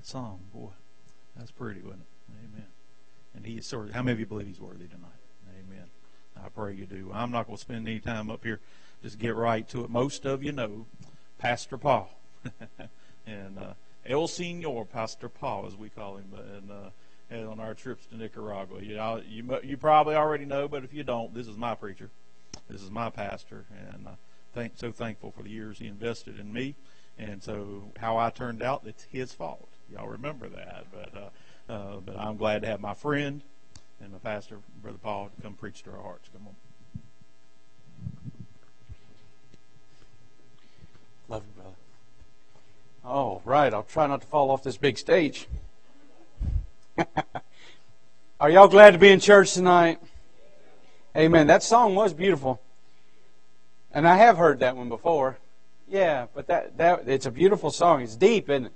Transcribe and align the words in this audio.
that 0.00 0.06
song, 0.06 0.40
boy, 0.54 0.70
that's 1.36 1.50
pretty, 1.50 1.82
wasn't 1.82 2.00
it? 2.00 2.34
Amen. 2.42 2.66
And 3.34 3.44
he 3.44 3.58
is 3.58 3.66
sort 3.66 3.88
of, 3.88 3.94
how 3.94 4.02
many 4.02 4.14
of 4.14 4.20
you 4.20 4.24
believe 4.24 4.46
he's 4.46 4.60
worthy 4.60 4.86
tonight? 4.86 5.10
Amen. 5.58 5.84
I 6.42 6.48
pray 6.48 6.74
you 6.74 6.86
do. 6.86 7.10
I'm 7.12 7.30
not 7.30 7.46
going 7.46 7.58
to 7.58 7.60
spend 7.60 7.86
any 7.86 8.00
time 8.00 8.30
up 8.30 8.42
here. 8.42 8.60
Just 9.02 9.18
get 9.18 9.36
right 9.36 9.68
to 9.68 9.84
it. 9.84 9.90
Most 9.90 10.24
of 10.24 10.42
you 10.42 10.52
know 10.52 10.86
Pastor 11.38 11.76
Paul. 11.76 12.10
and 13.26 13.58
uh, 13.58 13.74
El 14.06 14.26
Senor, 14.26 14.86
Pastor 14.86 15.28
Paul, 15.28 15.66
as 15.66 15.76
we 15.76 15.90
call 15.90 16.16
him, 16.16 16.32
and, 16.56 16.70
uh, 16.70 16.90
and 17.28 17.46
on 17.46 17.60
our 17.60 17.74
trips 17.74 18.06
to 18.06 18.16
Nicaragua. 18.16 18.80
You, 18.80 18.96
know, 18.96 19.22
you, 19.28 19.58
you 19.62 19.76
probably 19.76 20.14
already 20.14 20.46
know, 20.46 20.66
but 20.66 20.82
if 20.82 20.94
you 20.94 21.04
don't, 21.04 21.34
this 21.34 21.46
is 21.46 21.58
my 21.58 21.74
preacher. 21.74 22.08
This 22.70 22.80
is 22.80 22.90
my 22.90 23.10
pastor. 23.10 23.66
And 23.92 24.06
uh, 24.06 24.12
thank, 24.54 24.72
so 24.76 24.92
thankful 24.92 25.30
for 25.30 25.42
the 25.42 25.50
years 25.50 25.78
he 25.78 25.88
invested 25.88 26.40
in 26.40 26.54
me. 26.54 26.74
And 27.18 27.42
so 27.42 27.92
how 27.98 28.16
I 28.16 28.30
turned 28.30 28.62
out, 28.62 28.84
it's 28.86 29.02
his 29.02 29.34
fault. 29.34 29.69
Y'all 29.92 30.08
remember 30.08 30.48
that. 30.48 30.86
But, 30.92 31.14
uh, 31.16 31.72
uh, 31.72 32.00
but 32.00 32.18
I'm 32.18 32.36
glad 32.36 32.62
to 32.62 32.68
have 32.68 32.80
my 32.80 32.94
friend 32.94 33.42
and 34.00 34.12
my 34.12 34.18
pastor, 34.18 34.58
Brother 34.82 34.98
Paul, 35.02 35.30
come 35.42 35.54
preach 35.54 35.82
to 35.84 35.90
our 35.90 36.02
hearts. 36.02 36.28
Come 36.32 36.46
on. 36.46 36.54
Love 41.28 41.42
you, 41.46 41.62
brother. 41.62 41.76
Oh, 43.04 43.40
right. 43.44 43.72
I'll 43.72 43.82
try 43.82 44.06
not 44.06 44.20
to 44.22 44.26
fall 44.26 44.50
off 44.50 44.62
this 44.62 44.76
big 44.76 44.98
stage. 44.98 45.46
Are 48.40 48.50
y'all 48.50 48.68
glad 48.68 48.92
to 48.92 48.98
be 48.98 49.10
in 49.10 49.20
church 49.20 49.54
tonight? 49.54 50.00
Amen. 51.16 51.46
That 51.46 51.62
song 51.62 51.94
was 51.94 52.14
beautiful. 52.14 52.60
And 53.92 54.06
I 54.06 54.16
have 54.16 54.38
heard 54.38 54.60
that 54.60 54.76
one 54.76 54.88
before. 54.88 55.38
Yeah, 55.88 56.26
but 56.34 56.46
that, 56.46 56.78
that 56.78 57.08
it's 57.08 57.26
a 57.26 57.30
beautiful 57.30 57.70
song. 57.70 58.02
It's 58.02 58.16
deep, 58.16 58.48
and 58.48 58.66
it? 58.66 58.72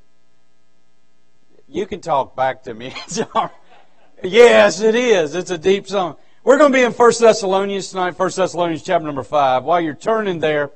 You 1.69 1.87
can 1.87 2.01
talk 2.01 2.37
back 2.37 2.63
to 2.65 2.75
me. 2.75 2.95
yes, 4.23 4.81
it 4.81 4.95
is. 4.95 5.35
It's 5.35 5.51
a 5.51 5.59
deep 5.59 5.87
song. 5.87 6.17
We're 6.43 6.59
going 6.59 6.73
to 6.73 6.79
be 6.79 6.83
in 6.83 6.93
1 6.93 7.13
Thessalonians 7.21 7.91
tonight, 7.91 8.19
1 8.19 8.31
Thessalonians 8.37 8.83
chapter 8.83 9.07
number 9.07 9.23
5. 9.23 9.65
While 9.65 9.81
you're 9.81 9.95
turning 9.95 10.41
there, 10.41 10.73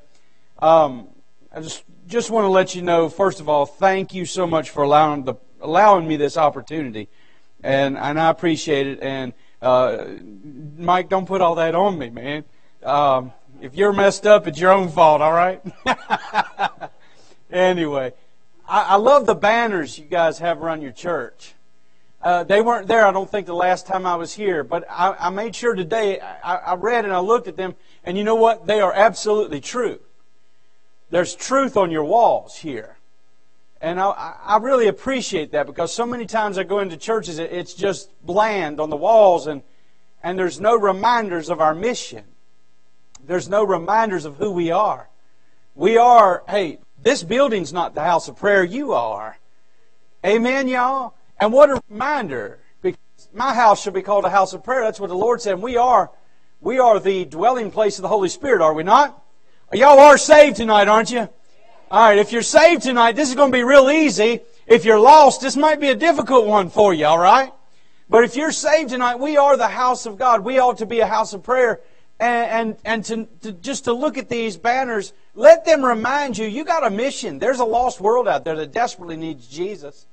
um, 0.61 1.09
I 1.53 1.61
just 1.61 1.85
just 2.07 2.31
want 2.31 2.45
to 2.45 2.49
let 2.49 2.75
you 2.75 2.81
know, 2.81 3.11
first 3.11 3.39
of 3.39 3.51
all, 3.51 3.67
thank 3.67 4.15
you 4.15 4.25
so 4.25 4.47
much 4.47 4.71
for 4.71 4.83
allowing 4.83 5.25
the 5.25 5.35
allowing 5.61 6.09
me 6.09 6.17
this 6.17 6.39
opportunity, 6.39 7.09
and 7.62 7.99
and 7.99 8.19
I 8.19 8.31
appreciate 8.31 8.87
it. 8.87 9.01
And 9.03 9.34
uh, 9.61 10.07
Mike, 10.79 11.11
don't 11.11 11.27
put 11.27 11.43
all 11.43 11.57
that 11.57 11.75
on 11.75 11.99
me, 11.99 12.09
man. 12.09 12.45
Um, 12.83 13.33
if 13.61 13.75
you're 13.75 13.93
messed 13.93 14.27
up, 14.27 14.47
it's 14.47 14.59
your 14.59 14.73
own 14.73 14.89
fault. 14.89 15.21
All 15.21 15.33
right. 15.33 15.61
anyway, 17.51 18.15
I, 18.69 18.83
I, 18.83 18.97
love 18.97 19.25
the 19.25 19.35
banners 19.35 19.99
you 19.99 20.05
guys 20.05 20.39
have 20.41 20.63
around 20.63 20.83
your 20.83 20.93
church. 20.93 21.55
Uh, 22.21 22.45
they 22.45 22.61
weren't 22.61 22.87
there, 22.87 23.07
I 23.07 23.13
don't 23.13 23.31
think, 23.31 23.47
the 23.47 23.55
last 23.55 23.87
time 23.87 24.05
I 24.05 24.17
was 24.17 24.35
here, 24.35 24.63
but 24.63 24.85
I, 24.91 25.15
I 25.19 25.31
made 25.31 25.57
sure 25.57 25.75
today. 25.75 26.21
I, 26.21 26.57
I 26.57 26.75
read 26.75 27.05
and 27.05 27.15
I 27.15 27.21
looked 27.21 27.49
at 27.49 27.57
them, 27.57 27.77
and 28.05 28.19
you 28.19 28.25
know 28.25 28.35
what? 28.35 28.67
They 28.67 28.81
are 28.81 28.93
absolutely 28.93 29.61
true. 29.61 30.01
There's 31.11 31.35
truth 31.35 31.77
on 31.77 31.91
your 31.91 32.05
walls 32.05 32.57
here. 32.57 32.97
And 33.81 34.01
I, 34.01 34.35
I 34.45 34.59
really 34.59 34.89
appreciate 34.89 35.53
that 35.53 35.67
because 35.67 35.95
so 35.95 36.05
many 36.05 36.27
times 36.27 36.59
I 36.59 36.65
go 36.65 36.81
into 36.81 36.97
churches, 36.97 37.39
it's 37.39 37.73
just 37.73 38.11
bland 38.27 38.81
on 38.81 38.91
the 38.91 38.97
walls 38.97 39.47
and, 39.47 39.63
and 40.23 40.39
there's 40.39 40.61
no 40.61 40.77
reminders 40.77 41.49
of 41.49 41.61
our 41.61 41.75
mission. 41.75 42.25
There's 43.25 43.49
no 43.49 43.65
reminders 43.65 44.25
of 44.25 44.37
who 44.37 44.51
we 44.51 44.73
are. 44.73 45.09
We 45.77 45.97
are, 45.97 46.43
hey, 46.49 46.81
this 47.03 47.23
building's 47.23 47.73
not 47.73 47.95
the 47.95 48.03
house 48.03 48.29
of 48.29 48.37
prayer, 48.37 48.65
you 48.65 48.93
are. 48.93 49.39
Amen, 50.25 50.69
y'all? 50.69 51.15
And 51.41 51.53
what 51.53 51.71
a 51.71 51.81
reminder. 51.89 52.59
Because 52.83 53.29
my 53.33 53.55
house 53.55 53.83
shall 53.83 53.93
be 53.93 54.03
called 54.03 54.25
a 54.25 54.31
house 54.31 54.53
of 54.53 54.65
prayer. 54.65 54.83
That's 54.83 55.01
what 55.01 55.09
the 55.09 55.17
Lord 55.17 55.41
said. 55.41 55.55
And 55.55 55.63
we 55.63 55.77
are, 55.77 56.11
we 56.61 56.79
are 56.79 56.99
the 56.99 57.25
dwelling 57.25 57.71
place 57.71 57.99
of 57.99 58.03
the 58.03 58.09
Holy 58.09 58.28
Spirit, 58.28 58.62
are 58.62 58.75
we 58.75 58.83
not? 58.83 59.22
Y'all 59.72 59.99
are 59.99 60.19
saved 60.19 60.56
tonight, 60.56 60.89
aren't 60.89 61.11
you? 61.11 61.28
All 61.91 62.09
right, 62.09 62.19
if 62.19 62.33
you're 62.33 62.43
saved 62.43 62.83
tonight, 62.83 63.12
this 63.17 63.28
is 63.28 63.34
going 63.34 63.53
to 63.53 63.56
be 63.56 63.65
real 63.65 63.91
easy. 63.91 64.41
If 64.67 64.84
you're 64.84 65.01
lost, 65.01 65.41
this 65.41 65.56
might 65.56 65.81
be 65.81 65.89
a 65.89 65.95
difficult 65.95 66.47
one 66.47 66.69
for 66.69 66.93
you, 66.93 67.06
all 67.06 67.19
right? 67.19 67.53
But 68.11 68.25
if 68.25 68.37
you're 68.37 68.53
saved 68.53 68.91
tonight, 68.91 69.19
we 69.19 69.37
are 69.37 69.56
the 69.56 69.69
house 69.69 70.05
of 70.05 70.19
God. 70.19 70.45
We 70.45 70.59
ought 70.59 70.78
to 70.78 70.87
be 70.87 71.01
a 71.01 71.06
house 71.06 71.33
of 71.33 71.43
prayer. 71.43 71.81
And, 72.21 72.77
and, 72.84 73.05
to, 73.05 73.29
to 73.43 73.53
just 73.53 73.84
to 73.84 73.93
look 73.93 74.19
at 74.19 74.29
these 74.29 74.56
banners, 74.56 75.12
let 75.34 75.65
them 75.65 75.84
remind 75.84 76.37
you, 76.37 76.47
you 76.47 76.65
got 76.65 76.84
a 76.84 76.91
mission. 76.91 77.39
There's 77.39 77.61
a 77.61 77.65
lost 77.65 78.01
world 78.01 78.27
out 78.27 78.45
there 78.45 78.56
that 78.56 78.73
desperately 78.73 79.17
needs 79.17 79.47
Jesus. 79.47 80.06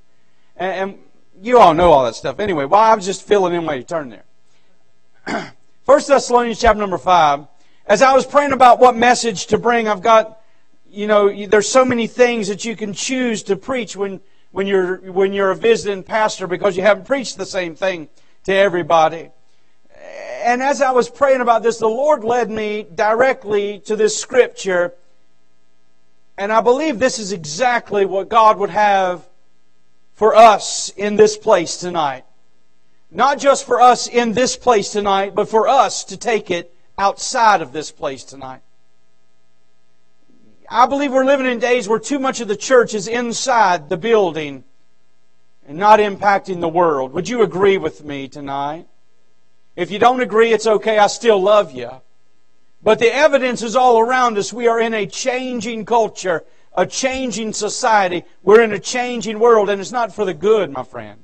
And, 0.56 0.90
and 0.92 0.98
you 1.42 1.58
all 1.58 1.74
know 1.74 1.90
all 1.90 2.04
that 2.04 2.14
stuff. 2.14 2.38
Anyway, 2.38 2.64
well, 2.64 2.80
I 2.80 2.94
was 2.94 3.04
just 3.04 3.26
filling 3.26 3.54
in 3.54 3.66
while 3.66 3.76
you 3.76 3.82
turn 3.82 4.10
there. 4.10 5.52
First 5.84 6.08
Thessalonians 6.08 6.60
chapter 6.60 6.78
number 6.78 6.98
5. 6.98 7.46
As 7.86 8.02
I 8.02 8.14
was 8.14 8.26
praying 8.26 8.52
about 8.52 8.78
what 8.78 8.96
message 8.96 9.46
to 9.46 9.58
bring, 9.58 9.88
I've 9.88 10.02
got, 10.02 10.40
you 10.90 11.06
know, 11.06 11.46
there's 11.46 11.68
so 11.68 11.84
many 11.84 12.06
things 12.06 12.48
that 12.48 12.64
you 12.64 12.76
can 12.76 12.92
choose 12.92 13.42
to 13.44 13.56
preach 13.56 13.96
when, 13.96 14.20
when 14.52 14.66
you're, 14.66 14.96
when 15.12 15.32
you're 15.32 15.50
a 15.50 15.56
visiting 15.56 16.02
pastor 16.02 16.46
because 16.46 16.76
you 16.76 16.82
haven't 16.82 17.06
preached 17.06 17.36
the 17.36 17.46
same 17.46 17.74
thing 17.74 18.08
to 18.44 18.52
everybody. 18.52 19.30
And 20.46 20.62
as 20.62 20.80
I 20.80 20.92
was 20.92 21.10
praying 21.10 21.40
about 21.40 21.64
this, 21.64 21.78
the 21.78 21.88
Lord 21.88 22.22
led 22.22 22.48
me 22.48 22.86
directly 22.94 23.80
to 23.80 23.96
this 23.96 24.16
scripture. 24.16 24.94
And 26.38 26.52
I 26.52 26.60
believe 26.60 27.00
this 27.00 27.18
is 27.18 27.32
exactly 27.32 28.06
what 28.06 28.28
God 28.28 28.56
would 28.58 28.70
have 28.70 29.28
for 30.14 30.36
us 30.36 30.90
in 30.90 31.16
this 31.16 31.36
place 31.36 31.78
tonight. 31.78 32.24
Not 33.10 33.40
just 33.40 33.66
for 33.66 33.80
us 33.80 34.06
in 34.06 34.34
this 34.34 34.56
place 34.56 34.90
tonight, 34.90 35.34
but 35.34 35.48
for 35.48 35.66
us 35.66 36.04
to 36.04 36.16
take 36.16 36.48
it 36.48 36.72
outside 36.96 37.60
of 37.60 37.72
this 37.72 37.90
place 37.90 38.22
tonight. 38.22 38.60
I 40.70 40.86
believe 40.86 41.10
we're 41.10 41.24
living 41.24 41.46
in 41.46 41.58
days 41.58 41.88
where 41.88 41.98
too 41.98 42.20
much 42.20 42.40
of 42.40 42.46
the 42.46 42.54
church 42.54 42.94
is 42.94 43.08
inside 43.08 43.88
the 43.88 43.96
building 43.96 44.62
and 45.66 45.76
not 45.76 45.98
impacting 45.98 46.60
the 46.60 46.68
world. 46.68 47.12
Would 47.14 47.28
you 47.28 47.42
agree 47.42 47.78
with 47.78 48.04
me 48.04 48.28
tonight? 48.28 48.86
If 49.76 49.90
you 49.90 49.98
don't 49.98 50.20
agree, 50.20 50.52
it's 50.52 50.66
okay. 50.66 50.98
I 50.98 51.06
still 51.06 51.40
love 51.40 51.72
you. 51.72 51.90
But 52.82 52.98
the 52.98 53.14
evidence 53.14 53.62
is 53.62 53.76
all 53.76 54.00
around 54.00 54.38
us. 54.38 54.52
We 54.52 54.68
are 54.68 54.80
in 54.80 54.94
a 54.94 55.06
changing 55.06 55.84
culture, 55.84 56.44
a 56.74 56.86
changing 56.86 57.52
society. 57.52 58.24
We're 58.42 58.62
in 58.62 58.72
a 58.72 58.78
changing 58.78 59.38
world, 59.38 59.68
and 59.68 59.80
it's 59.80 59.92
not 59.92 60.14
for 60.14 60.24
the 60.24 60.34
good, 60.34 60.70
my 60.70 60.82
friend. 60.82 61.22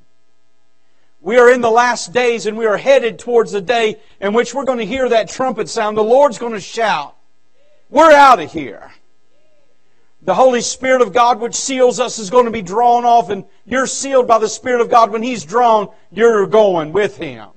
We 1.23 1.37
are 1.37 1.49
in 1.49 1.61
the 1.61 1.71
last 1.71 2.11
days 2.11 2.45
and 2.45 2.57
we 2.57 2.65
are 2.65 2.75
headed 2.75 3.17
towards 3.17 3.53
the 3.53 3.61
day 3.61 4.01
in 4.19 4.33
which 4.33 4.53
we're 4.53 4.65
going 4.65 4.79
to 4.79 4.85
hear 4.85 5.07
that 5.07 5.29
trumpet 5.29 5.69
sound. 5.69 5.95
The 5.95 6.03
Lord's 6.03 6.37
going 6.37 6.51
to 6.51 6.59
shout. 6.59 7.15
We're 7.89 8.11
out 8.11 8.41
of 8.41 8.51
here. 8.51 8.91
The 10.21 10.33
Holy 10.33 10.59
Spirit 10.59 11.01
of 11.01 11.13
God, 11.13 11.39
which 11.39 11.55
seals 11.55 12.01
us, 12.01 12.19
is 12.19 12.29
going 12.29 12.45
to 12.45 12.51
be 12.51 12.61
drawn 12.61 13.05
off, 13.05 13.29
and 13.29 13.45
you're 13.65 13.87
sealed 13.87 14.27
by 14.27 14.39
the 14.39 14.49
Spirit 14.49 14.81
of 14.81 14.89
God. 14.89 15.11
When 15.11 15.23
He's 15.23 15.45
drawn, 15.45 15.89
you're 16.11 16.45
going 16.45 16.91
with 16.91 17.15
Him. 17.15 17.52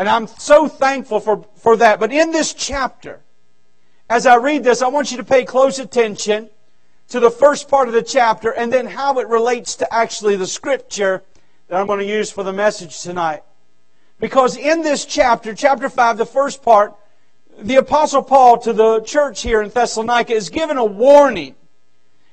And 0.00 0.08
I'm 0.08 0.28
so 0.28 0.66
thankful 0.66 1.20
for, 1.20 1.44
for 1.56 1.76
that. 1.76 2.00
But 2.00 2.10
in 2.10 2.32
this 2.32 2.54
chapter, 2.54 3.20
as 4.08 4.24
I 4.24 4.36
read 4.36 4.64
this, 4.64 4.80
I 4.80 4.88
want 4.88 5.10
you 5.10 5.18
to 5.18 5.24
pay 5.24 5.44
close 5.44 5.78
attention 5.78 6.48
to 7.08 7.20
the 7.20 7.30
first 7.30 7.68
part 7.68 7.86
of 7.86 7.92
the 7.92 8.02
chapter 8.02 8.48
and 8.48 8.72
then 8.72 8.86
how 8.86 9.18
it 9.18 9.28
relates 9.28 9.76
to 9.76 9.94
actually 9.94 10.36
the 10.36 10.46
scripture 10.46 11.22
that 11.68 11.78
I'm 11.78 11.86
going 11.86 11.98
to 11.98 12.06
use 12.06 12.30
for 12.30 12.42
the 12.42 12.52
message 12.52 13.02
tonight. 13.02 13.42
Because 14.18 14.56
in 14.56 14.80
this 14.80 15.04
chapter, 15.04 15.54
chapter 15.54 15.90
5, 15.90 16.16
the 16.16 16.24
first 16.24 16.62
part, 16.62 16.94
the 17.58 17.76
Apostle 17.76 18.22
Paul 18.22 18.56
to 18.60 18.72
the 18.72 19.00
church 19.02 19.42
here 19.42 19.60
in 19.60 19.68
Thessalonica 19.68 20.32
is 20.32 20.48
given 20.48 20.78
a 20.78 20.84
warning. 20.84 21.56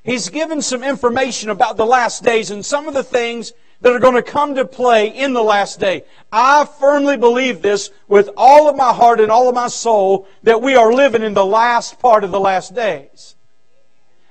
He's 0.03 0.29
given 0.29 0.61
some 0.61 0.83
information 0.83 1.49
about 1.49 1.75
the 1.75 1.85
last 1.85 2.23
days 2.23 2.49
and 2.49 2.65
some 2.65 2.87
of 2.87 2.93
the 2.93 3.03
things 3.03 3.51
that 3.81 3.93
are 3.93 3.99
going 3.99 4.15
to 4.15 4.23
come 4.23 4.55
to 4.55 4.65
play 4.65 5.07
in 5.07 5.33
the 5.33 5.43
last 5.43 5.79
day. 5.79 6.03
I 6.31 6.65
firmly 6.65 7.17
believe 7.17 7.61
this 7.61 7.91
with 8.07 8.29
all 8.35 8.67
of 8.67 8.75
my 8.75 8.93
heart 8.93 9.19
and 9.19 9.31
all 9.31 9.47
of 9.47 9.55
my 9.55 9.67
soul 9.67 10.27
that 10.43 10.61
we 10.61 10.75
are 10.75 10.91
living 10.91 11.23
in 11.23 11.33
the 11.33 11.45
last 11.45 11.99
part 11.99 12.23
of 12.23 12.31
the 12.31 12.39
last 12.39 12.73
days. 12.73 13.35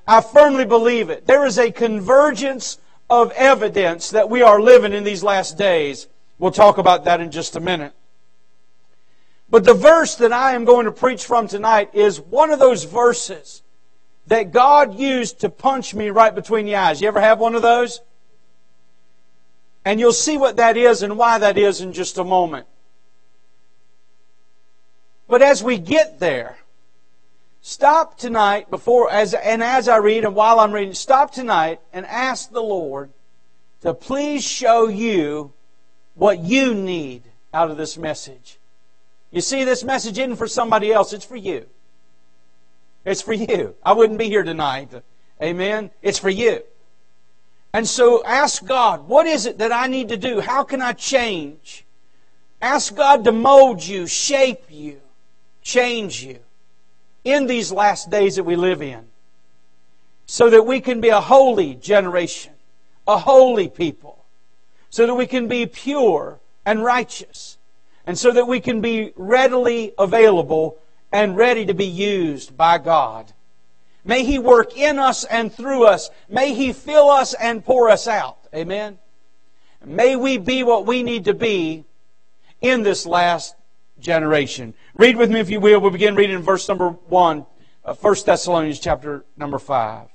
I 0.06 0.20
firmly 0.20 0.64
believe 0.64 1.10
it. 1.10 1.26
There 1.26 1.46
is 1.46 1.58
a 1.58 1.70
convergence 1.70 2.78
of 3.08 3.30
evidence 3.32 4.10
that 4.10 4.30
we 4.30 4.42
are 4.42 4.60
living 4.60 4.92
in 4.92 5.04
these 5.04 5.22
last 5.22 5.56
days. 5.56 6.08
We'll 6.38 6.50
talk 6.50 6.78
about 6.78 7.04
that 7.04 7.20
in 7.20 7.30
just 7.30 7.56
a 7.56 7.60
minute. 7.60 7.92
But 9.48 9.64
the 9.64 9.74
verse 9.74 10.16
that 10.16 10.32
I 10.32 10.54
am 10.54 10.64
going 10.64 10.86
to 10.86 10.92
preach 10.92 11.24
from 11.24 11.46
tonight 11.46 11.90
is 11.94 12.20
one 12.20 12.50
of 12.50 12.58
those 12.58 12.84
verses 12.84 13.62
that 14.26 14.50
God 14.50 14.98
used 14.98 15.40
to 15.40 15.48
punch 15.48 15.94
me 15.94 16.10
right 16.10 16.34
between 16.34 16.66
the 16.66 16.74
eyes. 16.74 17.00
You 17.00 17.06
ever 17.06 17.20
have 17.20 17.38
one 17.38 17.54
of 17.54 17.62
those? 17.62 18.00
And 19.86 19.98
you'll 19.98 20.12
see 20.12 20.36
what 20.36 20.56
that 20.56 20.76
is 20.76 21.02
and 21.02 21.16
why 21.16 21.38
that 21.38 21.56
is 21.56 21.80
in 21.80 21.94
just 21.94 22.18
a 22.18 22.24
moment. 22.24 22.66
But 25.26 25.40
as 25.40 25.62
we 25.62 25.78
get 25.78 26.20
there, 26.20 26.58
Stop 27.68 28.16
tonight 28.16 28.70
before 28.70 29.10
as 29.10 29.34
and 29.34 29.60
as 29.60 29.88
I 29.88 29.96
read 29.96 30.24
and 30.24 30.36
while 30.36 30.60
I'm 30.60 30.70
reading, 30.70 30.94
stop 30.94 31.32
tonight 31.32 31.80
and 31.92 32.06
ask 32.06 32.52
the 32.52 32.62
Lord 32.62 33.10
to 33.80 33.92
please 33.92 34.44
show 34.44 34.86
you 34.86 35.52
what 36.14 36.38
you 36.38 36.74
need 36.74 37.24
out 37.52 37.72
of 37.72 37.76
this 37.76 37.98
message. 37.98 38.60
You 39.32 39.40
see, 39.40 39.64
this 39.64 39.82
message 39.82 40.16
isn't 40.16 40.36
for 40.36 40.46
somebody 40.46 40.92
else, 40.92 41.12
it's 41.12 41.24
for 41.24 41.34
you. 41.34 41.66
It's 43.04 43.20
for 43.20 43.32
you. 43.32 43.74
I 43.82 43.94
wouldn't 43.94 44.20
be 44.20 44.28
here 44.28 44.44
tonight. 44.44 44.90
Amen. 45.42 45.90
It's 46.02 46.20
for 46.20 46.30
you. 46.30 46.62
And 47.76 47.86
so 47.86 48.24
ask 48.24 48.64
God, 48.64 49.06
what 49.06 49.26
is 49.26 49.44
it 49.44 49.58
that 49.58 49.70
I 49.70 49.86
need 49.86 50.08
to 50.08 50.16
do? 50.16 50.40
How 50.40 50.64
can 50.64 50.80
I 50.80 50.94
change? 50.94 51.84
Ask 52.62 52.96
God 52.96 53.22
to 53.24 53.32
mold 53.32 53.86
you, 53.86 54.06
shape 54.06 54.64
you, 54.70 55.02
change 55.60 56.22
you 56.22 56.38
in 57.22 57.46
these 57.46 57.70
last 57.70 58.08
days 58.08 58.36
that 58.36 58.44
we 58.44 58.56
live 58.56 58.80
in 58.80 59.04
so 60.24 60.48
that 60.48 60.62
we 60.62 60.80
can 60.80 61.02
be 61.02 61.10
a 61.10 61.20
holy 61.20 61.74
generation, 61.74 62.54
a 63.06 63.18
holy 63.18 63.68
people, 63.68 64.24
so 64.88 65.06
that 65.06 65.14
we 65.14 65.26
can 65.26 65.46
be 65.46 65.66
pure 65.66 66.40
and 66.64 66.82
righteous, 66.82 67.58
and 68.06 68.16
so 68.16 68.32
that 68.32 68.48
we 68.48 68.58
can 68.58 68.80
be 68.80 69.12
readily 69.16 69.92
available 69.98 70.78
and 71.12 71.36
ready 71.36 71.66
to 71.66 71.74
be 71.74 71.84
used 71.84 72.56
by 72.56 72.78
God. 72.78 73.34
May 74.06 74.24
He 74.24 74.38
work 74.38 74.76
in 74.76 74.98
us 74.98 75.24
and 75.24 75.52
through 75.52 75.86
us. 75.86 76.10
May 76.28 76.54
He 76.54 76.72
fill 76.72 77.10
us 77.10 77.34
and 77.34 77.64
pour 77.64 77.90
us 77.90 78.06
out. 78.06 78.38
Amen. 78.54 78.98
May 79.84 80.16
we 80.16 80.38
be 80.38 80.62
what 80.62 80.86
we 80.86 81.02
need 81.02 81.24
to 81.26 81.34
be 81.34 81.84
in 82.60 82.82
this 82.82 83.04
last 83.04 83.54
generation. 83.98 84.74
Read 84.94 85.16
with 85.16 85.30
me 85.30 85.40
if 85.40 85.50
you 85.50 85.60
will. 85.60 85.80
We'll 85.80 85.90
begin 85.90 86.14
reading 86.14 86.36
in 86.36 86.42
verse 86.42 86.68
number 86.68 86.90
1, 86.90 87.46
uh, 87.84 87.94
1 87.94 88.14
Thessalonians 88.24 88.80
chapter 88.80 89.24
number 89.36 89.58
5. 89.58 90.08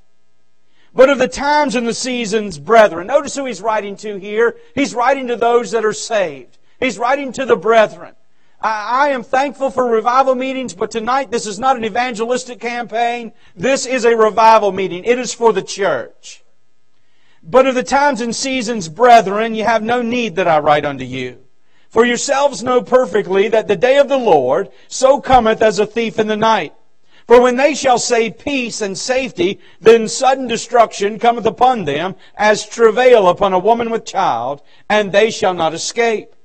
But 0.94 1.10
of 1.10 1.20
the 1.20 1.28
times 1.28 1.76
and 1.76 1.88
the 1.88 1.94
seasons, 1.94 2.60
brethren. 2.60 3.08
Notice 3.08 3.36
who 3.36 3.46
he's 3.46 3.62
writing 3.62 3.96
to 3.98 4.18
here. 4.18 4.58
He's 4.76 4.94
writing 4.94 5.28
to 5.28 5.36
those 5.36 5.72
that 5.72 5.86
are 5.86 5.94
saved. 5.94 6.58
He's 6.80 6.98
writing 6.98 7.32
to 7.34 7.46
the 7.46 7.56
brethren. 7.56 8.16
I, 8.62 9.10
am 9.10 9.24
thankful 9.24 9.72
for 9.72 9.88
revival 9.88 10.36
meetings, 10.36 10.74
but 10.74 10.92
tonight 10.92 11.32
this 11.32 11.48
is 11.48 11.58
not 11.58 11.78
an 11.78 11.86
evangelistic 11.86 12.60
campaign. 12.60 13.34
This 13.56 13.86
is 13.86 14.06
a 14.06 14.16
revival 14.16 14.72
meeting. 14.72 15.04
It 15.04 15.18
is 15.18 15.34
for 15.34 15.52
the 15.52 15.64
church. 15.64 16.44
But 17.44 17.66
of 17.66 17.74
the 17.74 17.84
times 17.84 18.22
and 18.22 18.36
seasons, 18.36 18.88
brethren, 18.88 19.56
you 19.56 19.64
have 19.64 19.82
no 19.82 20.04
need 20.04 20.36
that 20.36 20.48
I 20.48 20.60
write 20.60 20.86
unto 20.86 21.04
you. 21.04 21.40
For 21.90 22.06
yourselves 22.06 22.64
know 22.64 22.84
perfectly 22.84 23.50
that 23.50 23.68
the 23.68 23.76
day 23.76 23.98
of 23.98 24.10
the 24.10 24.18
Lord 24.18 24.70
so 24.88 25.20
cometh 25.20 25.62
as 25.62 25.80
a 25.80 25.86
thief 25.86 26.20
in 26.20 26.28
the 26.28 26.38
night. 26.38 26.74
For 27.28 27.42
when 27.42 27.56
they 27.56 27.74
shall 27.74 27.98
say 27.98 28.30
peace 28.30 28.82
and 28.82 28.98
safety, 28.98 29.60
then 29.80 30.08
sudden 30.08 30.48
destruction 30.48 31.18
cometh 31.18 31.46
upon 31.46 31.86
them 31.86 32.16
as 32.36 32.66
travail 32.66 33.28
upon 33.28 33.54
a 33.54 33.60
woman 33.60 33.90
with 33.90 34.06
child, 34.06 34.62
and 34.88 35.12
they 35.12 35.32
shall 35.32 35.54
not 35.54 35.74
escape. 35.74 36.36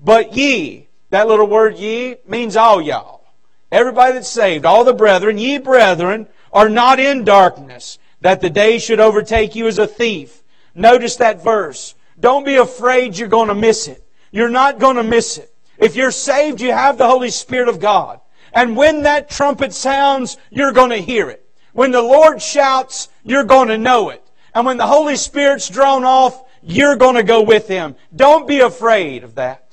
But 0.00 0.36
ye, 0.36 0.83
that 1.14 1.28
little 1.28 1.46
word 1.46 1.76
ye 1.76 2.16
means 2.26 2.56
all 2.56 2.80
y'all. 2.80 3.24
Everybody 3.70 4.14
that's 4.14 4.28
saved, 4.28 4.64
all 4.64 4.84
the 4.84 4.92
brethren, 4.92 5.38
ye 5.38 5.58
brethren, 5.58 6.28
are 6.52 6.68
not 6.68 7.00
in 7.00 7.24
darkness, 7.24 7.98
that 8.20 8.40
the 8.40 8.50
day 8.50 8.78
should 8.78 9.00
overtake 9.00 9.54
you 9.54 9.66
as 9.66 9.78
a 9.78 9.86
thief. 9.86 10.42
Notice 10.74 11.16
that 11.16 11.42
verse. 11.42 11.94
Don't 12.18 12.44
be 12.44 12.56
afraid 12.56 13.18
you're 13.18 13.28
going 13.28 13.48
to 13.48 13.54
miss 13.54 13.88
it. 13.88 14.04
You're 14.30 14.48
not 14.48 14.78
going 14.78 14.96
to 14.96 15.02
miss 15.02 15.38
it. 15.38 15.52
If 15.78 15.96
you're 15.96 16.10
saved, 16.10 16.60
you 16.60 16.72
have 16.72 16.98
the 16.98 17.08
Holy 17.08 17.30
Spirit 17.30 17.68
of 17.68 17.80
God. 17.80 18.20
And 18.52 18.76
when 18.76 19.02
that 19.02 19.30
trumpet 19.30 19.72
sounds, 19.72 20.36
you're 20.50 20.72
going 20.72 20.90
to 20.90 20.96
hear 20.96 21.28
it. 21.28 21.44
When 21.72 21.90
the 21.90 22.02
Lord 22.02 22.40
shouts, 22.40 23.08
you're 23.24 23.44
going 23.44 23.68
to 23.68 23.78
know 23.78 24.10
it. 24.10 24.22
And 24.54 24.64
when 24.64 24.76
the 24.76 24.86
Holy 24.86 25.16
Spirit's 25.16 25.68
drawn 25.68 26.04
off, 26.04 26.40
you're 26.62 26.96
going 26.96 27.16
to 27.16 27.24
go 27.24 27.42
with 27.42 27.66
Him. 27.66 27.96
Don't 28.14 28.46
be 28.46 28.60
afraid 28.60 29.24
of 29.24 29.34
that. 29.34 29.63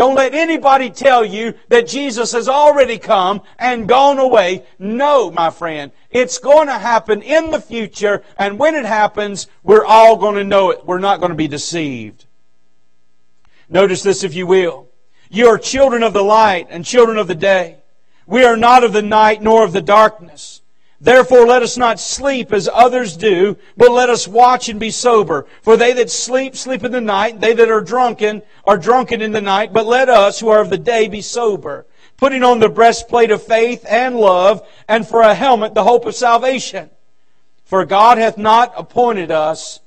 Don't 0.00 0.14
let 0.14 0.32
anybody 0.32 0.88
tell 0.88 1.26
you 1.26 1.52
that 1.68 1.86
Jesus 1.86 2.32
has 2.32 2.48
already 2.48 2.96
come 2.96 3.42
and 3.58 3.86
gone 3.86 4.18
away. 4.18 4.64
No, 4.78 5.30
my 5.30 5.50
friend. 5.50 5.92
It's 6.10 6.38
going 6.38 6.68
to 6.68 6.78
happen 6.78 7.20
in 7.20 7.50
the 7.50 7.60
future, 7.60 8.22
and 8.38 8.58
when 8.58 8.76
it 8.76 8.86
happens, 8.86 9.46
we're 9.62 9.84
all 9.84 10.16
going 10.16 10.36
to 10.36 10.42
know 10.42 10.70
it. 10.70 10.86
We're 10.86 11.00
not 11.00 11.20
going 11.20 11.32
to 11.32 11.36
be 11.36 11.48
deceived. 11.48 12.24
Notice 13.68 14.02
this, 14.02 14.24
if 14.24 14.34
you 14.34 14.46
will. 14.46 14.88
You 15.28 15.48
are 15.48 15.58
children 15.58 16.02
of 16.02 16.14
the 16.14 16.24
light 16.24 16.68
and 16.70 16.82
children 16.82 17.18
of 17.18 17.26
the 17.26 17.34
day. 17.34 17.76
We 18.24 18.42
are 18.44 18.56
not 18.56 18.84
of 18.84 18.94
the 18.94 19.02
night 19.02 19.42
nor 19.42 19.64
of 19.64 19.74
the 19.74 19.82
darkness. 19.82 20.59
Therefore 21.00 21.46
let 21.46 21.62
us 21.62 21.78
not 21.78 21.98
sleep 21.98 22.52
as 22.52 22.68
others 22.72 23.16
do, 23.16 23.56
but 23.76 23.90
let 23.90 24.10
us 24.10 24.28
watch 24.28 24.68
and 24.68 24.78
be 24.78 24.90
sober. 24.90 25.46
For 25.62 25.76
they 25.76 25.94
that 25.94 26.10
sleep, 26.10 26.54
sleep 26.54 26.84
in 26.84 26.92
the 26.92 27.00
night. 27.00 27.40
They 27.40 27.54
that 27.54 27.70
are 27.70 27.80
drunken, 27.80 28.42
are 28.66 28.76
drunken 28.76 29.22
in 29.22 29.32
the 29.32 29.40
night. 29.40 29.72
But 29.72 29.86
let 29.86 30.10
us, 30.10 30.40
who 30.40 30.48
are 30.48 30.60
of 30.60 30.68
the 30.68 30.76
day, 30.76 31.08
be 31.08 31.22
sober. 31.22 31.86
Putting 32.18 32.44
on 32.44 32.58
the 32.58 32.68
breastplate 32.68 33.30
of 33.30 33.42
faith 33.42 33.86
and 33.88 34.16
love, 34.16 34.66
and 34.88 35.08
for 35.08 35.22
a 35.22 35.34
helmet 35.34 35.72
the 35.72 35.84
hope 35.84 36.04
of 36.04 36.14
salvation. 36.14 36.90
For 37.64 37.86
God 37.86 38.18
hath 38.18 38.36
not 38.36 38.74
appointed 38.76 39.30
us 39.30 39.80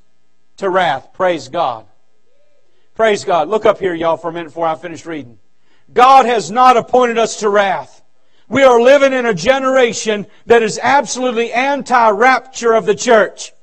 to 0.58 0.68
wrath. 0.68 1.14
Praise 1.14 1.48
God. 1.48 1.86
Praise 2.96 3.24
God. 3.24 3.50
Look 3.50 3.66
up 3.68 3.80
here, 3.80 3.94
y'all, 3.94 4.18
for 4.18 4.30
a 4.30 4.34
minute 4.34 4.50
before 4.50 4.68
I 4.68 4.76
finish 4.76 5.06
reading. 5.06 5.38
God 5.94 6.26
has 6.26 6.50
not 6.50 6.78
appointed 6.78 7.20
us 7.20 7.38
to 7.42 7.50
wrath. 7.50 8.03
We 8.50 8.64
are 8.64 8.82
living 8.82 9.14
in 9.14 9.26
a 9.26 9.34
generation 9.34 10.28
that 10.46 10.64
is 10.64 10.80
absolutely 10.82 11.52
anti-rapture 11.52 12.74
of 12.74 12.86
the 12.86 12.96
church. 12.96 13.54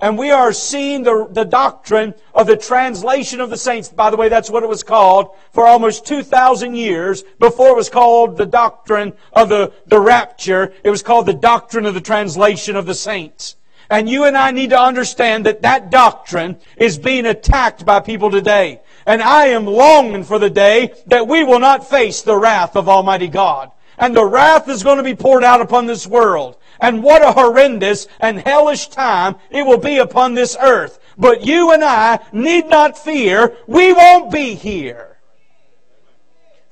And 0.00 0.16
we 0.16 0.30
are 0.30 0.52
seeing 0.54 1.02
the, 1.02 1.28
the 1.30 1.44
doctrine 1.44 2.14
of 2.34 2.46
the 2.46 2.56
translation 2.56 3.40
of 3.40 3.50
the 3.50 3.58
saints. 3.58 3.90
By 3.90 4.08
the 4.08 4.16
way, 4.16 4.30
that's 4.30 4.48
what 4.48 4.62
it 4.62 4.68
was 4.68 4.82
called 4.82 5.36
for 5.52 5.66
almost 5.66 6.06
2,000 6.06 6.74
years 6.74 7.22
before 7.38 7.70
it 7.70 7.76
was 7.76 7.90
called 7.90 8.38
the 8.38 8.46
doctrine 8.46 9.12
of 9.34 9.50
the, 9.50 9.72
the 9.86 10.00
rapture. 10.00 10.72
It 10.82 10.88
was 10.88 11.02
called 11.02 11.26
the 11.26 11.34
doctrine 11.34 11.84
of 11.84 11.92
the 11.92 12.00
translation 12.00 12.76
of 12.76 12.86
the 12.86 12.94
saints. 12.94 13.56
And 13.90 14.08
you 14.08 14.24
and 14.24 14.38
I 14.38 14.52
need 14.52 14.70
to 14.70 14.80
understand 14.80 15.44
that 15.44 15.62
that 15.62 15.90
doctrine 15.90 16.58
is 16.78 16.96
being 16.96 17.26
attacked 17.26 17.84
by 17.84 18.00
people 18.00 18.30
today. 18.30 18.80
And 19.04 19.20
I 19.20 19.48
am 19.48 19.66
longing 19.66 20.24
for 20.24 20.38
the 20.38 20.50
day 20.50 20.94
that 21.08 21.28
we 21.28 21.44
will 21.44 21.58
not 21.58 21.90
face 21.90 22.22
the 22.22 22.36
wrath 22.36 22.74
of 22.76 22.88
Almighty 22.88 23.28
God 23.28 23.70
and 24.00 24.16
the 24.16 24.24
wrath 24.24 24.68
is 24.68 24.82
going 24.82 24.96
to 24.96 25.04
be 25.04 25.14
poured 25.14 25.44
out 25.44 25.60
upon 25.60 25.86
this 25.86 26.06
world. 26.06 26.56
And 26.80 27.02
what 27.02 27.22
a 27.22 27.32
horrendous 27.32 28.08
and 28.18 28.40
hellish 28.40 28.88
time 28.88 29.36
it 29.50 29.64
will 29.66 29.78
be 29.78 29.98
upon 29.98 30.34
this 30.34 30.56
earth. 30.60 30.98
But 31.18 31.44
you 31.44 31.70
and 31.72 31.84
I 31.84 32.20
need 32.32 32.66
not 32.66 32.98
fear. 32.98 33.56
We 33.66 33.92
won't 33.92 34.32
be 34.32 34.54
here. 34.54 35.18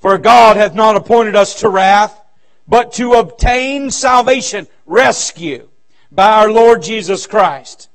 For 0.01 0.17
God 0.17 0.57
hath 0.57 0.75
not 0.75 0.97
appointed 0.97 1.37
us 1.37 1.61
to 1.61 1.69
wrath, 1.69 2.19
but 2.67 2.93
to 2.95 3.15
obtain 3.15 3.91
salvation, 3.91 4.67
rescue, 4.87 5.69
by 6.11 6.33
our 6.33 6.51
Lord 6.51 6.83
Jesus 6.83 7.27
Christ, 7.27 7.91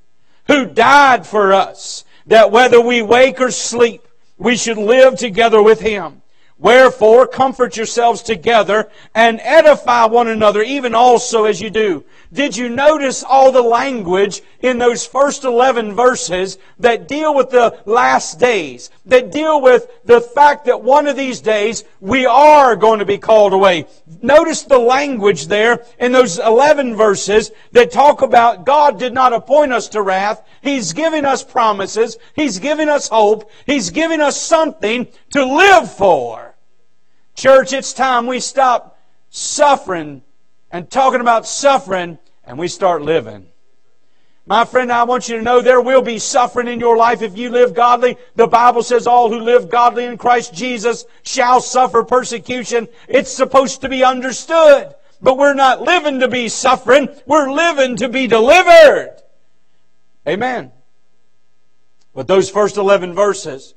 who 0.46 0.66
died 0.66 1.26
for 1.26 1.54
us, 1.54 2.06
that 2.28 2.52
whether 2.52 2.80
we 2.80 3.02
wake 3.02 3.42
or 3.42 3.50
sleep, 3.50 4.08
we 4.38 4.56
should 4.58 4.78
live 4.78 5.18
together 5.18 5.64
with 5.64 5.80
Him. 5.80 6.23
Wherefore, 6.64 7.28
comfort 7.28 7.76
yourselves 7.76 8.24
together 8.24 8.90
and 9.14 9.42
edify 9.44 10.06
one 10.06 10.30
another, 10.30 10.62
even 10.62 10.96
also 10.96 11.44
as 11.44 11.60
you 11.60 11.70
do. 11.70 12.06
Did 12.32 12.56
you 12.56 12.70
notice 12.70 13.22
all 13.22 13.52
the 13.52 13.62
language 13.62 14.42
in 14.62 14.78
those 14.78 15.06
first 15.06 15.44
11 15.44 15.94
verses 15.94 16.58
that 16.80 17.10
deal 17.10 17.36
with 17.36 17.50
the 17.50 17.78
last 17.86 18.40
days? 18.40 18.92
That 19.06 19.30
deal 19.30 19.60
with 19.60 19.88
the 20.06 20.22
fact 20.22 20.64
that 20.66 20.82
one 20.82 21.06
of 21.06 21.18
these 21.18 21.42
days 21.42 21.84
we 22.00 22.26
are 22.26 22.78
going 22.78 23.00
to 23.00 23.06
be 23.06 23.18
called 23.18 23.52
away. 23.52 23.86
Notice 24.22 24.64
the 24.64 24.80
language 24.80 25.48
there 25.48 25.86
in 26.00 26.14
those 26.14 26.40
11 26.40 26.96
verses 26.96 27.52
that 27.74 27.92
talk 27.92 28.22
about 28.22 28.66
God 28.66 28.98
did 28.98 29.14
not 29.14 29.34
appoint 29.34 29.74
us 29.74 29.90
to 29.90 30.02
wrath. 30.02 30.42
He's 30.62 30.94
giving 30.94 31.26
us 31.26 31.44
promises. 31.44 32.18
He's 32.38 32.60
giving 32.60 32.88
us 32.88 33.10
hope. 33.10 33.52
He's 33.66 33.90
giving 33.90 34.22
us 34.22 34.42
something 34.42 35.10
to 35.32 35.44
live 35.46 35.94
for. 35.94 36.53
Church, 37.36 37.74
it's 37.74 37.94
time 37.94 38.28
we 38.28 38.40
stop 38.40 39.00
suffering 39.30 40.22
and 40.72 40.90
talking 40.90 41.22
about 41.22 41.48
suffering 41.48 42.18
and 42.44 42.58
we 42.58 42.68
start 42.68 43.02
living. 43.02 43.48
My 44.46 44.66
friend, 44.66 44.92
I 44.92 45.04
want 45.04 45.30
you 45.30 45.38
to 45.38 45.42
know 45.42 45.62
there 45.62 45.80
will 45.80 46.02
be 46.02 46.20
suffering 46.20 46.68
in 46.68 46.80
your 46.80 46.98
life 46.98 47.22
if 47.22 47.38
you 47.38 47.50
live 47.50 47.74
godly. 47.74 48.18
The 48.36 48.48
Bible 48.48 48.84
says 48.84 49.08
all 49.08 49.30
who 49.30 49.40
live 49.40 49.70
godly 49.70 50.04
in 50.04 50.18
Christ 50.18 50.54
Jesus 50.54 51.06
shall 51.24 51.62
suffer 51.62 52.04
persecution. 52.04 52.90
It's 53.08 53.32
supposed 53.32 53.82
to 53.82 53.90
be 53.90 54.04
understood. 54.04 54.94
But 55.22 55.38
we're 55.38 55.54
not 55.54 55.82
living 55.82 56.20
to 56.20 56.28
be 56.28 56.50
suffering. 56.50 57.08
We're 57.26 57.50
living 57.52 57.96
to 57.98 58.10
be 58.10 58.28
delivered. 58.28 59.16
Amen. 60.28 60.74
But 62.14 62.28
those 62.28 62.50
first 62.50 62.76
11 62.76 63.14
verses 63.14 63.74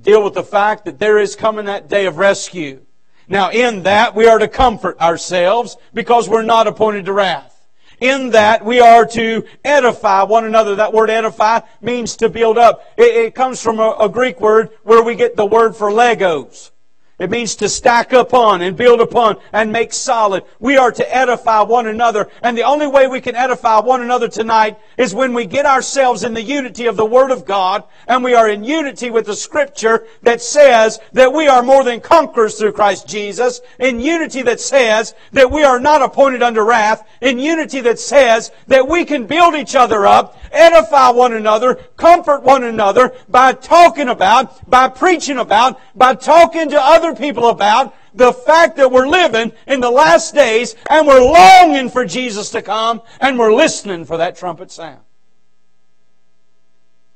deal 0.00 0.22
with 0.22 0.34
the 0.34 0.44
fact 0.44 0.84
that 0.84 1.00
there 1.00 1.18
is 1.18 1.34
coming 1.34 1.66
that 1.66 1.88
day 1.88 2.06
of 2.06 2.16
rescue. 2.16 2.85
Now 3.28 3.50
in 3.50 3.82
that 3.84 4.14
we 4.14 4.26
are 4.28 4.38
to 4.38 4.48
comfort 4.48 5.00
ourselves 5.00 5.76
because 5.92 6.28
we're 6.28 6.42
not 6.42 6.66
appointed 6.66 7.06
to 7.06 7.12
wrath. 7.12 7.52
in 8.00 8.30
that 8.30 8.64
we 8.64 8.80
are 8.80 9.06
to 9.06 9.44
edify 9.64 10.22
one 10.22 10.44
another. 10.44 10.76
That 10.76 10.92
word 10.92 11.10
edify 11.10 11.60
means 11.80 12.16
to 12.16 12.28
build 12.28 12.58
up. 12.58 12.84
It, 12.96 13.14
it 13.16 13.34
comes 13.34 13.62
from 13.62 13.80
a, 13.80 13.96
a 14.00 14.08
Greek 14.08 14.40
word 14.40 14.70
where 14.82 15.02
we 15.02 15.14
get 15.14 15.36
the 15.36 15.46
word 15.46 15.74
for 15.76 15.90
Legos. 15.90 16.70
It 17.18 17.30
means 17.30 17.56
to 17.56 17.68
stack 17.70 18.12
upon 18.12 18.60
and 18.60 18.76
build 18.76 19.00
upon 19.00 19.38
and 19.50 19.72
make 19.72 19.94
solid. 19.94 20.44
We 20.60 20.76
are 20.76 20.92
to 20.92 21.16
edify 21.16 21.62
one 21.62 21.86
another. 21.86 22.28
And 22.42 22.58
the 22.58 22.64
only 22.64 22.86
way 22.86 23.06
we 23.06 23.22
can 23.22 23.34
edify 23.34 23.80
one 23.80 24.02
another 24.02 24.28
tonight 24.28 24.78
is 24.98 25.14
when 25.14 25.32
we 25.32 25.46
get 25.46 25.64
ourselves 25.64 26.24
in 26.24 26.34
the 26.34 26.42
unity 26.42 26.84
of 26.84 26.96
the 26.96 27.06
Word 27.06 27.30
of 27.30 27.46
God 27.46 27.84
and 28.06 28.22
we 28.22 28.34
are 28.34 28.50
in 28.50 28.64
unity 28.64 29.08
with 29.08 29.24
the 29.24 29.34
Scripture 29.34 30.06
that 30.24 30.42
says 30.42 30.98
that 31.14 31.32
we 31.32 31.48
are 31.48 31.62
more 31.62 31.84
than 31.84 32.00
conquerors 32.00 32.58
through 32.58 32.72
Christ 32.72 33.08
Jesus. 33.08 33.62
In 33.78 33.98
unity 33.98 34.42
that 34.42 34.60
says 34.60 35.14
that 35.32 35.50
we 35.50 35.64
are 35.64 35.80
not 35.80 36.02
appointed 36.02 36.42
unto 36.42 36.60
wrath. 36.60 37.08
In 37.22 37.38
unity 37.38 37.80
that 37.80 37.98
says 37.98 38.52
that 38.66 38.86
we 38.86 39.06
can 39.06 39.26
build 39.26 39.54
each 39.54 39.74
other 39.74 40.06
up, 40.06 40.38
edify 40.52 41.08
one 41.10 41.32
another, 41.32 41.76
comfort 41.96 42.42
one 42.42 42.64
another 42.64 43.14
by 43.28 43.54
talking 43.54 44.08
about, 44.08 44.68
by 44.68 44.88
preaching 44.88 45.38
about, 45.38 45.80
by 45.96 46.14
talking 46.14 46.68
to 46.68 46.78
other 46.78 47.05
other 47.06 47.18
people 47.18 47.48
about 47.48 47.94
the 48.14 48.32
fact 48.32 48.76
that 48.76 48.90
we're 48.90 49.08
living 49.08 49.52
in 49.66 49.80
the 49.80 49.90
last 49.90 50.34
days 50.34 50.74
and 50.88 51.06
we're 51.06 51.22
longing 51.22 51.90
for 51.90 52.04
Jesus 52.04 52.50
to 52.50 52.62
come 52.62 53.02
and 53.20 53.38
we're 53.38 53.54
listening 53.54 54.04
for 54.04 54.16
that 54.16 54.36
trumpet 54.36 54.70
sound. 54.70 55.00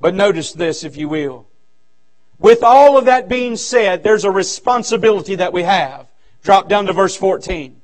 But 0.00 0.14
notice 0.14 0.52
this, 0.52 0.84
if 0.84 0.96
you 0.96 1.08
will. 1.08 1.46
With 2.38 2.62
all 2.62 2.96
of 2.96 3.04
that 3.04 3.28
being 3.28 3.56
said, 3.56 4.02
there's 4.02 4.24
a 4.24 4.30
responsibility 4.30 5.34
that 5.36 5.52
we 5.52 5.62
have. 5.62 6.06
Drop 6.42 6.68
down 6.68 6.86
to 6.86 6.92
verse 6.92 7.16
14. 7.16 7.80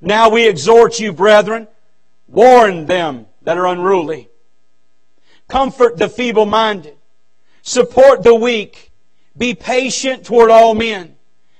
Now 0.00 0.28
we 0.30 0.48
exhort 0.48 1.00
you, 1.00 1.12
brethren, 1.12 1.66
warn 2.28 2.86
them 2.86 3.26
that 3.42 3.58
are 3.58 3.66
unruly. 3.66 4.28
Comfort 5.48 5.98
the 5.98 6.08
feeble 6.08 6.46
minded. 6.46 6.96
Support 7.62 8.22
the 8.22 8.34
weak 8.34 8.89
be 9.36 9.54
patient 9.54 10.24
toward 10.24 10.50
all 10.50 10.74
men. 10.74 11.16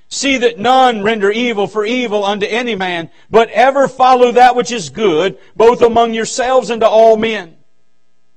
See 0.09 0.39
that 0.39 0.59
none 0.59 1.03
render 1.03 1.31
evil 1.31 1.69
for 1.69 1.85
evil 1.85 2.25
unto 2.25 2.45
any 2.45 2.75
man, 2.75 3.11
but 3.31 3.49
ever 3.51 3.87
follow 3.87 4.33
that 4.33 4.57
which 4.57 4.73
is 4.73 4.91
good, 4.91 5.39
both 5.55 5.83
among 5.83 6.15
yourselves 6.15 6.71
and 6.71 6.81
to 6.81 6.89
all 6.89 7.17
men. 7.17 7.57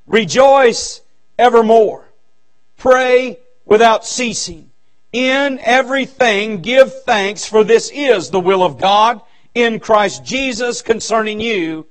Rejoice 0.05 1.01
evermore. 1.37 2.13
Pray 2.77 3.39
without 3.65 4.05
ceasing. 4.05 4.69
In 5.11 5.59
everything 5.59 6.61
give 6.61 7.03
thanks, 7.03 7.45
for 7.45 7.63
this 7.63 7.91
is 7.93 8.29
the 8.29 8.39
will 8.39 8.63
of 8.63 8.79
God 8.79 9.21
in 9.55 9.79
Christ 9.79 10.23
Jesus 10.23 10.81
concerning 10.81 11.39
you. 11.39 11.87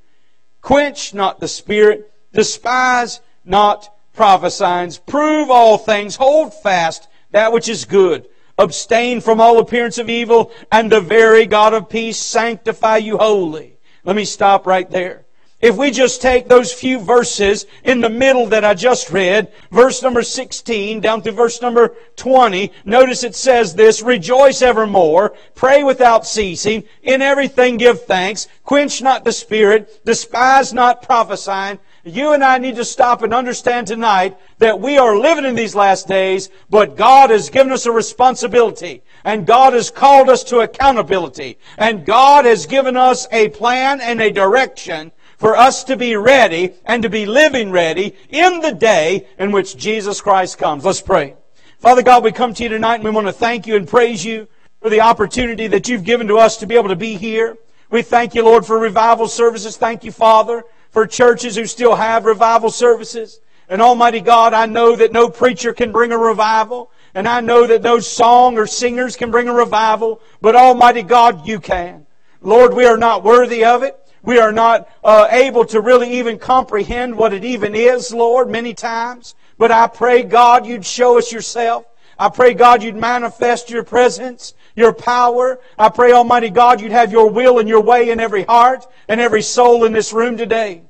Quench 0.60 1.12
not 1.12 1.40
the 1.40 1.48
spirit, 1.48 2.12
despise 2.32 3.20
not 3.44 3.92
prophesying, 4.12 4.92
prove 5.06 5.50
all 5.50 5.78
things, 5.78 6.16
hold 6.16 6.54
fast 6.54 7.08
that 7.32 7.52
which 7.52 7.68
is 7.68 7.84
good. 7.84 8.28
Abstain 8.58 9.20
from 9.20 9.40
all 9.40 9.58
appearance 9.58 9.98
of 9.98 10.08
evil, 10.08 10.52
and 10.70 10.90
the 10.90 11.00
very 11.00 11.46
God 11.46 11.74
of 11.74 11.88
peace 11.88 12.18
sanctify 12.18 12.98
you 12.98 13.18
wholly. 13.18 13.78
Let 14.04 14.16
me 14.16 14.24
stop 14.24 14.66
right 14.66 14.88
there. 14.90 15.24
If 15.62 15.76
we 15.76 15.92
just 15.92 16.20
take 16.20 16.48
those 16.48 16.72
few 16.72 16.98
verses 16.98 17.66
in 17.84 18.00
the 18.00 18.10
middle 18.10 18.46
that 18.46 18.64
I 18.64 18.74
just 18.74 19.10
read, 19.10 19.52
verse 19.70 20.02
number 20.02 20.24
16 20.24 21.00
down 21.00 21.22
to 21.22 21.30
verse 21.30 21.62
number 21.62 21.94
20, 22.16 22.72
notice 22.84 23.22
it 23.22 23.36
says 23.36 23.72
this, 23.72 24.02
Rejoice 24.02 24.60
evermore, 24.60 25.34
pray 25.54 25.84
without 25.84 26.26
ceasing, 26.26 26.82
in 27.04 27.22
everything 27.22 27.76
give 27.76 28.06
thanks, 28.06 28.48
quench 28.64 29.02
not 29.02 29.24
the 29.24 29.30
spirit, 29.30 30.04
despise 30.04 30.72
not 30.72 31.00
prophesying, 31.00 31.78
you 32.04 32.32
and 32.32 32.42
I 32.42 32.58
need 32.58 32.76
to 32.76 32.84
stop 32.84 33.22
and 33.22 33.32
understand 33.32 33.86
tonight 33.86 34.36
that 34.58 34.80
we 34.80 34.98
are 34.98 35.16
living 35.16 35.44
in 35.44 35.54
these 35.54 35.74
last 35.74 36.08
days, 36.08 36.50
but 36.68 36.96
God 36.96 37.30
has 37.30 37.48
given 37.48 37.72
us 37.72 37.86
a 37.86 37.92
responsibility. 37.92 39.02
And 39.24 39.46
God 39.46 39.72
has 39.72 39.90
called 39.90 40.28
us 40.28 40.42
to 40.44 40.60
accountability. 40.60 41.58
And 41.78 42.04
God 42.04 42.44
has 42.44 42.66
given 42.66 42.96
us 42.96 43.28
a 43.30 43.50
plan 43.50 44.00
and 44.00 44.20
a 44.20 44.32
direction 44.32 45.12
for 45.38 45.56
us 45.56 45.84
to 45.84 45.96
be 45.96 46.16
ready 46.16 46.72
and 46.84 47.02
to 47.02 47.10
be 47.10 47.26
living 47.26 47.70
ready 47.70 48.16
in 48.28 48.60
the 48.60 48.72
day 48.72 49.28
in 49.38 49.52
which 49.52 49.76
Jesus 49.76 50.20
Christ 50.20 50.58
comes. 50.58 50.84
Let's 50.84 51.00
pray. 51.00 51.34
Father 51.78 52.02
God, 52.02 52.24
we 52.24 52.32
come 52.32 52.54
to 52.54 52.62
you 52.62 52.68
tonight 52.68 52.96
and 52.96 53.04
we 53.04 53.10
want 53.10 53.26
to 53.26 53.32
thank 53.32 53.66
you 53.66 53.76
and 53.76 53.86
praise 53.86 54.24
you 54.24 54.48
for 54.80 54.90
the 54.90 55.00
opportunity 55.00 55.68
that 55.68 55.88
you've 55.88 56.04
given 56.04 56.26
to 56.28 56.38
us 56.38 56.56
to 56.58 56.66
be 56.66 56.76
able 56.76 56.88
to 56.88 56.96
be 56.96 57.16
here. 57.16 57.56
We 57.90 58.02
thank 58.02 58.34
you, 58.34 58.44
Lord, 58.44 58.64
for 58.64 58.78
revival 58.78 59.28
services. 59.28 59.76
Thank 59.76 60.02
you, 60.02 60.12
Father, 60.12 60.64
for 60.92 61.06
churches 61.06 61.56
who 61.56 61.66
still 61.66 61.96
have 61.96 62.24
revival 62.24 62.70
services. 62.70 63.40
And 63.68 63.82
Almighty 63.82 64.20
God, 64.20 64.52
I 64.52 64.66
know 64.66 64.94
that 64.94 65.12
no 65.12 65.28
preacher 65.30 65.72
can 65.72 65.90
bring 65.90 66.12
a 66.12 66.18
revival. 66.18 66.90
And 67.14 67.26
I 67.26 67.40
know 67.40 67.66
that 67.66 67.82
no 67.82 67.98
song 67.98 68.58
or 68.58 68.66
singers 68.66 69.16
can 69.16 69.30
bring 69.30 69.48
a 69.48 69.52
revival. 69.52 70.20
But 70.40 70.54
Almighty 70.54 71.02
God, 71.02 71.48
you 71.48 71.58
can. 71.58 72.06
Lord, 72.42 72.74
we 72.74 72.84
are 72.84 72.98
not 72.98 73.24
worthy 73.24 73.64
of 73.64 73.82
it. 73.82 73.98
We 74.22 74.38
are 74.38 74.52
not 74.52 74.88
uh, 75.02 75.28
able 75.30 75.64
to 75.66 75.80
really 75.80 76.18
even 76.18 76.38
comprehend 76.38 77.16
what 77.16 77.32
it 77.32 77.44
even 77.44 77.74
is, 77.74 78.12
Lord, 78.12 78.48
many 78.48 78.72
times. 78.72 79.34
But 79.58 79.72
I 79.72 79.88
pray, 79.88 80.22
God, 80.22 80.66
you'd 80.66 80.86
show 80.86 81.18
us 81.18 81.32
yourself. 81.32 81.86
I 82.18 82.28
pray, 82.28 82.54
God, 82.54 82.82
you'd 82.82 82.94
manifest 82.94 83.70
your 83.70 83.82
presence, 83.82 84.54
your 84.74 84.92
power. 84.92 85.58
I 85.78 85.88
pray, 85.88 86.12
Almighty 86.12 86.50
God, 86.50 86.80
you'd 86.80 86.92
have 86.92 87.12
your 87.12 87.30
will 87.30 87.58
and 87.58 87.68
your 87.68 87.82
way 87.82 88.10
in 88.10 88.20
every 88.20 88.44
heart 88.44 88.86
and 89.08 89.20
every 89.20 89.42
soul 89.42 89.84
in 89.84 89.92
this 89.92 90.12
room 90.12 90.36
today. 90.36 90.82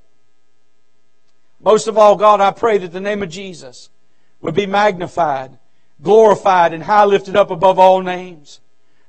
Most 1.61 1.87
of 1.87 1.97
all, 1.97 2.17
God, 2.17 2.41
I 2.41 2.51
pray 2.51 2.79
that 2.79 2.93
the 2.93 3.01
name 3.01 3.23
of 3.23 3.29
Jesus 3.29 3.91
would 4.41 4.55
be 4.55 4.67
magnified, 4.67 5.59
glorified, 6.03 6.73
and 6.73 6.83
high 6.83 7.05
lifted 7.05 7.37
up 7.37 7.51
above 7.51 7.79
all 7.79 8.03
names. 8.03 8.61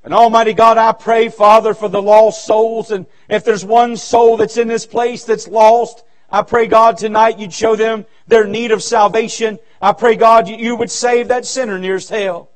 And 0.04 0.14
Almighty 0.14 0.54
God, 0.54 0.78
I 0.78 0.92
pray, 0.92 1.30
Father, 1.30 1.74
for 1.74 1.88
the 1.88 2.02
lost 2.02 2.46
souls. 2.46 2.92
And 2.92 3.06
if 3.30 3.44
there's 3.46 3.66
one 3.66 3.98
soul 3.98 4.38
that's 4.38 4.58
in 4.58 4.68
this 4.68 4.86
place 4.86 5.24
that's 5.24 5.48
lost, 5.48 6.04
I 6.30 6.42
pray, 6.42 6.68
God, 6.68 6.98
tonight 6.98 7.40
you'd 7.40 7.54
show 7.54 7.76
them 7.76 8.06
their 8.28 8.46
need 8.46 8.72
of 8.72 8.84
salvation. 8.84 9.60
I 9.82 9.94
pray, 9.94 10.16
God, 10.16 10.48
you 10.48 10.76
would 10.76 10.92
save 10.92 11.30
that 11.30 11.46
sinner 11.46 11.80
nearest 11.80 12.10
hell. 12.10 12.50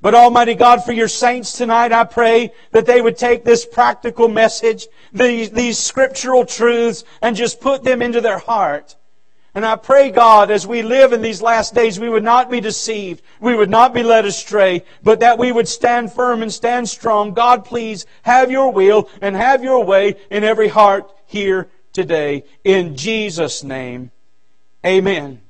But 0.00 0.14
Almighty 0.14 0.54
God, 0.54 0.84
for 0.84 0.92
your 0.92 1.08
saints 1.08 1.52
tonight, 1.52 1.92
I 1.92 2.04
pray 2.04 2.52
that 2.70 2.86
they 2.86 3.00
would 3.00 3.16
take 3.16 3.44
this 3.44 3.66
practical 3.66 4.28
message, 4.28 4.86
these, 5.12 5.50
these 5.50 5.78
scriptural 5.78 6.46
truths, 6.46 7.02
and 7.20 7.34
just 7.34 7.60
put 7.60 7.82
them 7.82 8.00
into 8.00 8.20
their 8.20 8.38
heart. 8.38 8.94
And 9.54 9.66
I 9.66 9.74
pray, 9.74 10.12
God, 10.12 10.52
as 10.52 10.68
we 10.68 10.82
live 10.82 11.12
in 11.12 11.20
these 11.20 11.42
last 11.42 11.74
days, 11.74 11.98
we 11.98 12.08
would 12.08 12.22
not 12.22 12.48
be 12.48 12.60
deceived. 12.60 13.22
We 13.40 13.56
would 13.56 13.70
not 13.70 13.92
be 13.92 14.04
led 14.04 14.24
astray, 14.24 14.84
but 15.02 15.18
that 15.18 15.38
we 15.38 15.50
would 15.50 15.66
stand 15.66 16.12
firm 16.12 16.42
and 16.42 16.52
stand 16.52 16.88
strong. 16.88 17.32
God, 17.32 17.64
please 17.64 18.06
have 18.22 18.52
your 18.52 18.70
will 18.70 19.08
and 19.20 19.34
have 19.34 19.64
your 19.64 19.84
way 19.84 20.14
in 20.30 20.44
every 20.44 20.68
heart 20.68 21.10
here 21.26 21.68
today. 21.92 22.44
In 22.62 22.94
Jesus' 22.96 23.64
name, 23.64 24.12
amen. 24.86 25.40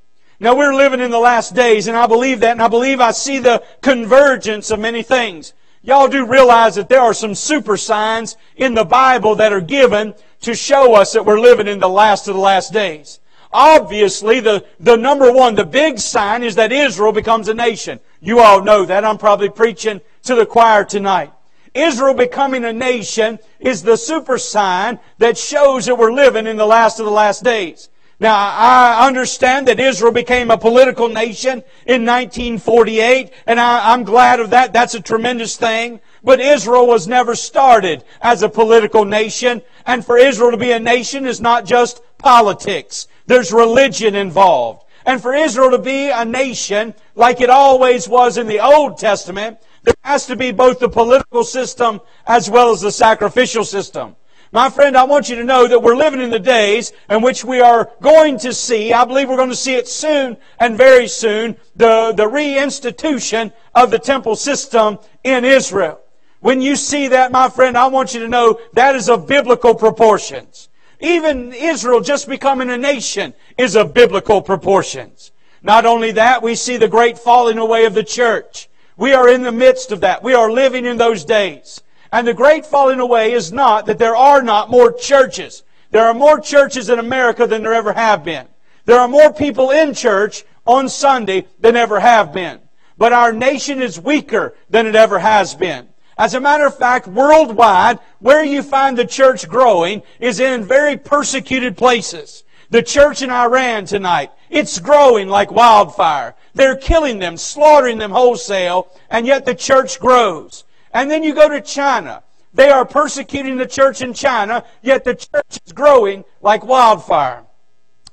Now 0.40 0.57
we're 0.57 0.75
living 0.75 1.00
in 1.00 1.11
the 1.11 1.18
last 1.18 1.54
days, 1.54 1.88
and 1.88 1.97
I 1.97 2.07
believe 2.07 2.40
that, 2.40 2.52
and 2.52 2.62
I 2.62 2.68
believe 2.68 3.00
I 3.00 3.11
see 3.11 3.38
the 3.38 3.62
convergence 3.80 4.71
of 4.71 4.78
many 4.78 5.02
things. 5.02 5.52
Y'all 5.83 6.07
do 6.07 6.26
realize 6.26 6.76
that 6.76 6.88
there 6.88 7.00
are 7.00 7.14
some 7.14 7.35
super 7.35 7.76
signs 7.76 8.37
in 8.57 8.75
the 8.75 8.85
Bible 8.85 9.35
that 9.37 9.52
are 9.52 9.61
given 9.61 10.14
to 10.42 10.54
show 10.54 10.95
us 10.95 11.12
that 11.12 11.26
we're 11.26 11.40
living 11.40 11.66
in 11.66 11.80
the 11.80 11.88
last 11.88 12.28
of 12.28 12.35
the 12.35 12.40
last 12.40 12.73
days. 12.73 13.18
Obviously, 13.52 14.38
the, 14.38 14.64
the 14.78 14.97
number 14.97 15.33
one, 15.33 15.57
the 15.57 15.64
big 15.64 15.99
sign 15.99 16.42
is 16.42 16.54
that 16.54 16.71
Israel 16.71 17.12
becomes 17.12 17.49
a 17.49 17.54
nation. 17.54 17.99
You 18.21 18.40
all 18.40 18.62
know 18.62 18.85
that. 18.85 19.04
I'm 19.04 19.18
probably 19.18 19.49
preaching 19.49 20.00
to 20.25 20.35
the 20.37 20.47
choir 20.47 20.85
tonight. 20.85 21.33
Israel 21.75 22.14
becoming 22.14 22.64
a 22.64 22.73
nation 22.73 23.38
is 23.59 23.83
the 23.83 23.97
super 23.97 24.38
sign 24.38 25.00
that 25.18 25.38
shows 25.38 25.87
that 25.87 25.97
we're 25.97 26.12
living 26.12 26.47
in 26.47 26.57
the 26.57 26.66
last 26.66 27.00
of 27.00 27.07
the 27.07 27.11
last 27.12 27.42
days. 27.42 27.88
Now, 28.20 28.34
I 28.34 29.06
understand 29.06 29.68
that 29.68 29.78
Israel 29.78 30.10
became 30.10 30.50
a 30.50 30.58
political 30.58 31.08
nation 31.08 31.62
in 31.87 32.04
1948, 32.04 33.32
and 33.46 33.60
I, 33.60 33.94
am 33.94 34.02
glad 34.02 34.40
of 34.40 34.50
that. 34.50 34.72
That's 34.72 34.94
a 34.94 35.00
tremendous 35.00 35.56
thing. 35.56 36.00
But 36.25 36.40
Israel 36.40 36.88
was 36.88 37.06
never 37.06 37.37
started 37.37 38.02
as 38.20 38.42
a 38.42 38.48
political 38.48 39.04
nation, 39.04 39.62
and 39.87 40.04
for 40.04 40.18
Israel 40.18 40.50
to 40.50 40.56
be 40.56 40.72
a 40.72 40.80
nation 40.80 41.26
is 41.26 41.40
not 41.40 41.64
just 41.64 42.02
politics. 42.18 43.06
There's 43.26 43.52
religion 43.52 44.16
involved. 44.16 44.84
And 45.06 45.22
for 45.22 45.32
Israel 45.32 45.70
to 45.70 45.78
be 45.78 46.10
a 46.10 46.25
nation, 46.25 46.94
like 47.14 47.40
it 47.40 47.50
always 47.50 48.08
was 48.08 48.37
in 48.37 48.48
the 48.48 48.58
Old 48.58 48.98
Testament, 48.98 49.58
there 49.84 49.94
has 50.02 50.26
to 50.26 50.34
be 50.34 50.50
both 50.50 50.80
the 50.80 50.88
political 50.88 51.44
system 51.44 52.00
as 52.26 52.50
well 52.50 52.72
as 52.72 52.80
the 52.80 52.90
sacrificial 52.90 53.64
system. 53.64 54.16
My 54.50 54.71
friend, 54.71 54.97
I 54.97 55.05
want 55.05 55.28
you 55.28 55.37
to 55.37 55.45
know 55.45 55.67
that 55.67 55.83
we're 55.83 55.97
living 55.97 56.23
in 56.23 56.31
the 56.31 56.38
days 56.38 56.93
in 57.11 57.21
which 57.21 57.45
we 57.45 57.61
are 57.61 57.90
going 58.00 58.38
to 58.40 58.55
see, 58.55 58.95
I 58.95 59.05
believe 59.05 59.28
we're 59.28 59.37
going 59.37 59.50
to 59.50 59.57
see 59.57 59.75
it 59.75 59.87
soon 59.87 60.38
and 60.59 60.76
very 60.76 61.07
soon, 61.07 61.57
the, 61.76 62.12
the 62.17 62.25
reinstitution 62.25 63.52
of 63.75 63.90
the 63.90 63.99
temple 63.99 64.37
system 64.37 64.99
in 65.23 65.45
Israel. 65.45 66.00
When 66.40 66.62
you 66.62 66.76
see 66.76 67.09
that, 67.09 67.31
my 67.31 67.50
friend, 67.50 67.76
I 67.76 67.88
want 67.88 68.14
you 68.14 68.21
to 68.21 68.28
know 68.28 68.59
that 68.73 68.95
is 68.95 69.11
of 69.11 69.26
biblical 69.26 69.75
proportions. 69.75 70.71
Even 71.00 71.52
Israel 71.52 72.00
just 72.00 72.26
becoming 72.26 72.71
a 72.71 72.78
nation 72.78 73.35
is 73.59 73.76
of 73.76 73.93
biblical 73.93 74.40
proportions. 74.40 75.31
Not 75.62 75.85
only 75.85 76.12
that, 76.12 76.43
we 76.43 76.55
see 76.55 76.76
the 76.76 76.88
great 76.88 77.19
falling 77.19 77.59
away 77.59 77.85
of 77.85 77.95
the 77.95 78.05
church. 78.05 78.69
We 78.97 79.12
are 79.12 79.28
in 79.28 79.43
the 79.43 79.52
midst 79.52 79.93
of 79.93 80.00
that. 80.00 80.23
We 80.23 80.35
are 80.35 80.50
living 80.50 80.87
in 80.87 80.97
those 80.97 81.25
days. 81.25 81.83
And 82.10 82.26
the 82.26 82.34
great 82.34 82.64
falling 82.64 83.00
away 83.00 83.32
is 83.32 83.52
not 83.52 83.86
that 83.86 83.98
there 83.98 84.16
are 84.16 84.42
not 84.42 84.70
more 84.70 84.92
churches. 84.92 85.62
There 85.90 86.06
are 86.06 86.14
more 86.14 86.40
churches 86.40 86.88
in 86.88 86.98
America 86.98 87.46
than 87.46 87.62
there 87.62 87.74
ever 87.74 87.92
have 87.92 88.24
been. 88.24 88.46
There 88.84 88.98
are 88.98 89.08
more 89.08 89.32
people 89.32 89.70
in 89.70 89.94
church 89.94 90.44
on 90.66 90.88
Sunday 90.88 91.46
than 91.60 91.76
ever 91.76 92.00
have 92.00 92.32
been. 92.32 92.60
But 92.96 93.12
our 93.12 93.32
nation 93.32 93.82
is 93.82 94.00
weaker 94.00 94.54
than 94.70 94.86
it 94.86 94.96
ever 94.96 95.18
has 95.18 95.54
been. 95.54 95.88
As 96.16 96.34
a 96.34 96.40
matter 96.40 96.66
of 96.66 96.76
fact, 96.76 97.06
worldwide, 97.06 98.00
where 98.18 98.44
you 98.44 98.62
find 98.62 98.98
the 98.98 99.06
church 99.06 99.48
growing 99.48 100.02
is 100.18 100.40
in 100.40 100.64
very 100.64 100.96
persecuted 100.96 101.76
places. 101.76 102.42
The 102.70 102.82
church 102.82 103.22
in 103.22 103.30
Iran 103.30 103.86
tonight, 103.86 104.30
it's 104.50 104.78
growing 104.78 105.28
like 105.28 105.50
wildfire. 105.50 106.34
They're 106.54 106.76
killing 106.76 107.18
them, 107.18 107.36
slaughtering 107.36 107.98
them 107.98 108.10
wholesale, 108.10 108.88
and 109.08 109.26
yet 109.26 109.46
the 109.46 109.54
church 109.54 110.00
grows. 110.00 110.64
And 110.92 111.11
then 111.11 111.23
you 111.23 111.35
go 111.35 111.49
to 111.49 111.61
China. 111.61 112.23
They 112.54 112.71
are 112.71 112.85
persecuting 112.85 113.57
the 113.57 113.66
church 113.66 114.00
in 114.00 114.14
China, 114.14 114.64
yet 114.83 115.04
the 115.04 115.14
church 115.14 115.61
is 115.64 115.73
growing 115.73 116.25
like 116.40 116.64
wildfire. 116.64 117.45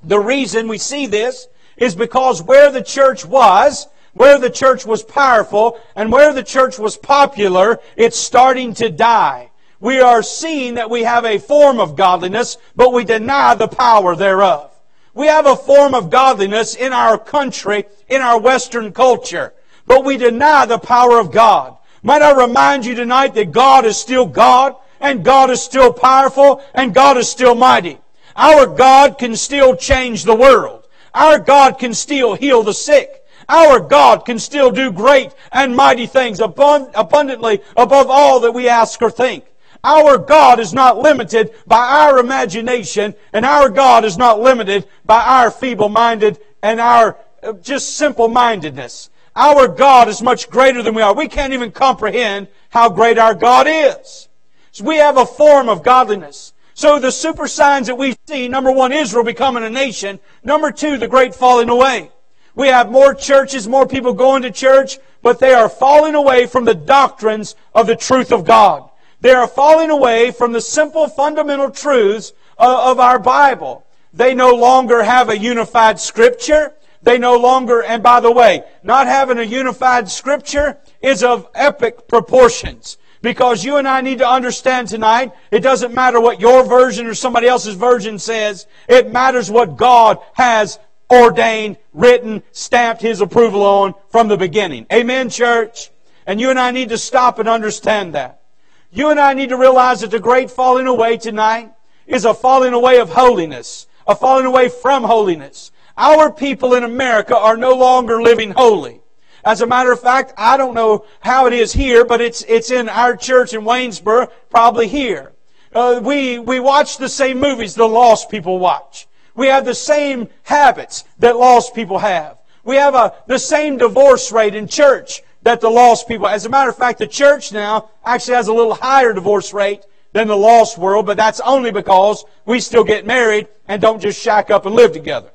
The 0.02 0.20
reason 0.20 0.68
we 0.68 0.78
see 0.78 1.06
this 1.06 1.48
is 1.76 1.94
because 1.94 2.42
where 2.42 2.70
the 2.70 2.82
church 2.82 3.24
was, 3.24 3.88
where 4.12 4.38
the 4.38 4.50
church 4.50 4.86
was 4.86 5.02
powerful, 5.02 5.80
and 5.94 6.12
where 6.12 6.32
the 6.32 6.42
church 6.42 6.78
was 6.78 6.96
popular, 6.96 7.80
it's 7.96 8.18
starting 8.18 8.74
to 8.74 8.88
die. 8.90 9.50
We 9.80 10.00
are 10.00 10.22
seeing 10.22 10.74
that 10.74 10.90
we 10.90 11.02
have 11.02 11.24
a 11.24 11.38
form 11.38 11.80
of 11.80 11.96
godliness, 11.96 12.56
but 12.74 12.92
we 12.92 13.04
deny 13.04 13.54
the 13.54 13.68
power 13.68 14.16
thereof. 14.16 14.70
We 15.12 15.26
have 15.26 15.46
a 15.46 15.56
form 15.56 15.94
of 15.94 16.10
godliness 16.10 16.74
in 16.74 16.92
our 16.92 17.18
country, 17.18 17.84
in 18.08 18.20
our 18.20 18.38
Western 18.38 18.92
culture, 18.92 19.54
but 19.86 20.04
we 20.04 20.16
deny 20.18 20.66
the 20.66 20.78
power 20.78 21.18
of 21.18 21.32
God. 21.32 21.76
Might 22.06 22.22
I 22.22 22.30
remind 22.40 22.86
you 22.86 22.94
tonight 22.94 23.34
that 23.34 23.50
God 23.50 23.84
is 23.84 23.96
still 23.96 24.26
God, 24.26 24.76
and 25.00 25.24
God 25.24 25.50
is 25.50 25.60
still 25.60 25.92
powerful, 25.92 26.62
and 26.72 26.94
God 26.94 27.16
is 27.16 27.28
still 27.28 27.56
mighty. 27.56 27.98
Our 28.36 28.68
God 28.68 29.18
can 29.18 29.34
still 29.34 29.74
change 29.74 30.22
the 30.22 30.36
world. 30.36 30.86
Our 31.12 31.40
God 31.40 31.80
can 31.80 31.92
still 31.94 32.34
heal 32.34 32.62
the 32.62 32.74
sick. 32.74 33.24
Our 33.48 33.80
God 33.80 34.24
can 34.24 34.38
still 34.38 34.70
do 34.70 34.92
great 34.92 35.34
and 35.50 35.74
mighty 35.74 36.06
things 36.06 36.38
abundantly 36.38 37.60
above 37.76 38.06
all 38.08 38.38
that 38.38 38.52
we 38.52 38.68
ask 38.68 39.02
or 39.02 39.10
think. 39.10 39.44
Our 39.82 40.16
God 40.16 40.60
is 40.60 40.72
not 40.72 40.98
limited 40.98 41.50
by 41.66 41.78
our 41.78 42.18
imagination, 42.18 43.16
and 43.32 43.44
our 43.44 43.68
God 43.68 44.04
is 44.04 44.16
not 44.16 44.38
limited 44.38 44.86
by 45.04 45.24
our 45.24 45.50
feeble 45.50 45.88
minded 45.88 46.38
and 46.62 46.78
our 46.78 47.16
uh, 47.42 47.54
just 47.54 47.96
simple 47.96 48.28
mindedness. 48.28 49.10
Our 49.36 49.68
God 49.68 50.08
is 50.08 50.22
much 50.22 50.48
greater 50.48 50.82
than 50.82 50.94
we 50.94 51.02
are. 51.02 51.14
We 51.14 51.28
can't 51.28 51.52
even 51.52 51.70
comprehend 51.70 52.48
how 52.70 52.88
great 52.88 53.18
our 53.18 53.34
God 53.34 53.66
is. 53.68 54.28
So 54.72 54.84
we 54.84 54.96
have 54.96 55.18
a 55.18 55.26
form 55.26 55.68
of 55.68 55.82
godliness. 55.82 56.54
So 56.72 56.98
the 56.98 57.12
super 57.12 57.46
signs 57.46 57.86
that 57.86 57.96
we 57.96 58.16
see, 58.26 58.48
number 58.48 58.72
one, 58.72 58.92
Israel 58.92 59.24
becoming 59.24 59.62
a 59.62 59.70
nation. 59.70 60.20
Number 60.42 60.70
two, 60.70 60.98
the 60.98 61.06
great 61.06 61.34
falling 61.34 61.68
away. 61.68 62.10
We 62.54 62.68
have 62.68 62.90
more 62.90 63.14
churches, 63.14 63.68
more 63.68 63.86
people 63.86 64.14
going 64.14 64.42
to 64.42 64.50
church, 64.50 64.98
but 65.22 65.38
they 65.38 65.52
are 65.52 65.68
falling 65.68 66.14
away 66.14 66.46
from 66.46 66.64
the 66.64 66.74
doctrines 66.74 67.54
of 67.74 67.86
the 67.86 67.96
truth 67.96 68.32
of 68.32 68.46
God. 68.46 68.88
They 69.20 69.32
are 69.32 69.48
falling 69.48 69.90
away 69.90 70.30
from 70.30 70.52
the 70.52 70.60
simple 70.60 71.08
fundamental 71.08 71.70
truths 71.70 72.32
of 72.56 72.98
our 72.98 73.18
Bible. 73.18 73.84
They 74.14 74.34
no 74.34 74.54
longer 74.54 75.02
have 75.02 75.28
a 75.28 75.38
unified 75.38 76.00
scripture. 76.00 76.72
They 77.06 77.18
no 77.18 77.36
longer, 77.36 77.84
and 77.84 78.02
by 78.02 78.18
the 78.18 78.32
way, 78.32 78.64
not 78.82 79.06
having 79.06 79.38
a 79.38 79.44
unified 79.44 80.10
scripture 80.10 80.76
is 81.00 81.22
of 81.22 81.48
epic 81.54 82.08
proportions. 82.08 82.98
Because 83.22 83.64
you 83.64 83.76
and 83.76 83.86
I 83.86 84.00
need 84.00 84.18
to 84.18 84.28
understand 84.28 84.88
tonight, 84.88 85.32
it 85.52 85.60
doesn't 85.60 85.94
matter 85.94 86.20
what 86.20 86.40
your 86.40 86.64
version 86.64 87.06
or 87.06 87.14
somebody 87.14 87.46
else's 87.46 87.76
version 87.76 88.18
says. 88.18 88.66
It 88.88 89.12
matters 89.12 89.48
what 89.48 89.76
God 89.76 90.18
has 90.32 90.80
ordained, 91.08 91.76
written, 91.94 92.42
stamped 92.50 93.02
His 93.02 93.20
approval 93.20 93.62
on 93.62 93.94
from 94.08 94.26
the 94.26 94.36
beginning. 94.36 94.84
Amen, 94.92 95.30
church? 95.30 95.92
And 96.26 96.40
you 96.40 96.50
and 96.50 96.58
I 96.58 96.72
need 96.72 96.88
to 96.88 96.98
stop 96.98 97.38
and 97.38 97.48
understand 97.48 98.16
that. 98.16 98.42
You 98.90 99.10
and 99.10 99.20
I 99.20 99.32
need 99.34 99.50
to 99.50 99.56
realize 99.56 100.00
that 100.00 100.10
the 100.10 100.18
great 100.18 100.50
falling 100.50 100.88
away 100.88 101.18
tonight 101.18 101.72
is 102.08 102.24
a 102.24 102.34
falling 102.34 102.72
away 102.72 102.98
of 102.98 103.10
holiness, 103.10 103.86
a 104.08 104.16
falling 104.16 104.46
away 104.46 104.68
from 104.68 105.04
holiness. 105.04 105.70
Our 105.96 106.30
people 106.30 106.74
in 106.74 106.84
America 106.84 107.36
are 107.36 107.56
no 107.56 107.74
longer 107.74 108.20
living 108.20 108.50
holy. 108.50 109.00
As 109.44 109.60
a 109.60 109.66
matter 109.66 109.92
of 109.92 110.00
fact, 110.00 110.34
I 110.36 110.56
don't 110.56 110.74
know 110.74 111.06
how 111.20 111.46
it 111.46 111.52
is 111.52 111.72
here, 111.72 112.04
but 112.04 112.20
it's, 112.20 112.42
it's 112.48 112.70
in 112.70 112.88
our 112.88 113.16
church 113.16 113.54
in 113.54 113.62
Waynesboro, 113.62 114.28
probably 114.50 114.88
here. 114.88 115.32
Uh, 115.72 116.00
we, 116.02 116.38
we 116.38 116.60
watch 116.60 116.98
the 116.98 117.08
same 117.08 117.38
movies 117.38 117.74
the 117.74 117.86
lost 117.86 118.30
people 118.30 118.58
watch. 118.58 119.06
We 119.34 119.46
have 119.46 119.64
the 119.64 119.74
same 119.74 120.28
habits 120.42 121.04
that 121.18 121.36
lost 121.36 121.74
people 121.74 121.98
have. 121.98 122.38
We 122.64 122.76
have 122.76 122.94
a, 122.94 123.14
the 123.26 123.38
same 123.38 123.78
divorce 123.78 124.32
rate 124.32 124.54
in 124.54 124.66
church 124.66 125.22
that 125.42 125.60
the 125.60 125.70
lost 125.70 126.08
people. 126.08 126.26
As 126.26 126.44
a 126.44 126.48
matter 126.48 126.70
of 126.70 126.76
fact, 126.76 126.98
the 126.98 127.06
church 127.06 127.52
now 127.52 127.90
actually 128.04 128.34
has 128.34 128.48
a 128.48 128.52
little 128.52 128.74
higher 128.74 129.12
divorce 129.12 129.54
rate 129.54 129.84
than 130.12 130.28
the 130.28 130.36
lost 130.36 130.76
world, 130.76 131.06
but 131.06 131.16
that's 131.16 131.40
only 131.40 131.70
because 131.70 132.24
we 132.44 132.58
still 132.58 132.84
get 132.84 133.06
married 133.06 133.46
and 133.68 133.80
don't 133.80 134.00
just 134.00 134.20
shack 134.20 134.50
up 134.50 134.66
and 134.66 134.74
live 134.74 134.92
together. 134.92 135.30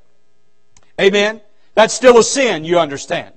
Amen? 1.02 1.42
That's 1.74 1.94
still 1.94 2.20
a 2.20 2.24
sin, 2.24 2.64
you 2.64 2.78
understand. 2.78 3.34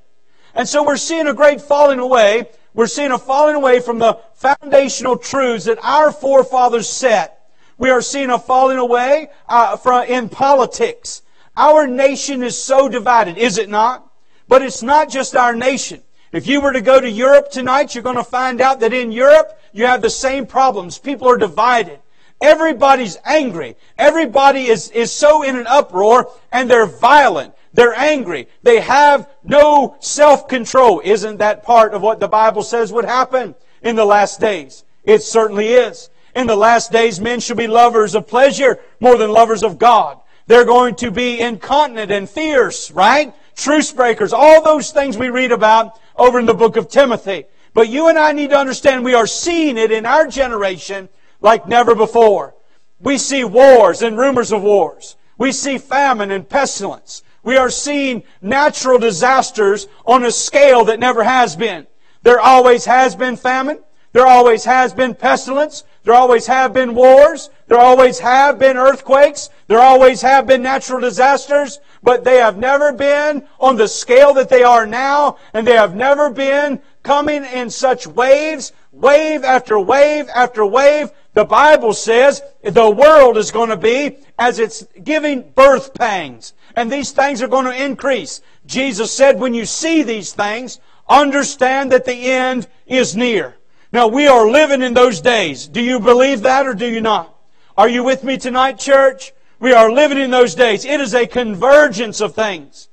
And 0.55 0.69
so 0.69 0.85
we're 0.85 0.99
seeing 0.99 1.27
a 1.27 1.35
great 1.35 1.61
falling 1.61 1.99
away. 1.99 2.49
We're 2.75 2.87
seeing 2.87 3.11
a 3.11 3.19
falling 3.19 3.57
away 3.57 3.81
from 3.81 3.99
the 3.99 4.19
foundational 4.35 5.17
truths 5.17 5.65
that 5.65 5.79
our 5.83 6.13
forefathers 6.13 6.89
set. 6.89 7.51
We 7.79 7.91
are 7.91 8.03
seeing 8.03 8.31
a 8.31 8.39
falling 8.39 8.79
away 8.79 9.29
uh, 9.49 9.77
from, 9.77 10.07
in 10.07 10.29
politics. 10.29 11.23
Our 11.57 11.87
nation 11.87 12.43
is 12.43 12.61
so 12.61 12.89
divided, 12.89 13.39
is 13.39 13.59
it 13.59 13.69
not? 13.69 14.11
But 14.47 14.63
it's 14.63 14.83
not 14.83 15.09
just 15.09 15.35
our 15.35 15.55
nation. 15.55 16.03
If 16.33 16.47
you 16.47 16.61
were 16.61 16.73
to 16.73 16.81
go 16.81 17.01
to 17.01 17.09
Europe 17.09 17.51
tonight, 17.51 17.95
you're 17.95 18.05
going 18.05 18.17
to 18.17 18.25
find 18.25 18.61
out 18.61 18.81
that 18.81 18.93
in 18.93 19.13
Europe, 19.13 19.59
you 19.73 19.87
have 19.87 20.03
the 20.03 20.11
same 20.11 20.47
problems. 20.47 20.99
People 20.99 21.29
are 21.29 21.39
divided. 21.39 22.01
Everybody's 22.41 23.17
angry. 23.25 23.77
Everybody 23.97 24.67
is, 24.67 24.91
is 24.91 25.13
so 25.13 25.43
in 25.43 25.57
an 25.57 25.67
uproar 25.67 26.31
and 26.53 26.69
they're 26.69 26.87
violent. 26.87 27.54
They're 27.75 27.95
angry. 27.95 28.49
They 28.63 28.81
have 28.81 29.29
no 29.43 29.97
self-control. 30.01 31.03
Isn't 31.05 31.39
that 31.39 31.65
part 31.65 31.93
of 31.93 32.03
what 32.03 32.21
the 32.21 32.29
Bible 32.29 32.63
says 32.63 32.93
would 32.93 33.05
happen 33.05 33.55
in 33.83 33.97
the 33.97 34.05
last 34.05 34.41
days? 34.41 34.85
It 35.03 35.23
certainly 35.23 35.69
is. 35.69 36.09
In 36.35 36.47
the 36.47 36.57
last 36.57 36.91
days, 36.91 37.21
men 37.21 37.41
shall 37.41 37.57
be 37.57 37.67
lovers 37.67 38.15
of 38.15 38.27
pleasure 38.27 38.81
more 39.01 39.19
than 39.19 39.31
lovers 39.31 39.63
of 39.63 39.79
God. 39.79 40.21
They're 40.47 40.65
going 40.65 40.95
to 40.97 41.11
be 41.11 41.41
incontinent 41.41 42.11
and 42.11 42.31
fierce, 42.31 42.91
right? 42.91 43.35
Truce 43.57 43.93
breakers, 43.93 44.33
all 44.33 44.63
those 44.63 44.91
things 44.91 45.19
we 45.19 45.31
read 45.31 45.53
about 45.53 45.99
over 46.17 46.39
in 46.39 46.47
the 46.47 46.55
book 46.55 46.77
of 46.77 46.89
Timothy. 46.89 47.45
But 47.73 47.89
you 47.89 48.09
and 48.09 48.19
I 48.19 48.33
need 48.33 48.51
to 48.51 48.59
understand 48.59 49.05
we 49.05 49.15
are 49.15 49.27
seeing 49.27 49.79
it 49.79 49.91
in 49.91 50.07
our 50.07 50.29
generation 50.29 51.09
like 51.41 51.67
never 51.67 51.95
before. 51.95 52.55
We 53.01 53.19
see 53.19 53.43
wars 53.43 54.01
and 54.01 54.17
rumors 54.17 54.53
of 54.53 54.63
wars. 54.63 55.17
We 55.37 55.51
see 55.51 55.79
famine 55.79 56.31
and 56.31 56.49
pestilence. 56.49 57.23
We 57.45 57.59
are 57.59 57.71
seeing 57.71 58.25
natural 58.41 58.99
disasters 58.99 59.87
on 60.07 60.25
a 60.25 60.33
scale 60.33 60.87
that 60.87 60.99
never 60.99 61.23
has 61.23 61.55
been. 61.55 61.87
There 62.23 62.41
always 62.41 62.87
has 62.87 63.15
been 63.15 63.37
famine. 63.37 63.81
There 64.13 64.27
always 64.27 64.65
has 64.65 64.95
been 64.95 65.15
pestilence. 65.15 65.85
There 66.05 66.15
always 66.15 66.47
have 66.47 66.73
been 66.73 66.95
wars. 66.95 67.51
There 67.67 67.79
always 67.79 68.19
have 68.21 68.59
been 68.59 68.79
earthquakes. 68.79 69.51
There 69.67 69.81
always 69.81 70.23
have 70.23 70.47
been 70.47 70.63
natural 70.63 71.01
disasters. 71.01 71.81
But 72.03 72.25
they 72.25 72.39
have 72.39 72.57
never 72.57 72.93
been 72.93 73.47
on 73.61 73.77
the 73.77 73.89
scale 73.89 74.33
that 74.35 74.49
they 74.49 74.63
are 74.63 74.87
now. 74.87 75.37
And 75.53 75.67
they 75.67 75.75
have 75.75 75.95
never 75.95 76.31
been 76.31 76.81
coming 77.03 77.45
in 77.45 77.69
such 77.69 78.07
waves, 78.07 78.73
wave 78.91 79.45
after 79.45 79.79
wave 79.79 80.29
after 80.35 80.65
wave. 80.65 81.11
The 81.35 81.45
Bible 81.45 81.93
says 81.93 82.43
the 82.63 82.91
world 82.91 83.37
is 83.37 83.51
going 83.51 83.71
to 83.71 83.77
be 83.77 84.19
as 84.39 84.59
it's 84.59 84.87
giving 85.03 85.43
birth 85.51 85.93
pangs. 85.95 86.55
And 86.77 86.91
these 86.91 87.11
things 87.11 87.43
are 87.43 87.49
going 87.49 87.67
to 87.67 87.85
increase. 87.85 88.41
Jesus 88.67 89.13
said, 89.13 89.39
when 89.39 89.53
you 89.53 89.67
see 89.67 90.03
these 90.03 90.33
things, 90.33 90.81
understand 91.09 91.93
that 91.93 92.05
the 92.05 92.31
end 92.31 92.69
is 92.87 93.17
near. 93.17 93.57
Now, 93.93 94.07
we 94.09 94.27
are 94.27 94.49
living 94.49 94.83
in 94.83 94.95
those 94.95 95.21
days. 95.21 95.69
Do 95.69 95.81
you 95.81 96.01
believe 96.01 96.43
that 96.43 96.67
or 96.67 96.75
do 96.75 96.87
you 96.87 97.01
not? 97.01 97.37
Are 97.77 97.89
you 97.89 98.05
with 98.05 98.25
me 98.25 98.39
tonight, 98.39 98.79
church? 98.79 99.33
We 99.59 99.73
are 99.73 99.91
living 99.91 100.19
in 100.19 100.31
those 100.31 100.55
days. 100.55 100.85
It 100.85 101.01
is 101.01 101.15
a 101.15 101.27
convergence 101.27 102.21
of 102.21 102.35
things. 102.35 102.89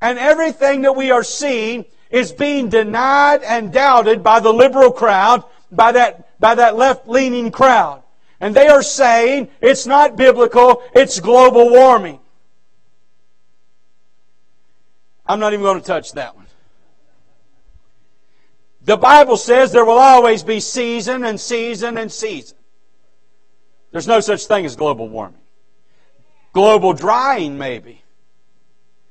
And 0.00 0.18
everything 0.18 0.82
that 0.82 0.96
we 0.96 1.10
are 1.10 1.22
seeing 1.22 1.84
is 2.10 2.32
being 2.32 2.68
denied 2.68 3.42
and 3.42 3.72
doubted 3.72 4.22
by 4.22 4.40
the 4.40 4.52
liberal 4.52 4.90
crowd, 4.92 5.44
by 5.70 5.92
that, 5.92 6.28
by 6.42 6.56
that 6.56 6.76
left-leaning 6.76 7.52
crowd. 7.52 8.02
And 8.40 8.54
they 8.54 8.66
are 8.66 8.82
saying 8.82 9.48
it's 9.60 9.86
not 9.86 10.16
biblical, 10.16 10.82
it's 10.92 11.20
global 11.20 11.70
warming. 11.70 12.18
I'm 15.24 15.38
not 15.38 15.52
even 15.52 15.62
going 15.62 15.80
to 15.80 15.86
touch 15.86 16.12
that 16.14 16.34
one. 16.34 16.46
The 18.84 18.96
Bible 18.96 19.36
says 19.36 19.70
there 19.70 19.84
will 19.84 19.98
always 19.98 20.42
be 20.42 20.58
season 20.58 21.24
and 21.24 21.40
season 21.40 21.96
and 21.96 22.10
season. 22.10 22.58
There's 23.92 24.08
no 24.08 24.18
such 24.18 24.46
thing 24.46 24.66
as 24.66 24.74
global 24.74 25.08
warming. 25.08 25.40
Global 26.52 26.92
drying, 26.92 27.56
maybe, 27.56 28.02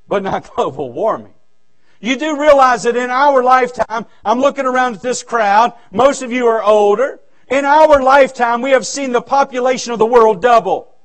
but 0.09 0.21
not 0.21 0.53
global 0.55 0.91
warming. 0.91 1.33
You 2.01 2.17
do 2.17 2.41
realize 2.41 2.83
that 2.83 2.95
in 2.95 3.11
our 3.11 3.43
lifetime, 3.43 4.07
I'm 4.25 4.39
looking 4.39 4.65
around 4.65 4.95
at 4.95 5.01
this 5.03 5.21
crowd, 5.21 5.73
most 5.91 6.23
of 6.23 6.31
you 6.31 6.47
are 6.47 6.63
older. 6.63 7.19
In 7.47 7.63
our 7.63 8.01
lifetime, 8.01 8.63
we 8.63 8.71
have 8.71 8.87
seen 8.87 9.11
the 9.11 9.21
population 9.21 9.93
of 9.93 9.99
the 9.99 10.05
world 10.05 10.41
double. 10.41 10.95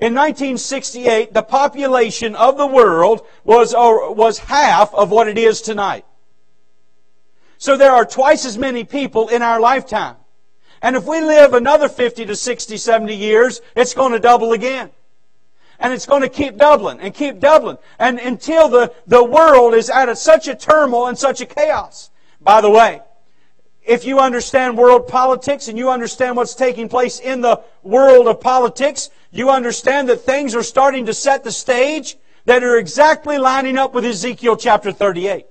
In 0.00 0.14
1968, 0.14 1.32
the 1.32 1.44
population 1.44 2.34
of 2.34 2.58
the 2.58 2.66
world 2.66 3.24
was, 3.44 3.72
was 3.72 4.38
half 4.40 4.92
of 4.94 5.10
what 5.10 5.28
it 5.28 5.38
is 5.38 5.62
tonight. 5.62 6.04
So 7.58 7.76
there 7.76 7.92
are 7.92 8.04
twice 8.04 8.44
as 8.44 8.58
many 8.58 8.82
people 8.82 9.28
in 9.28 9.42
our 9.42 9.60
lifetime. 9.60 10.16
And 10.82 10.96
if 10.96 11.04
we 11.04 11.20
live 11.20 11.54
another 11.54 11.88
50 11.88 12.26
to 12.26 12.36
60, 12.36 12.76
70 12.76 13.14
years, 13.14 13.60
it's 13.76 13.94
going 13.94 14.12
to 14.12 14.18
double 14.18 14.52
again. 14.52 14.90
And 15.78 15.92
it's 15.92 16.06
going 16.06 16.22
to 16.22 16.28
keep 16.28 16.56
doubling 16.56 17.00
and 17.00 17.14
keep 17.14 17.38
doubling. 17.38 17.78
And 17.98 18.18
until 18.18 18.68
the, 18.68 18.92
the 19.06 19.22
world 19.22 19.74
is 19.74 19.90
at 19.90 20.08
a, 20.08 20.16
such 20.16 20.48
a 20.48 20.54
turmoil 20.54 21.06
and 21.06 21.18
such 21.18 21.40
a 21.40 21.46
chaos. 21.46 22.10
By 22.40 22.60
the 22.60 22.70
way, 22.70 23.00
if 23.86 24.04
you 24.04 24.18
understand 24.18 24.76
world 24.76 25.06
politics 25.06 25.68
and 25.68 25.78
you 25.78 25.90
understand 25.90 26.36
what's 26.36 26.54
taking 26.54 26.88
place 26.88 27.20
in 27.20 27.40
the 27.40 27.60
world 27.82 28.26
of 28.26 28.40
politics, 28.40 29.10
you 29.30 29.50
understand 29.50 30.08
that 30.08 30.22
things 30.22 30.54
are 30.54 30.62
starting 30.62 31.06
to 31.06 31.14
set 31.14 31.44
the 31.44 31.52
stage 31.52 32.16
that 32.46 32.64
are 32.64 32.78
exactly 32.78 33.38
lining 33.38 33.76
up 33.76 33.94
with 33.94 34.04
Ezekiel 34.04 34.56
chapter 34.56 34.90
38. 34.90 35.46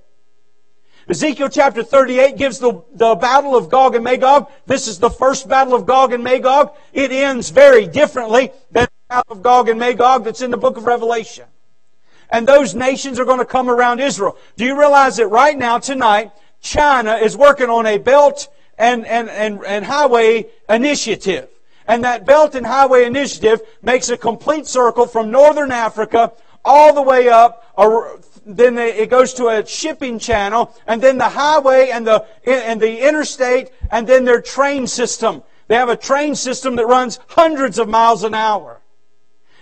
Ezekiel 1.08 1.50
chapter 1.50 1.84
38 1.84 2.36
gives 2.36 2.58
the, 2.60 2.84
the 2.94 3.16
battle 3.16 3.56
of 3.56 3.70
Gog 3.70 3.94
and 3.94 4.04
Magog. 4.04 4.50
This 4.66 4.88
is 4.88 4.98
the 4.98 5.10
first 5.10 5.48
battle 5.48 5.76
of 5.76 5.86
Gog 5.86 6.14
and 6.14 6.24
Magog. 6.24 6.76
It 6.94 7.12
ends 7.12 7.52
very 7.52 7.86
differently 7.86 8.52
than 8.72 8.88
battle 9.16 9.38
of 9.38 9.44
Gog 9.44 9.70
and 9.70 9.80
Magog 9.80 10.26
that's 10.26 10.42
in 10.42 10.52
the 10.52 10.58
book 10.58 10.76
of 10.76 10.86
Revelation. 10.86 11.46
And 12.30 12.46
those 12.46 12.76
nations 12.76 13.18
are 13.18 13.26
going 13.26 13.40
to 13.40 13.46
come 13.46 13.70
around 13.70 14.02
Israel. 14.02 14.38
Do 14.58 14.66
you 14.66 14.78
realize 14.78 15.18
that 15.18 15.28
right 15.28 15.58
now, 15.58 15.78
tonight, 15.78 16.32
China 16.60 17.14
is 17.14 17.38
working 17.38 17.70
on 17.70 17.86
a 17.86 17.98
belt 17.98 18.50
and, 18.78 19.06
and, 19.06 19.30
and, 19.30 19.64
and 19.66 19.86
highway 19.86 20.48
initiative. 20.68 21.48
And 21.88 22.04
that 22.04 22.26
belt 22.26 22.56
and 22.56 22.66
highway 22.66 23.06
initiative 23.06 23.62
makes 23.82 24.10
a 24.10 24.18
complete 24.18 24.68
circle 24.68 25.06
from 25.06 25.32
northern 25.32 25.72
Africa 25.72 26.34
all 26.66 26.94
the 26.94 27.02
way 27.02 27.30
up 27.30 27.62
then 28.46 28.78
it 28.78 29.10
goes 29.10 29.34
to 29.36 29.48
a 29.48 29.66
shipping 29.66 30.20
channel, 30.20 30.72
and 30.86 31.02
then 31.02 31.18
the 31.18 31.30
highway 31.30 31.90
and 31.90 32.06
the, 32.06 32.24
and 32.46 32.80
the 32.80 33.08
interstate, 33.08 33.72
and 33.90 34.06
then 34.06 34.24
their 34.24 34.40
train 34.40 34.86
system. 34.86 35.42
They 35.68 35.76
have 35.76 35.90
a 35.90 35.98
train 35.98 36.36
system 36.36 36.76
that 36.76 36.86
runs 36.86 37.20
hundreds 37.30 37.80
of 37.80 37.90
miles 37.90 38.24
an 38.24 38.36
hour. 38.36 38.82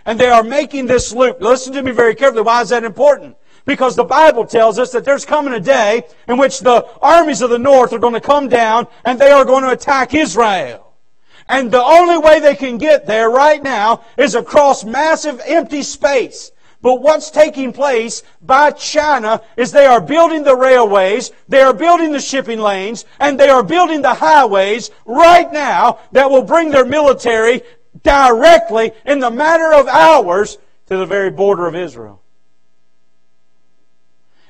And 0.06 0.20
they 0.20 0.30
are 0.30 0.44
making 0.44 0.86
this 0.88 1.14
loop. 1.14 1.42
Listen 1.42 1.74
to 1.74 1.84
me 1.84 1.92
very 1.92 2.16
carefully. 2.16 2.44
Why 2.44 2.62
is 2.62 2.70
that 2.70 2.84
important? 2.84 3.38
Because 3.66 3.96
the 3.96 4.04
Bible 4.04 4.46
tells 4.46 4.78
us 4.78 4.92
that 4.92 5.06
there's 5.06 5.26
coming 5.26 5.54
a 5.54 5.60
day 5.60 6.04
in 6.28 6.38
which 6.38 6.60
the 6.60 6.86
armies 7.02 7.42
of 7.42 7.50
the 7.50 7.60
north 7.60 7.94
are 7.94 8.00
going 8.00 8.14
to 8.14 8.22
come 8.22 8.50
down 8.50 8.88
and 9.06 9.18
they 9.18 9.32
are 9.32 9.46
going 9.46 9.64
to 9.64 9.70
attack 9.70 10.14
Israel. 10.14 10.94
And 11.48 11.72
the 11.72 11.84
only 11.84 12.18
way 12.18 12.40
they 12.40 12.56
can 12.56 12.78
get 12.78 13.06
there 13.06 13.30
right 13.30 13.62
now 13.62 14.04
is 14.18 14.36
across 14.36 14.84
massive 14.84 15.42
empty 15.46 15.84
space. 15.84 16.52
But 16.82 17.02
what's 17.02 17.32
taking 17.32 17.72
place 17.72 18.24
by 18.42 18.72
China 18.72 19.42
is 19.56 19.72
they 19.72 19.86
are 19.86 20.02
building 20.02 20.44
the 20.44 20.56
railways, 20.56 21.32
they 21.48 21.62
are 21.62 21.74
building 21.74 22.12
the 22.12 22.20
shipping 22.20 22.60
lanes, 22.60 23.06
and 23.22 23.40
they 23.40 23.48
are 23.48 23.64
building 23.64 24.02
the 24.02 24.14
highways 24.14 24.92
right 25.06 25.52
now 25.52 26.00
that 26.12 26.30
will 26.30 26.44
bring 26.44 26.72
their 26.72 26.84
military 26.84 27.62
directly 28.04 28.92
in 29.06 29.20
the 29.20 29.32
matter 29.32 29.74
of 29.74 29.88
hours 29.88 30.58
to 30.88 30.98
the 30.98 31.06
very 31.06 31.32
border 31.32 31.68
of 31.68 31.76
Israel. 31.76 32.22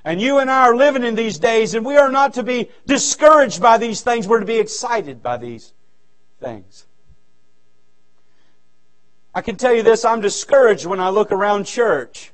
And 0.06 0.20
you 0.20 0.40
and 0.40 0.52
I 0.52 0.64
are 0.64 0.76
living 0.76 1.04
in 1.04 1.16
these 1.16 1.40
days, 1.40 1.76
and 1.76 1.86
we 1.86 1.96
are 1.96 2.12
not 2.12 2.34
to 2.34 2.44
be 2.44 2.70
discouraged 2.86 3.62
by 3.62 3.78
these 3.78 4.02
things. 4.02 4.28
We're 4.28 4.42
to 4.42 4.46
be 4.46 4.60
excited 4.60 5.24
by 5.24 5.38
these 5.38 5.72
things. 6.42 6.86
I 9.34 9.42
can 9.42 9.56
tell 9.56 9.74
you 9.74 9.82
this, 9.82 10.04
I'm 10.04 10.22
discouraged 10.22 10.86
when 10.86 11.00
I 11.00 11.10
look 11.10 11.32
around 11.32 11.66
church. 11.66 12.34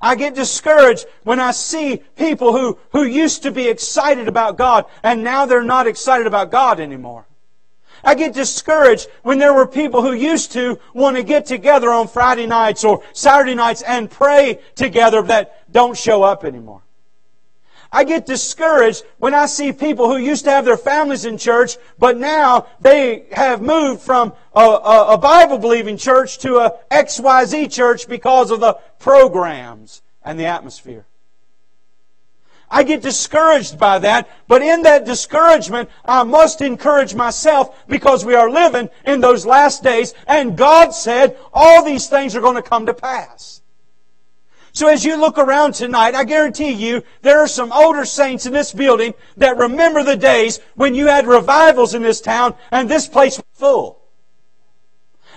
I 0.00 0.16
get 0.16 0.34
discouraged 0.34 1.06
when 1.22 1.38
I 1.40 1.52
see 1.52 2.02
people 2.16 2.52
who, 2.52 2.78
who 2.90 3.04
used 3.04 3.44
to 3.44 3.52
be 3.52 3.68
excited 3.68 4.26
about 4.26 4.58
God 4.58 4.86
and 5.02 5.22
now 5.22 5.46
they're 5.46 5.62
not 5.62 5.86
excited 5.86 6.26
about 6.26 6.50
God 6.50 6.80
anymore. 6.80 7.24
I 8.04 8.14
get 8.14 8.34
discouraged 8.34 9.08
when 9.22 9.38
there 9.38 9.54
were 9.54 9.66
people 9.66 10.02
who 10.02 10.12
used 10.12 10.52
to 10.52 10.78
want 10.92 11.16
to 11.16 11.22
get 11.22 11.46
together 11.46 11.90
on 11.90 12.08
Friday 12.08 12.46
nights 12.46 12.84
or 12.84 13.02
Saturday 13.12 13.54
nights 13.54 13.82
and 13.82 14.10
pray 14.10 14.60
together 14.74 15.22
that 15.22 15.70
don't 15.72 15.96
show 15.96 16.22
up 16.22 16.44
anymore. 16.44 16.82
I 17.94 18.04
get 18.04 18.24
discouraged 18.24 19.04
when 19.18 19.34
I 19.34 19.44
see 19.46 19.72
people 19.72 20.08
who 20.08 20.16
used 20.16 20.44
to 20.44 20.50
have 20.50 20.64
their 20.64 20.78
families 20.78 21.26
in 21.26 21.36
church, 21.36 21.76
but 21.98 22.16
now 22.16 22.66
they 22.80 23.26
have 23.32 23.60
moved 23.60 24.00
from 24.00 24.32
a, 24.54 24.60
a, 24.60 25.14
a 25.14 25.18
Bible 25.18 25.58
believing 25.58 25.98
church 25.98 26.38
to 26.38 26.56
a 26.56 26.78
XYZ 26.90 27.70
church 27.70 28.08
because 28.08 28.50
of 28.50 28.60
the 28.60 28.78
programs 28.98 30.00
and 30.24 30.40
the 30.40 30.46
atmosphere. 30.46 31.04
I 32.74 32.84
get 32.84 33.02
discouraged 33.02 33.78
by 33.78 33.98
that, 33.98 34.30
but 34.48 34.62
in 34.62 34.80
that 34.82 35.04
discouragement, 35.04 35.90
I 36.06 36.24
must 36.24 36.62
encourage 36.62 37.14
myself 37.14 37.86
because 37.86 38.24
we 38.24 38.34
are 38.34 38.50
living 38.50 38.88
in 39.04 39.20
those 39.20 39.44
last 39.44 39.82
days, 39.82 40.14
and 40.26 40.56
God 40.56 40.94
said 40.94 41.36
all 41.52 41.84
these 41.84 42.06
things 42.06 42.34
are 42.34 42.40
going 42.40 42.56
to 42.56 42.62
come 42.62 42.86
to 42.86 42.94
pass. 42.94 43.60
So 44.72 44.88
as 44.88 45.04
you 45.04 45.16
look 45.16 45.36
around 45.36 45.74
tonight, 45.74 46.14
I 46.14 46.24
guarantee 46.24 46.70
you 46.70 47.02
there 47.20 47.40
are 47.40 47.46
some 47.46 47.72
older 47.72 48.06
saints 48.06 48.46
in 48.46 48.54
this 48.54 48.72
building 48.72 49.12
that 49.36 49.58
remember 49.58 50.02
the 50.02 50.16
days 50.16 50.58
when 50.74 50.94
you 50.94 51.08
had 51.08 51.26
revivals 51.26 51.92
in 51.92 52.00
this 52.00 52.22
town 52.22 52.54
and 52.70 52.88
this 52.88 53.06
place 53.06 53.36
was 53.36 53.44
full. 53.52 54.00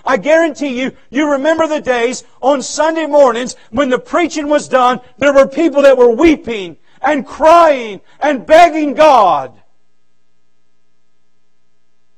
I 0.06 0.16
guarantee 0.16 0.80
you, 0.80 0.96
you 1.10 1.30
remember 1.30 1.68
the 1.68 1.82
days 1.82 2.24
on 2.40 2.62
Sunday 2.62 3.08
mornings 3.08 3.58
when 3.72 3.90
the 3.90 4.00
preaching 4.00 4.48
was 4.48 4.70
done, 4.70 5.02
there 5.18 5.34
were 5.34 5.48
people 5.48 5.82
that 5.82 5.98
were 5.98 6.16
weeping 6.16 6.78
and 7.06 7.26
crying 7.26 8.02
and 8.20 8.46
begging 8.46 8.96
God. 8.96 9.54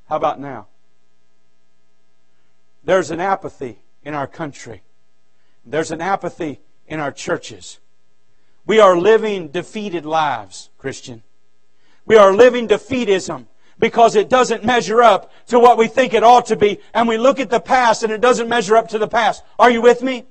How 0.08 0.16
about 0.16 0.40
now? 0.40 0.66
There's 2.82 3.10
an 3.10 3.20
apathy 3.20 3.78
in 4.02 4.14
our 4.14 4.26
country. 4.26 4.82
There's 5.66 5.90
an 5.90 6.00
apathy 6.00 6.60
in 6.86 6.98
our 6.98 7.12
churches. 7.12 7.78
We 8.64 8.80
are 8.80 8.98
living 8.98 9.48
defeated 9.48 10.06
lives, 10.06 10.70
Christian. 10.78 11.22
We 12.06 12.16
are 12.16 12.34
living 12.34 12.66
defeatism 12.66 13.46
because 13.78 14.16
it 14.16 14.30
doesn't 14.30 14.64
measure 14.64 15.02
up 15.02 15.30
to 15.48 15.58
what 15.58 15.76
we 15.76 15.86
think 15.86 16.14
it 16.14 16.24
ought 16.24 16.46
to 16.46 16.56
be. 16.56 16.80
And 16.94 17.06
we 17.06 17.18
look 17.18 17.38
at 17.38 17.50
the 17.50 17.60
past 17.60 18.02
and 18.02 18.12
it 18.12 18.22
doesn't 18.22 18.48
measure 18.48 18.76
up 18.76 18.88
to 18.88 18.98
the 18.98 19.08
past. 19.08 19.42
Are 19.58 19.70
you 19.70 19.82
with 19.82 20.02
me? 20.02 20.24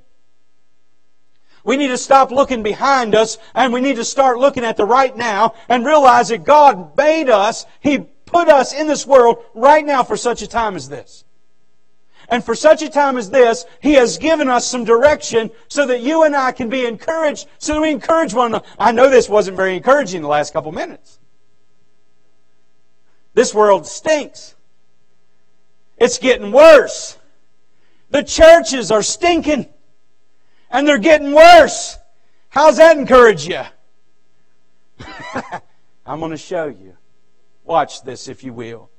We 1.67 1.75
need 1.75 1.89
to 1.89 1.97
stop 1.97 2.31
looking 2.31 2.63
behind 2.63 3.13
us 3.13 3.37
and 3.53 3.73
we 3.73 3.81
need 3.81 3.97
to 3.97 4.05
start 4.05 4.39
looking 4.39 4.63
at 4.63 4.77
the 4.77 4.85
right 4.85 5.15
now 5.15 5.53
and 5.67 5.85
realize 5.85 6.29
that 6.29 6.45
God 6.45 6.95
made 6.95 7.29
us. 7.29 7.65
He 7.81 7.99
put 7.99 8.47
us 8.47 8.73
in 8.73 8.87
this 8.87 9.05
world 9.05 9.43
right 9.53 9.85
now 9.85 10.03
for 10.03 10.15
such 10.15 10.41
a 10.41 10.47
time 10.47 10.77
as 10.77 10.87
this. 10.87 11.25
And 12.29 12.41
for 12.41 12.55
such 12.55 12.81
a 12.83 12.89
time 12.89 13.17
as 13.17 13.29
this, 13.31 13.65
He 13.81 13.95
has 13.95 14.17
given 14.17 14.47
us 14.47 14.65
some 14.65 14.85
direction 14.85 15.51
so 15.67 15.85
that 15.87 15.99
you 15.99 16.23
and 16.23 16.37
I 16.37 16.53
can 16.53 16.69
be 16.69 16.85
encouraged, 16.85 17.47
so 17.57 17.73
that 17.73 17.81
we 17.81 17.91
encourage 17.91 18.33
one 18.33 18.47
another. 18.47 18.65
I 18.79 18.93
know 18.93 19.09
this 19.09 19.27
wasn't 19.27 19.57
very 19.57 19.75
encouraging 19.75 20.21
the 20.21 20.29
last 20.29 20.53
couple 20.53 20.71
minutes. 20.71 21.19
This 23.33 23.53
world 23.53 23.85
stinks. 23.85 24.55
It's 25.97 26.17
getting 26.17 26.53
worse. 26.53 27.17
The 28.09 28.23
churches 28.23 28.89
are 28.89 29.03
stinking. 29.03 29.67
And 30.69 30.87
they're 30.87 30.97
getting 30.97 31.33
worse. 31.33 31.97
How's 32.49 32.77
that 32.77 32.97
encourage 32.97 33.47
you? 33.47 33.61
I'm 36.05 36.19
going 36.19 36.31
to 36.31 36.37
show 36.37 36.67
you. 36.67 36.97
Watch 37.63 38.03
this, 38.03 38.27
if 38.27 38.43
you 38.43 38.53
will. 38.53 38.89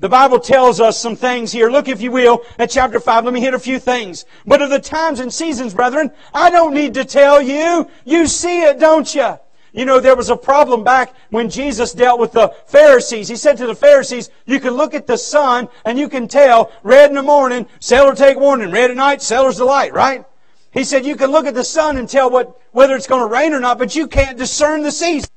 The 0.00 0.08
Bible 0.08 0.38
tells 0.38 0.80
us 0.80 0.98
some 0.98 1.16
things 1.16 1.50
here. 1.50 1.70
Look, 1.70 1.88
if 1.88 2.00
you 2.00 2.12
will, 2.12 2.42
at 2.58 2.70
chapter 2.70 3.00
5. 3.00 3.24
Let 3.24 3.34
me 3.34 3.40
hit 3.40 3.54
a 3.54 3.58
few 3.58 3.78
things. 3.80 4.24
But 4.46 4.62
of 4.62 4.70
the 4.70 4.78
times 4.78 5.18
and 5.18 5.32
seasons, 5.32 5.74
brethren, 5.74 6.12
I 6.32 6.50
don't 6.50 6.72
need 6.72 6.94
to 6.94 7.04
tell 7.04 7.42
you. 7.42 7.90
You 8.04 8.26
see 8.28 8.62
it, 8.62 8.78
don't 8.78 9.12
you? 9.14 9.38
You 9.72 9.84
know, 9.84 10.00
there 10.00 10.16
was 10.16 10.30
a 10.30 10.36
problem 10.36 10.82
back 10.82 11.14
when 11.30 11.50
Jesus 11.50 11.92
dealt 11.92 12.20
with 12.20 12.32
the 12.32 12.54
Pharisees. 12.66 13.28
He 13.28 13.36
said 13.36 13.58
to 13.58 13.66
the 13.66 13.74
Pharisees, 13.74 14.30
you 14.46 14.60
can 14.60 14.74
look 14.74 14.94
at 14.94 15.06
the 15.06 15.18
sun 15.18 15.68
and 15.84 15.98
you 15.98 16.08
can 16.08 16.26
tell 16.28 16.72
red 16.82 17.10
in 17.10 17.16
the 17.16 17.22
morning, 17.22 17.66
sailor 17.80 18.14
take 18.14 18.38
warning, 18.38 18.70
red 18.70 18.90
at 18.90 18.96
night, 18.96 19.20
sailor's 19.20 19.56
delight, 19.56 19.92
right? 19.92 20.24
He 20.70 20.84
said 20.84 21.06
you 21.06 21.16
can 21.16 21.30
look 21.30 21.46
at 21.46 21.54
the 21.54 21.64
sun 21.64 21.96
and 21.96 22.08
tell 22.08 22.30
what, 22.30 22.60
whether 22.72 22.94
it's 22.94 23.06
going 23.06 23.22
to 23.22 23.32
rain 23.32 23.52
or 23.52 23.60
not, 23.60 23.78
but 23.78 23.96
you 23.96 24.06
can't 24.06 24.38
discern 24.38 24.82
the 24.82 24.92
season. 24.92 25.30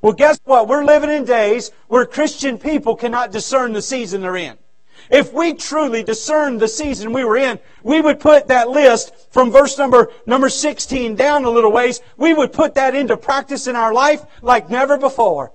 Well, 0.00 0.12
guess 0.12 0.38
what? 0.44 0.68
We're 0.68 0.84
living 0.84 1.10
in 1.10 1.24
days 1.24 1.72
where 1.88 2.06
Christian 2.06 2.58
people 2.58 2.94
cannot 2.94 3.32
discern 3.32 3.72
the 3.72 3.82
season 3.82 4.20
they're 4.20 4.36
in. 4.36 4.58
If 5.10 5.32
we 5.32 5.54
truly 5.54 6.02
discerned 6.02 6.60
the 6.60 6.68
season 6.68 7.12
we 7.12 7.24
were 7.24 7.36
in, 7.36 7.58
we 7.82 8.00
would 8.00 8.18
put 8.18 8.48
that 8.48 8.68
list 8.68 9.12
from 9.30 9.52
verse 9.52 9.78
number, 9.78 10.10
number 10.26 10.48
16 10.48 11.14
down 11.14 11.44
a 11.44 11.50
little 11.50 11.72
ways. 11.72 12.00
We 12.16 12.34
would 12.34 12.52
put 12.52 12.74
that 12.74 12.94
into 12.94 13.16
practice 13.16 13.66
in 13.66 13.76
our 13.76 13.92
life 13.92 14.24
like 14.42 14.68
never 14.68 14.98
before. 14.98 15.52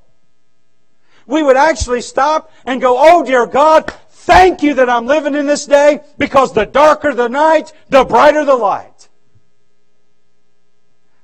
We 1.27 1.43
would 1.43 1.57
actually 1.57 2.01
stop 2.01 2.51
and 2.65 2.81
go, 2.81 2.95
Oh 2.97 3.23
dear 3.23 3.45
God, 3.45 3.91
thank 4.09 4.63
you 4.63 4.73
that 4.75 4.89
I'm 4.89 5.05
living 5.05 5.35
in 5.35 5.47
this 5.47 5.65
day 5.65 6.01
because 6.17 6.53
the 6.53 6.65
darker 6.65 7.13
the 7.13 7.29
night, 7.29 7.73
the 7.89 8.03
brighter 8.03 8.45
the 8.45 8.55
light. 8.55 8.90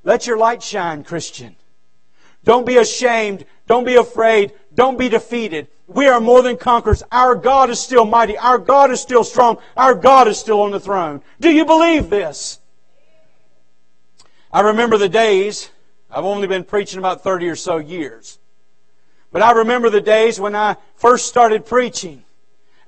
Let 0.07 0.25
your 0.25 0.37
light 0.37 0.63
shine, 0.63 1.03
Christian. 1.03 1.57
Don't 2.45 2.65
be 2.65 2.77
ashamed. 2.77 3.43
Don't 3.67 3.83
be 3.83 3.95
afraid. 3.95 4.53
Don't 4.73 4.97
be 4.97 5.09
defeated. 5.09 5.67
We 5.85 6.07
are 6.07 6.21
more 6.21 6.41
than 6.41 6.55
conquerors. 6.55 7.03
Our 7.11 7.35
God 7.35 7.69
is 7.69 7.81
still 7.81 8.05
mighty. 8.05 8.37
Our 8.37 8.57
God 8.57 8.89
is 8.89 9.01
still 9.01 9.25
strong. 9.25 9.57
Our 9.75 9.93
God 9.93 10.29
is 10.29 10.39
still 10.39 10.61
on 10.61 10.71
the 10.71 10.79
throne. 10.79 11.21
Do 11.41 11.51
you 11.51 11.65
believe 11.65 12.09
this? 12.09 12.59
I 14.49 14.61
remember 14.61 14.97
the 14.97 15.09
days, 15.09 15.71
I've 16.09 16.23
only 16.23 16.47
been 16.47 16.63
preaching 16.63 16.99
about 16.99 17.21
30 17.21 17.49
or 17.49 17.57
so 17.57 17.75
years. 17.75 18.39
But 19.33 19.41
I 19.41 19.51
remember 19.51 19.89
the 19.89 19.99
days 19.99 20.39
when 20.39 20.55
I 20.55 20.77
first 20.95 21.27
started 21.27 21.65
preaching. 21.65 22.23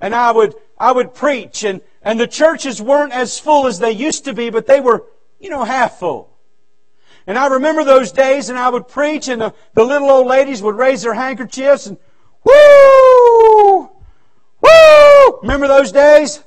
And 0.00 0.14
I 0.14 0.30
would, 0.30 0.54
I 0.78 0.90
would 0.90 1.12
preach 1.12 1.64
and, 1.64 1.82
and 2.00 2.18
the 2.18 2.26
churches 2.26 2.80
weren't 2.80 3.12
as 3.12 3.38
full 3.38 3.66
as 3.66 3.78
they 3.78 3.92
used 3.92 4.24
to 4.24 4.32
be, 4.32 4.48
but 4.48 4.66
they 4.66 4.80
were, 4.80 5.04
you 5.38 5.50
know, 5.50 5.64
half 5.64 5.98
full. 5.98 6.29
And 7.30 7.38
I 7.38 7.46
remember 7.46 7.84
those 7.84 8.10
days 8.10 8.48
and 8.48 8.58
I 8.58 8.68
would 8.68 8.88
preach 8.88 9.28
and 9.28 9.40
the, 9.40 9.54
the 9.74 9.84
little 9.84 10.10
old 10.10 10.26
ladies 10.26 10.64
would 10.64 10.74
raise 10.74 11.02
their 11.02 11.14
handkerchiefs 11.14 11.86
and 11.86 11.96
Woo! 12.42 13.88
Woo! 14.60 15.38
Remember 15.40 15.68
those 15.68 15.92
days? 15.92 16.42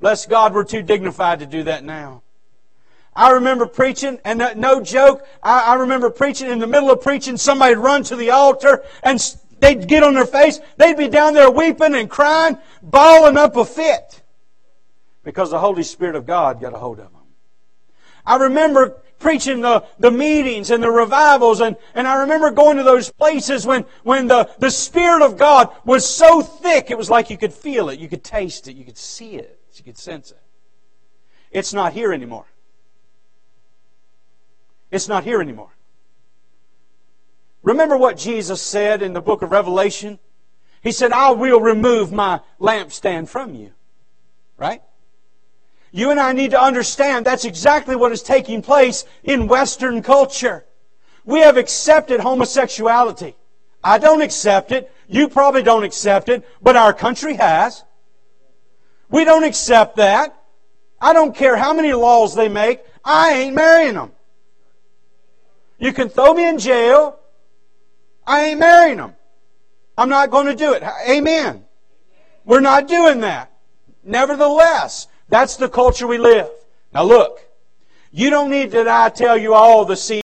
Bless 0.00 0.24
God, 0.24 0.54
we're 0.54 0.64
too 0.64 0.80
dignified 0.80 1.40
to 1.40 1.46
do 1.46 1.64
that 1.64 1.84
now. 1.84 2.22
I 3.14 3.32
remember 3.32 3.66
preaching, 3.66 4.18
and 4.24 4.42
no 4.56 4.80
joke, 4.80 5.26
I, 5.42 5.72
I 5.72 5.74
remember 5.74 6.08
preaching, 6.08 6.50
in 6.50 6.58
the 6.58 6.66
middle 6.66 6.90
of 6.90 7.02
preaching, 7.02 7.36
somebody'd 7.36 7.76
run 7.76 8.02
to 8.04 8.16
the 8.16 8.30
altar, 8.30 8.82
and 9.02 9.22
they'd 9.60 9.86
get 9.86 10.02
on 10.02 10.14
their 10.14 10.24
face, 10.24 10.58
they'd 10.78 10.96
be 10.96 11.08
down 11.08 11.34
there 11.34 11.50
weeping 11.50 11.94
and 11.94 12.08
crying, 12.08 12.56
bawling 12.82 13.36
up 13.36 13.56
a 13.56 13.64
fit, 13.66 14.22
because 15.22 15.50
the 15.50 15.58
Holy 15.58 15.82
Spirit 15.82 16.14
of 16.14 16.24
God 16.24 16.62
got 16.62 16.72
a 16.72 16.78
hold 16.78 16.98
of 16.98 17.12
them. 17.12 17.22
I 18.24 18.36
remember 18.36 19.02
preaching 19.18 19.60
the, 19.60 19.84
the 19.98 20.10
meetings 20.10 20.70
and 20.70 20.82
the 20.82 20.90
revivals. 20.90 21.60
And, 21.60 21.76
and 21.94 22.06
I 22.06 22.20
remember 22.20 22.50
going 22.50 22.76
to 22.76 22.82
those 22.82 23.10
places 23.10 23.66
when, 23.66 23.84
when 24.02 24.26
the, 24.26 24.50
the 24.58 24.70
Spirit 24.70 25.22
of 25.22 25.36
God 25.36 25.74
was 25.84 26.08
so 26.08 26.42
thick, 26.42 26.90
it 26.90 26.98
was 26.98 27.10
like 27.10 27.30
you 27.30 27.38
could 27.38 27.52
feel 27.52 27.88
it, 27.88 27.98
you 27.98 28.08
could 28.08 28.24
taste 28.24 28.68
it, 28.68 28.76
you 28.76 28.84
could 28.84 28.98
see 28.98 29.36
it, 29.36 29.58
you 29.74 29.84
could 29.84 29.98
sense 29.98 30.30
it. 30.30 30.40
It's 31.50 31.72
not 31.72 31.92
here 31.92 32.12
anymore. 32.12 32.46
It's 34.90 35.08
not 35.08 35.24
here 35.24 35.40
anymore. 35.40 35.70
Remember 37.62 37.96
what 37.96 38.16
Jesus 38.16 38.62
said 38.62 39.02
in 39.02 39.12
the 39.12 39.20
book 39.20 39.42
of 39.42 39.50
Revelation? 39.50 40.18
He 40.82 40.92
said, 40.92 41.10
I 41.10 41.30
will 41.32 41.60
remove 41.60 42.12
my 42.12 42.40
lampstand 42.60 43.28
from 43.28 43.54
you. 43.54 43.72
Right? 44.56 44.82
You 45.96 46.10
and 46.10 46.20
I 46.20 46.32
need 46.32 46.50
to 46.50 46.60
understand 46.60 47.24
that's 47.24 47.46
exactly 47.46 47.96
what 47.96 48.12
is 48.12 48.22
taking 48.22 48.60
place 48.60 49.06
in 49.24 49.48
Western 49.48 50.02
culture. 50.02 50.66
We 51.24 51.40
have 51.40 51.56
accepted 51.56 52.20
homosexuality. 52.20 53.34
I 53.82 53.96
don't 53.96 54.20
accept 54.20 54.72
it. 54.72 54.92
You 55.08 55.30
probably 55.30 55.62
don't 55.62 55.84
accept 55.84 56.28
it, 56.28 56.46
but 56.60 56.76
our 56.76 56.92
country 56.92 57.36
has. 57.36 57.82
We 59.08 59.24
don't 59.24 59.42
accept 59.42 59.96
that. 59.96 60.38
I 61.00 61.14
don't 61.14 61.34
care 61.34 61.56
how 61.56 61.72
many 61.72 61.94
laws 61.94 62.34
they 62.34 62.50
make. 62.50 62.82
I 63.02 63.32
ain't 63.32 63.54
marrying 63.54 63.94
them. 63.94 64.12
You 65.78 65.94
can 65.94 66.10
throw 66.10 66.34
me 66.34 66.46
in 66.46 66.58
jail. 66.58 67.18
I 68.26 68.44
ain't 68.44 68.60
marrying 68.60 68.98
them. 68.98 69.14
I'm 69.96 70.10
not 70.10 70.30
going 70.30 70.44
to 70.44 70.54
do 70.54 70.74
it. 70.74 70.82
Amen. 71.08 71.64
We're 72.44 72.60
not 72.60 72.86
doing 72.86 73.20
that. 73.20 73.50
Nevertheless, 74.04 75.08
that's 75.28 75.56
the 75.56 75.68
culture 75.68 76.06
we 76.06 76.18
live. 76.18 76.48
Now 76.92 77.02
look, 77.04 77.40
you 78.12 78.30
don't 78.30 78.50
need 78.50 78.70
that 78.72 78.88
I 78.88 79.08
tell 79.10 79.36
you 79.36 79.54
all 79.54 79.84
the 79.84 80.22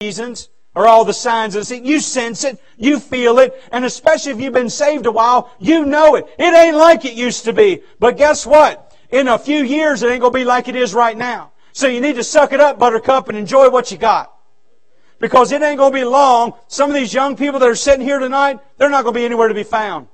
seasons 0.00 0.48
or 0.74 0.86
all 0.86 1.04
the 1.04 1.14
signs 1.14 1.54
of 1.54 1.62
the 1.62 1.64
season. 1.66 1.84
You 1.84 2.00
sense 2.00 2.44
it, 2.44 2.60
you 2.76 2.98
feel 2.98 3.38
it, 3.38 3.62
and 3.72 3.84
especially 3.84 4.32
if 4.32 4.40
you've 4.40 4.52
been 4.52 4.70
saved 4.70 5.06
a 5.06 5.12
while, 5.12 5.50
you 5.58 5.84
know 5.84 6.16
it. 6.16 6.26
It 6.38 6.54
ain't 6.54 6.76
like 6.76 7.04
it 7.04 7.14
used 7.14 7.44
to 7.44 7.52
be. 7.52 7.82
But 7.98 8.16
guess 8.16 8.46
what? 8.46 8.94
In 9.10 9.28
a 9.28 9.38
few 9.38 9.62
years, 9.62 10.02
it 10.02 10.10
ain't 10.10 10.20
gonna 10.20 10.32
be 10.32 10.44
like 10.44 10.68
it 10.68 10.76
is 10.76 10.94
right 10.94 11.16
now. 11.16 11.52
So 11.72 11.86
you 11.86 12.00
need 12.00 12.16
to 12.16 12.24
suck 12.24 12.52
it 12.52 12.60
up, 12.60 12.78
buttercup, 12.78 13.28
and 13.28 13.36
enjoy 13.38 13.70
what 13.70 13.90
you 13.90 13.98
got. 13.98 14.32
Because 15.18 15.52
it 15.52 15.62
ain't 15.62 15.78
gonna 15.78 15.94
be 15.94 16.04
long. 16.04 16.54
Some 16.68 16.90
of 16.90 16.96
these 16.96 17.14
young 17.14 17.36
people 17.36 17.60
that 17.60 17.68
are 17.68 17.74
sitting 17.74 18.04
here 18.04 18.18
tonight, 18.18 18.60
they're 18.76 18.90
not 18.90 19.04
gonna 19.04 19.14
be 19.14 19.24
anywhere 19.24 19.48
to 19.48 19.54
be 19.54 19.62
found. 19.62 20.08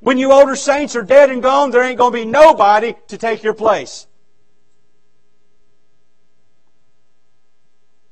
When 0.00 0.18
you 0.18 0.32
older 0.32 0.54
saints 0.56 0.94
are 0.96 1.02
dead 1.02 1.30
and 1.30 1.42
gone, 1.42 1.70
there 1.70 1.82
ain't 1.82 1.98
going 1.98 2.12
to 2.12 2.18
be 2.18 2.24
nobody 2.24 2.94
to 3.08 3.18
take 3.18 3.42
your 3.42 3.54
place. 3.54 4.06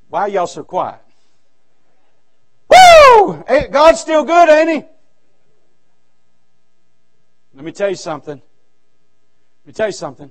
Why 0.08 0.22
are 0.22 0.28
y'all 0.28 0.46
so 0.46 0.64
quiet? 0.64 1.00
Woo! 2.68 3.44
God's 3.70 4.00
still 4.00 4.24
good, 4.24 4.48
ain't 4.48 4.70
He? 4.70 4.88
Let 7.54 7.64
me 7.64 7.72
tell 7.72 7.88
you 7.88 7.96
something. 7.96 8.34
Let 8.34 9.66
me 9.66 9.72
tell 9.72 9.86
you 9.86 9.92
something. 9.92 10.30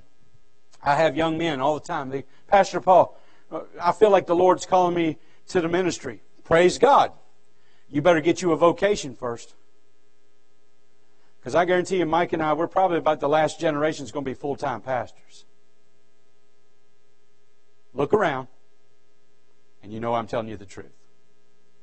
I 0.82 0.94
have 0.94 1.16
young 1.16 1.36
men 1.36 1.60
all 1.60 1.74
the 1.74 1.86
time. 1.86 2.10
They, 2.10 2.24
Pastor 2.46 2.80
Paul, 2.80 3.18
I 3.80 3.92
feel 3.92 4.10
like 4.10 4.26
the 4.26 4.36
Lord's 4.36 4.66
calling 4.66 4.94
me 4.94 5.16
to 5.48 5.60
the 5.60 5.68
ministry. 5.68 6.20
Praise 6.44 6.78
God. 6.78 7.12
You 7.90 8.02
better 8.02 8.20
get 8.20 8.42
you 8.42 8.52
a 8.52 8.56
vocation 8.56 9.14
first. 9.14 9.54
Because 11.46 11.54
I 11.54 11.64
guarantee 11.64 11.98
you, 11.98 12.06
Mike 12.06 12.32
and 12.32 12.42
I, 12.42 12.54
we're 12.54 12.66
probably 12.66 12.98
about 12.98 13.20
the 13.20 13.28
last 13.28 13.60
generation 13.60 14.02
that's 14.02 14.10
going 14.10 14.24
to 14.24 14.28
be 14.28 14.34
full 14.34 14.56
time 14.56 14.80
pastors. 14.80 15.44
Look 17.94 18.12
around, 18.12 18.48
and 19.80 19.92
you 19.92 20.00
know 20.00 20.12
I'm 20.12 20.26
telling 20.26 20.48
you 20.48 20.56
the 20.56 20.66
truth. 20.66 20.90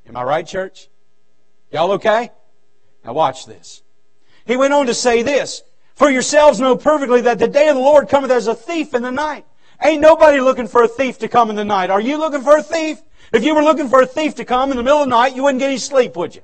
Am 0.06 0.18
I 0.18 0.24
right, 0.24 0.46
church? 0.46 0.90
Y'all 1.72 1.94
okay? 1.94 2.30
Now 3.06 3.14
watch 3.14 3.46
this. 3.46 3.84
He 4.46 4.58
went 4.58 4.74
on 4.74 4.88
to 4.88 4.94
say 4.94 5.22
this 5.24 5.64
For 5.96 6.10
yourselves 6.10 6.60
know 6.60 6.76
perfectly 6.76 7.22
that 7.22 7.40
the 7.40 7.48
day 7.48 7.70
of 7.70 7.78
the 7.78 7.82
Lord 7.82 8.10
cometh 8.10 8.32
as 8.32 8.48
a 8.48 8.56
thief 8.56 8.94
in 8.94 9.02
the 9.02 9.12
night. 9.12 9.46
Ain't 9.82 10.02
nobody 10.02 10.42
looking 10.42 10.68
for 10.68 10.84
a 10.84 10.90
thief 10.90 11.20
to 11.20 11.30
come 11.30 11.50
in 11.50 11.56
the 11.56 11.64
night. 11.64 11.90
Are 11.90 12.02
you 12.02 12.18
looking 12.18 12.42
for 12.42 12.58
a 12.58 12.64
thief? 12.64 13.02
If 13.32 13.46
you 13.46 13.56
were 13.56 13.64
looking 13.64 13.88
for 13.88 14.02
a 14.02 14.06
thief 14.06 14.36
to 14.36 14.44
come 14.44 14.72
in 14.72 14.76
the 14.76 14.84
middle 14.84 15.00
of 15.00 15.06
the 15.06 15.16
night, 15.16 15.38
you 15.38 15.44
wouldn't 15.44 15.62
get 15.62 15.70
any 15.70 15.78
sleep, 15.78 16.18
would 16.18 16.36
you? 16.36 16.42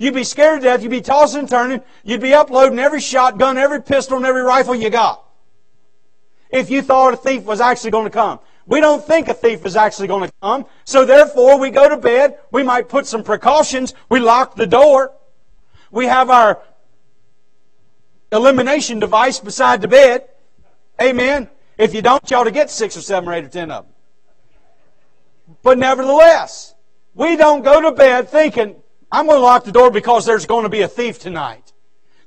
You'd 0.00 0.14
be 0.14 0.24
scared 0.24 0.62
to 0.62 0.64
death. 0.64 0.82
You'd 0.82 0.88
be 0.88 1.02
tossing 1.02 1.40
and 1.40 1.48
turning. 1.48 1.82
You'd 2.04 2.22
be 2.22 2.32
uploading 2.32 2.78
every 2.78 3.02
shotgun, 3.02 3.58
every 3.58 3.82
pistol, 3.82 4.16
and 4.16 4.24
every 4.24 4.40
rifle 4.40 4.74
you 4.74 4.88
got. 4.88 5.22
If 6.48 6.70
you 6.70 6.80
thought 6.80 7.12
a 7.12 7.16
thief 7.18 7.44
was 7.44 7.60
actually 7.60 7.90
going 7.90 8.06
to 8.06 8.10
come. 8.10 8.40
We 8.64 8.80
don't 8.80 9.04
think 9.04 9.28
a 9.28 9.34
thief 9.34 9.66
is 9.66 9.76
actually 9.76 10.08
going 10.08 10.26
to 10.26 10.34
come. 10.40 10.64
So 10.86 11.04
therefore, 11.04 11.58
we 11.60 11.68
go 11.68 11.86
to 11.86 11.98
bed. 11.98 12.38
We 12.50 12.62
might 12.62 12.88
put 12.88 13.06
some 13.06 13.22
precautions. 13.22 13.92
We 14.08 14.20
lock 14.20 14.56
the 14.56 14.66
door. 14.66 15.12
We 15.90 16.06
have 16.06 16.30
our 16.30 16.62
elimination 18.32 19.00
device 19.00 19.38
beside 19.38 19.82
the 19.82 19.88
bed. 19.88 20.26
Amen. 20.98 21.50
If 21.76 21.92
you 21.92 22.00
don't, 22.00 22.30
you 22.30 22.38
ought 22.38 22.44
to 22.44 22.50
get 22.50 22.70
six 22.70 22.96
or 22.96 23.02
seven 23.02 23.28
or 23.28 23.34
eight 23.34 23.44
or 23.44 23.48
ten 23.48 23.70
of 23.70 23.84
them. 23.84 23.94
But 25.62 25.76
nevertheless, 25.76 26.74
we 27.12 27.36
don't 27.36 27.60
go 27.60 27.82
to 27.82 27.92
bed 27.92 28.30
thinking, 28.30 28.76
I'm 29.12 29.26
going 29.26 29.38
to 29.38 29.42
lock 29.42 29.64
the 29.64 29.72
door 29.72 29.90
because 29.90 30.24
there's 30.24 30.46
going 30.46 30.62
to 30.62 30.68
be 30.68 30.82
a 30.82 30.88
thief 30.88 31.18
tonight. 31.18 31.72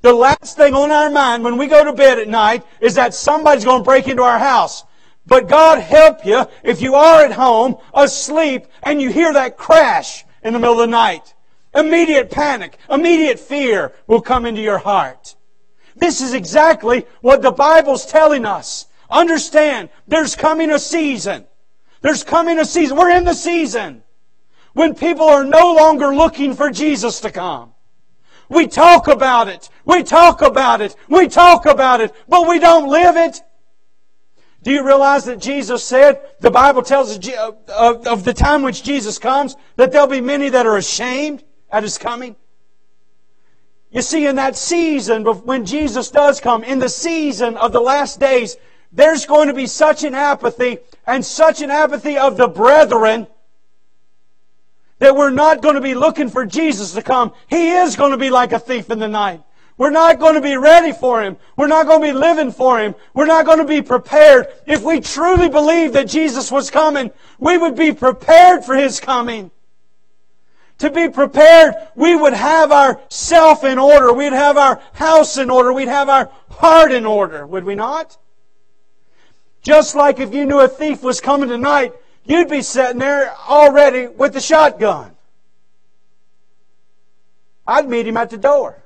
The 0.01 0.13
last 0.13 0.57
thing 0.57 0.73
on 0.73 0.91
our 0.91 1.09
mind 1.09 1.43
when 1.43 1.57
we 1.57 1.67
go 1.67 1.83
to 1.85 1.93
bed 1.93 2.19
at 2.19 2.27
night 2.27 2.63
is 2.81 2.95
that 2.95 3.13
somebody's 3.13 3.63
going 3.63 3.81
to 3.81 3.85
break 3.85 4.07
into 4.07 4.23
our 4.23 4.39
house. 4.39 4.83
But 5.25 5.47
God 5.47 5.79
help 5.79 6.25
you 6.25 6.45
if 6.61 6.81
you 6.81 6.95
are 6.95 7.23
at 7.23 7.31
home 7.31 7.77
asleep 7.93 8.65
and 8.81 9.01
you 9.01 9.09
hear 9.09 9.31
that 9.31 9.57
crash 9.57 10.25
in 10.43 10.51
the 10.51 10.59
middle 10.59 10.81
of 10.81 10.89
the 10.89 10.91
night. 10.91 11.33
Immediate 11.73 12.29
panic, 12.29 12.77
immediate 12.89 13.39
fear 13.39 13.93
will 14.05 14.21
come 14.21 14.45
into 14.45 14.61
your 14.61 14.77
heart. 14.77 15.35
This 15.95 16.21
is 16.21 16.33
exactly 16.33 17.05
what 17.21 17.41
the 17.41 17.51
Bible's 17.51 18.05
telling 18.05 18.45
us. 18.45 18.87
Understand, 19.09 19.89
there's 20.07 20.35
coming 20.35 20.69
a 20.69 20.79
season. 20.79 21.45
There's 22.01 22.23
coming 22.23 22.59
a 22.59 22.65
season. 22.65 22.97
We're 22.97 23.15
in 23.15 23.23
the 23.23 23.33
season. 23.33 24.02
When 24.73 24.95
people 24.95 25.25
are 25.25 25.43
no 25.43 25.73
longer 25.73 26.15
looking 26.15 26.55
for 26.55 26.69
Jesus 26.69 27.19
to 27.21 27.31
come. 27.31 27.73
We 28.49 28.67
talk 28.67 29.07
about 29.07 29.47
it. 29.47 29.69
We 29.85 30.03
talk 30.03 30.41
about 30.41 30.81
it. 30.81 30.95
We 31.07 31.27
talk 31.27 31.65
about 31.65 32.01
it, 32.01 32.13
but 32.27 32.47
we 32.47 32.59
don't 32.59 32.89
live 32.89 33.15
it. 33.15 33.41
Do 34.63 34.71
you 34.71 34.85
realize 34.85 35.25
that 35.25 35.39
Jesus 35.39 35.83
said, 35.83 36.21
the 36.39 36.51
Bible 36.51 36.83
tells 36.83 37.17
us 37.17 37.29
uh, 37.29 37.93
of 38.05 38.23
the 38.23 38.33
time 38.33 38.61
which 38.61 38.83
Jesus 38.83 39.19
comes, 39.19 39.55
that 39.75 39.91
there'll 39.91 40.07
be 40.07 40.21
many 40.21 40.49
that 40.49 40.65
are 40.65 40.77
ashamed 40.77 41.43
at 41.69 41.83
His 41.83 41.97
coming? 41.97 42.35
You 43.91 44.01
see, 44.01 44.25
in 44.25 44.37
that 44.37 44.55
season, 44.55 45.23
when 45.23 45.65
Jesus 45.65 46.09
does 46.09 46.39
come, 46.39 46.63
in 46.63 46.79
the 46.79 46.89
season 46.89 47.57
of 47.57 47.73
the 47.73 47.81
last 47.81 48.19
days, 48.19 48.55
there's 48.91 49.25
going 49.25 49.49
to 49.49 49.53
be 49.53 49.67
such 49.67 50.03
an 50.03 50.15
apathy 50.15 50.77
and 51.05 51.25
such 51.25 51.61
an 51.61 51.69
apathy 51.69 52.17
of 52.17 52.37
the 52.37 52.47
brethren 52.47 53.27
that 55.03 55.17
we're 55.17 55.29
not 55.29 55.61
going 55.61 55.75
to 55.75 55.81
be 55.81 55.95
looking 55.95 56.29
for 56.29 56.45
Jesus 56.45 56.93
to 56.93 57.01
come. 57.01 57.33
He 57.49 57.71
is 57.71 57.97
going 57.97 58.11
to 58.11 58.17
be 58.17 58.29
like 58.29 58.53
a 58.53 58.59
thief 58.59 58.89
in 58.89 58.99
the 58.99 59.07
night. 59.09 59.43
We're 59.77 59.89
not 59.89 60.17
going 60.17 60.35
to 60.35 60.41
be 60.41 60.55
ready 60.55 60.93
for 60.93 61.21
Him. 61.21 61.35
We're 61.57 61.67
not 61.67 61.87
going 61.87 61.99
to 61.99 62.07
be 62.07 62.17
living 62.17 62.53
for 62.53 62.79
Him. 62.79 62.95
We're 63.13 63.25
not 63.25 63.45
going 63.45 63.57
to 63.57 63.65
be 63.65 63.81
prepared. 63.81 64.47
If 64.65 64.81
we 64.81 65.01
truly 65.01 65.49
believed 65.49 65.93
that 65.95 66.07
Jesus 66.07 66.49
was 66.49 66.71
coming, 66.71 67.11
we 67.37 67.57
would 67.57 67.75
be 67.75 67.91
prepared 67.91 68.63
for 68.63 68.75
His 68.75 69.01
coming. 69.01 69.51
To 70.77 70.89
be 70.89 71.09
prepared, 71.09 71.75
we 71.95 72.15
would 72.15 72.33
have 72.33 72.71
our 72.71 73.01
self 73.09 73.65
in 73.65 73.77
order. 73.77 74.13
We'd 74.13 74.31
have 74.31 74.55
our 74.55 74.81
house 74.93 75.37
in 75.37 75.49
order. 75.49 75.73
We'd 75.73 75.89
have 75.89 76.07
our 76.07 76.31
heart 76.49 76.93
in 76.93 77.05
order, 77.05 77.45
would 77.45 77.65
we 77.65 77.75
not? 77.75 78.17
Just 79.63 79.95
like 79.95 80.19
if 80.19 80.33
you 80.33 80.45
knew 80.45 80.61
a 80.61 80.69
thief 80.69 81.03
was 81.03 81.19
coming 81.19 81.49
tonight, 81.49 81.93
you'd 82.25 82.49
be 82.49 82.61
sitting 82.61 82.99
there 82.99 83.33
already 83.47 84.07
with 84.07 84.33
the 84.33 84.41
shotgun. 84.41 85.15
I'd 87.65 87.87
meet 87.87 88.07
him 88.07 88.17
at 88.17 88.29
the 88.29 88.37
door 88.37 88.83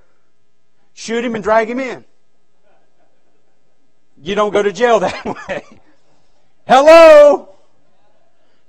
shoot 0.97 1.23
him 1.23 1.35
and 1.35 1.43
drag 1.43 1.69
him 1.69 1.79
in. 1.79 2.03
You 4.19 4.33
don't 4.33 4.51
go 4.51 4.63
to 4.63 4.73
jail 4.73 4.99
that 5.01 5.23
way. 5.25 5.63
Hello? 6.67 7.55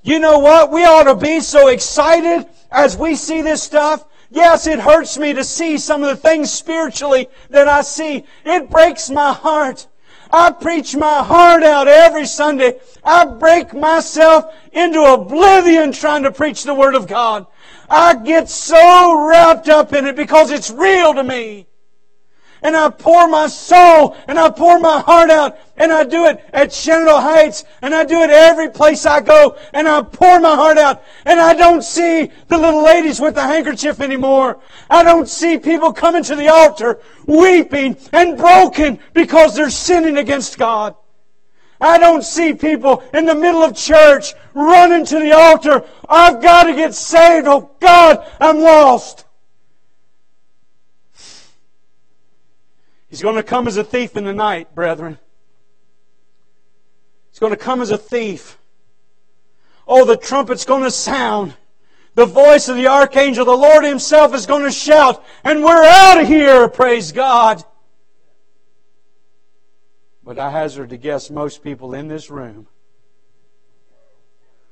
You 0.03 0.19
know 0.19 0.39
what? 0.39 0.71
We 0.71 0.85
ought 0.85 1.05
to 1.05 1.15
be 1.15 1.41
so 1.41 1.69
excited 1.69 2.47
as 2.71 2.99
we 2.99 3.17
see 3.17 3.41
this 3.41 3.63
stuff. 3.63 4.05
Yes, 4.31 4.67
it 4.67 4.79
hurts 4.79 5.17
me 5.17 5.33
to 5.33 5.43
see 5.43 5.79
some 5.79 6.03
of 6.03 6.11
the 6.11 6.17
things 6.17 6.51
spiritually 6.51 7.29
that 7.49 7.67
I 7.67 7.81
see. 7.81 8.25
It 8.45 8.69
breaks 8.69 9.09
my 9.09 9.33
heart. 9.33 9.87
I 10.31 10.51
preach 10.51 10.97
my 10.97 11.23
heart 11.23 11.63
out 11.63 11.89
every 11.89 12.27
Sunday. 12.27 12.81
I 13.05 13.25
break 13.25 13.73
myself 13.73 14.53
into 14.73 15.03
oblivion 15.03 15.93
trying 15.93 16.25
to 16.25 16.33
preach 16.33 16.65
the 16.65 16.75
Word 16.75 16.95
of 16.95 17.07
God. 17.07 17.47
I 17.89 18.17
get 18.17 18.49
so 18.49 19.27
wrapped 19.29 19.69
up 19.69 19.93
in 19.93 20.07
it 20.07 20.17
because 20.17 20.51
it's 20.51 20.71
real 20.71 21.15
to 21.15 21.25
me 21.25 21.68
and 22.63 22.77
I 22.77 22.91
pour 22.91 23.29
my 23.29 23.47
soul 23.47 24.17
and 24.27 24.39
I 24.39 24.51
pour 24.51 24.79
my 24.79 25.01
heart 25.01 25.31
out 25.31 25.59
and 25.77 25.93
I 25.93 26.05
do 26.05 26.27
it 26.27 26.45
at 26.53 26.73
Shenandoah 26.73 27.21
Heights 27.21 27.65
and 27.83 27.95
I 27.95 28.05
do 28.05 28.23
it 28.23 28.31
every 28.31 28.69
place 28.71 29.07
I 29.07 29.21
go 29.21 29.57
and 29.73 29.89
I 29.89 30.03
pour 30.03 30.41
my 30.41 30.55
heart 30.55 30.79
out 30.79 31.03
and 31.25 31.41
I 31.41 31.55
don't 31.55 31.83
see 31.83 32.31
the 32.49 32.59
little 32.59 32.83
ladies 32.83 33.21
with 33.21 33.35
the 33.35 33.43
handkerchief 33.43 34.01
anymore. 34.01 34.61
I 34.91 35.03
don't 35.03 35.29
see 35.29 35.59
people 35.59 35.93
coming 35.93 36.25
to 36.25 36.37
the 36.37 36.49
altar 36.49 37.01
weeping 37.27 37.97
and 38.13 38.37
broken 38.37 38.99
because 39.15 39.55
they're 39.55 39.71
sinning 39.71 40.17
against 40.17 40.59
God. 40.59 40.97
I 41.81 41.99
don't 41.99 42.25
see 42.25 42.55
people 42.55 43.05
in 43.15 43.25
the 43.25 43.35
middle 43.35 43.63
of 43.63 43.77
church 43.77 44.35
running 44.53 45.05
to 45.07 45.21
the 45.21 45.33
altar. 45.33 45.85
I've 46.09 46.43
got 46.43 46.65
to 46.65 46.75
get 46.75 46.95
saved. 46.95 47.47
Oh 47.47 47.71
God, 47.79 48.29
I'm 48.41 48.59
lost. 48.59 49.25
He's 53.09 53.23
going 53.23 53.37
to 53.37 53.43
come 53.43 53.67
as 53.67 53.77
a 53.77 53.85
thief 53.85 54.17
in 54.17 54.25
the 54.25 54.35
night, 54.35 54.75
brethren. 54.75 55.19
He's 57.31 57.39
going 57.39 57.53
to 57.53 57.59
come 57.59 57.81
as 57.81 57.91
a 57.91 57.99
thief. 57.99 58.59
Oh, 59.87 60.05
the 60.05 60.17
trumpet's 60.17 60.65
going 60.65 60.83
to 60.83 60.91
sound. 60.91 61.55
The 62.15 62.27
voice 62.27 62.69
of 62.69 62.77
the 62.77 62.89
archangel, 62.89 63.45
the 63.45 63.53
Lord 63.53 63.85
Himself 63.85 64.35
is 64.35 64.45
going 64.45 64.65
to 64.65 64.73
shout, 64.73 65.25
and 65.45 65.63
we're 65.63 65.85
out 65.85 66.21
of 66.21 66.27
here, 66.27 66.69
praise 66.69 67.13
God. 67.13 67.63
But 70.25 70.39
I 70.39 70.51
hazard 70.51 70.91
to 70.91 70.97
guess 70.97 71.31
most 71.31 71.63
people 71.63 71.95
in 71.95 72.09
this 72.09 72.29
room 72.29 72.67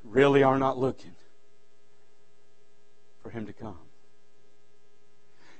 really 0.05 0.43
are 0.43 0.59
not 0.59 0.77
looking 0.77 1.15
for 3.23 3.31
Him 3.31 3.47
to 3.47 3.53
come. 3.53 3.79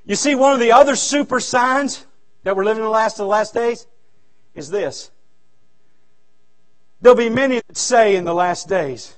You 0.05 0.17
see, 0.17 0.35
one 0.35 0.53
of 0.53 0.61
the 0.61 0.73
other 0.73 0.97
super 0.97 1.41
signs 1.41 2.05
that 2.47 2.55
we're 2.55 2.65
living 2.65 2.85
in 2.85 2.85
the 2.85 2.91
last 2.91 3.15
of 3.15 3.25
the 3.25 3.27
last 3.27 3.55
days 3.55 3.89
is 4.55 4.71
this. 4.71 5.11
There'll 7.01 7.19
be 7.19 7.29
many 7.29 7.57
that 7.57 7.77
say 7.77 8.15
in 8.15 8.25
the 8.25 8.35
last 8.35 8.69
days, 8.69 9.17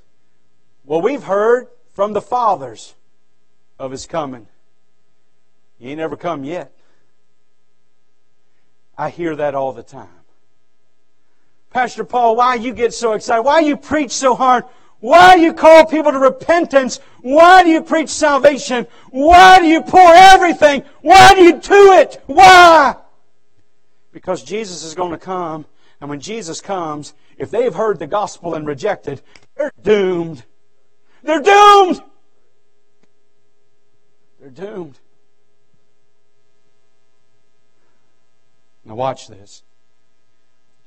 Well, 0.87 1.03
we've 1.03 1.25
heard 1.25 1.67
from 1.93 2.15
the 2.15 2.23
fathers 2.23 2.95
of 3.79 3.91
his 3.91 4.07
coming. 4.07 4.47
He 5.79 5.91
ain't 5.91 6.01
ever 6.01 6.17
come 6.17 6.43
yet. 6.43 6.73
I 8.97 9.11
hear 9.11 9.37
that 9.37 9.55
all 9.55 9.75
the 9.75 9.83
time. 9.83 10.09
Pastor 11.71 12.05
Paul, 12.05 12.35
why 12.35 12.55
you 12.55 12.73
get 12.73 12.95
so 12.95 13.13
excited? 13.13 13.43
Why 13.43 13.61
you 13.61 13.77
preach 13.77 14.13
so 14.13 14.35
hard? 14.35 14.65
Why 15.01 15.37
do 15.37 15.43
you 15.43 15.53
call 15.53 15.85
people 15.85 16.13
to 16.13 16.19
repentance? 16.19 16.99
Why 17.21 17.63
do 17.63 17.69
you 17.69 17.83
preach 17.83 18.09
salvation? 18.09 18.87
Why 19.11 19.59
do 19.59 19.67
you 19.67 19.83
pour 19.83 20.15
everything? 20.15 20.83
Why 21.03 21.35
do 21.35 21.43
you 21.43 21.61
do 21.61 21.93
it? 21.93 22.23
Why? 22.25 22.97
Because 24.19 24.43
Jesus 24.43 24.83
is 24.83 24.97
going 24.97 25.13
to 25.13 25.17
come, 25.17 25.65
and 26.01 26.11
when 26.11 26.19
Jesus 26.19 26.61
comes, 26.61 27.15
if 27.37 27.53
they've 27.53 27.73
heard 27.73 28.01
the 28.01 28.07
gospel 28.09 28.55
and 28.55 28.67
rejected, 28.67 29.23
they're 29.57 29.71
doomed. 29.81 30.43
They're 31.23 31.41
doomed! 31.41 32.03
They're 34.41 34.51
doomed. 34.51 34.99
Now 38.85 38.97
watch 38.97 39.29
this. 39.29 39.63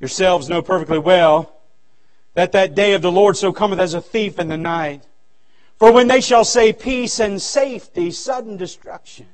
Yourselves 0.02 0.50
know 0.50 0.62
perfectly 0.62 1.00
well 1.00 1.56
that 2.34 2.52
that 2.52 2.76
day 2.76 2.91
of 2.96 3.02
the 3.02 3.13
Lord 3.13 3.38
so 3.38 3.54
cometh 3.54 3.80
as 3.80 3.94
a 3.94 4.02
thief 4.02 4.39
in 4.39 4.50
the 4.50 4.58
night. 4.58 5.08
For 5.78 5.94
when 5.94 6.10
they 6.10 6.20
shall 6.20 6.44
say 6.44 6.74
peace 6.74 7.17
and 7.17 7.41
safety, 7.41 8.12
sudden 8.12 8.58
destruction 8.58 9.28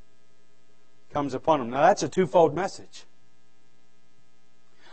comes 1.11 1.33
upon 1.33 1.61
them. 1.61 1.71
Now 1.71 1.81
that's 1.81 2.03
a 2.03 2.09
twofold 2.09 2.53
message. 2.53 3.06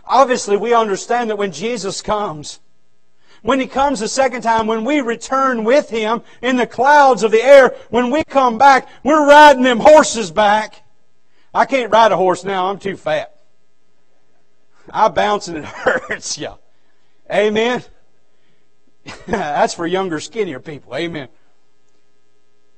Obviously, 0.07 0.57
we 0.57 0.75
understand 0.75 1.31
that 1.31 1.39
when 1.39 1.53
Jesus 1.53 2.03
comes, 2.03 2.61
when 3.43 3.61
He 3.61 3.67
comes 3.67 4.01
the 4.01 4.09
second 4.09 4.43
time, 4.43 4.67
when 4.67 4.85
we 4.85 5.01
return 5.01 5.65
with 5.65 5.91
Him 5.91 6.23
in 6.43 6.57
the 6.57 6.67
clouds 6.67 7.23
of 7.23 7.31
the 7.31 7.43
air, 7.43 7.75
when 7.91 8.11
we 8.11 8.25
come 8.25 8.59
back, 8.59 8.89
we're 9.03 9.27
riding 9.27 9.63
them 9.63 9.81
horses 9.81 10.31
back. 10.31 10.83
I 11.53 11.67
can't 11.67 11.93
ride 11.93 12.13
a 12.13 12.17
horse 12.17 12.45
now, 12.45 12.69
I'm 12.69 12.79
too 12.79 12.97
fat. 12.97 13.35
I 14.91 15.09
bounce 15.09 15.49
and 15.49 15.59
it 15.59 15.65
hurts 15.65 16.37
you. 16.39 16.55
Amen. 17.33 17.83
That's 19.27 19.75
for 19.75 19.87
younger, 19.87 20.21
skinnier 20.21 20.61
people. 20.61 20.95
Amen. 20.95 21.29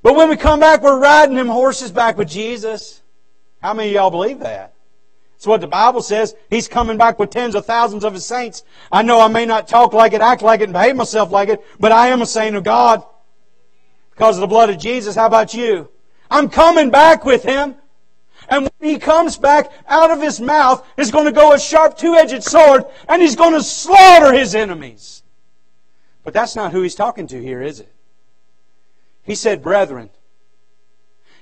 But 0.03 0.15
when 0.15 0.29
we 0.29 0.37
come 0.37 0.61
back, 0.61 0.83
we're 0.83 1.01
riding 1.01 1.35
them 1.35 1.49
horses 1.49 1.91
back 1.91 2.17
with 2.17 2.29
Jesus. 2.29 3.03
How 3.61 3.75
many 3.75 3.89
of 3.89 3.95
y'all 3.95 4.11
believe 4.11 4.39
that? 4.41 4.76
It's 5.37 5.46
what 5.46 5.61
the 5.61 5.66
Bible 5.66 6.03
says. 6.03 6.35
He's 6.49 6.66
coming 6.66 6.96
back 6.96 7.18
with 7.18 7.31
tens 7.31 7.55
of 7.55 7.66
thousands 7.66 8.05
of 8.05 8.14
His 8.14 8.25
saints. 8.25 8.64
I 8.90 9.03
know 9.03 9.20
I 9.20 9.29
may 9.29 9.44
not 9.44 9.68
talk 9.68 9.92
like 9.92 10.14
it, 10.14 10.22
act 10.22 10.42
like 10.42 10.61
it, 10.61 10.64
and 10.64 10.72
behave 10.72 10.96
myself 10.96 11.31
like 11.31 11.51
it, 11.51 11.62
but 11.79 11.92
I 11.92 12.09
am 12.09 12.22
a 12.22 12.27
saint 12.27 12.57
of 12.57 12.64
God. 12.64 13.05
Because 14.11 14.38
of 14.38 14.40
the 14.40 14.46
blood 14.46 14.70
of 14.70 14.79
Jesus. 14.79 15.14
How 15.14 15.27
about 15.27 15.53
you? 15.53 15.90
I'm 16.31 16.49
coming 16.49 16.90
back 16.90 17.27
with 17.27 17.42
Him. 17.42 17.75
And 18.49 18.62
when 18.62 18.90
He 18.90 18.99
comes 18.99 19.37
back, 19.37 19.70
out 19.87 20.11
of 20.11 20.22
His 20.22 20.40
mouth 20.40 20.87
is 20.96 21.11
going 21.11 21.27
to 21.27 21.33
go 21.33 21.53
a 21.53 21.61
sharp 21.61 21.99
two-edged 21.99 22.42
sword, 22.42 22.85
and 23.06 23.21
He's 23.21 23.37
going 23.37 23.52
to 23.52 23.63
slaughter 23.63 24.33
His 24.33 24.54
enemies. 24.54 25.23
But 26.25 26.33
that's 26.33 26.56
not 26.56 26.73
who 26.73 26.81
He's 26.81 26.94
talking 26.94 27.27
to 27.27 27.42
here, 27.42 27.61
is 27.61 27.81
it? 27.81 27.92
He 29.23 29.35
said, 29.35 29.63
brethren. 29.63 30.08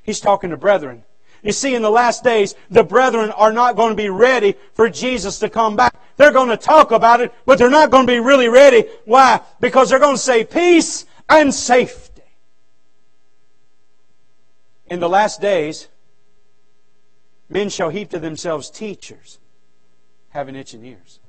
He's 0.02 0.20
talking 0.20 0.50
to 0.50 0.56
brethren. 0.56 1.04
You 1.44 1.52
see, 1.52 1.74
in 1.74 1.82
the 1.82 1.90
last 1.90 2.24
days, 2.24 2.54
the 2.70 2.82
brethren 2.82 3.30
are 3.30 3.52
not 3.52 3.76
going 3.76 3.90
to 3.90 4.02
be 4.02 4.08
ready 4.08 4.56
for 4.72 4.88
Jesus 4.88 5.38
to 5.40 5.50
come 5.50 5.76
back. 5.76 5.94
They're 6.16 6.32
going 6.32 6.48
to 6.48 6.56
talk 6.56 6.90
about 6.90 7.20
it, 7.20 7.34
but 7.44 7.58
they're 7.58 7.68
not 7.68 7.90
going 7.90 8.06
to 8.06 8.12
be 8.12 8.18
really 8.18 8.48
ready. 8.48 8.86
Why? 9.04 9.42
Because 9.60 9.90
they're 9.90 9.98
going 9.98 10.16
to 10.16 10.22
say 10.22 10.44
peace 10.44 11.04
and 11.28 11.54
safety. 11.54 12.22
In 14.86 15.00
the 15.00 15.08
last 15.08 15.42
days, 15.42 15.88
men 17.50 17.68
shall 17.68 17.90
heap 17.90 18.08
to 18.10 18.18
themselves 18.18 18.70
teachers 18.70 19.38
having 20.30 20.56
itching 20.56 20.82
ears. 20.84 21.20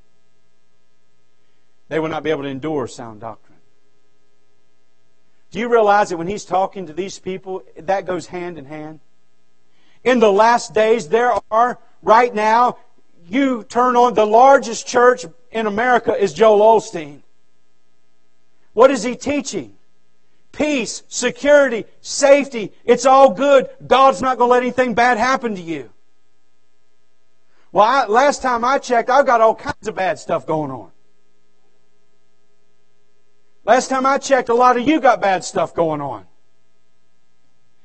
They 1.90 2.00
will 2.00 2.10
not 2.10 2.24
be 2.24 2.30
able 2.30 2.44
to 2.44 2.50
endure 2.50 2.88
sound 2.88 3.20
doctrine. 3.20 3.60
Do 5.52 5.60
you 5.60 5.68
realize 5.68 6.10
that 6.10 6.18
when 6.18 6.28
he's 6.28 6.46
talking 6.46 6.88
to 6.88 6.94
these 6.94 7.20
people, 7.20 7.64
that 7.78 8.06
goes 8.06 8.28
hand 8.28 8.58
in 8.58 8.66
hand? 8.66 9.02
In 10.06 10.20
the 10.20 10.32
last 10.32 10.74
days, 10.76 11.10
there 11.10 11.34
are, 11.50 11.80
right 12.04 12.34
now, 12.34 12.78
you 13.28 13.64
turn 13.64 13.96
on 13.96 14.14
the 14.14 14.26
largest 14.26 14.88
church 14.88 15.26
in 15.52 15.66
America 15.66 16.16
is 16.16 16.32
Joel 16.32 16.80
Osteen. 16.80 17.22
What 18.74 18.92
is 18.92 19.02
he 19.02 19.16
teaching? 19.16 19.76
Peace, 20.52 21.02
security, 21.08 21.86
safety. 22.02 22.72
It's 22.86 23.08
all 23.08 23.34
good. 23.34 23.68
God's 23.86 24.22
not 24.22 24.38
going 24.38 24.50
to 24.50 24.52
let 24.54 24.64
anything 24.64 24.94
bad 24.94 25.18
happen 25.18 25.56
to 25.56 25.62
you. 25.62 25.90
Well, 27.72 27.84
I, 27.84 28.06
last 28.06 28.44
time 28.44 28.64
I 28.64 28.78
checked, 28.78 29.10
I've 29.10 29.26
got 29.26 29.42
all 29.42 29.56
kinds 29.56 29.88
of 29.88 29.96
bad 29.96 30.20
stuff 30.20 30.46
going 30.46 30.70
on. 30.70 30.92
Last 33.66 33.90
time 33.90 34.06
I 34.06 34.20
checked, 34.20 34.50
a 34.50 34.54
lot 34.54 34.78
of 34.78 34.88
you 34.88 35.02
got 35.02 35.20
bad 35.20 35.44
stuff 35.44 35.74
going 35.74 36.00
on. 36.00 36.28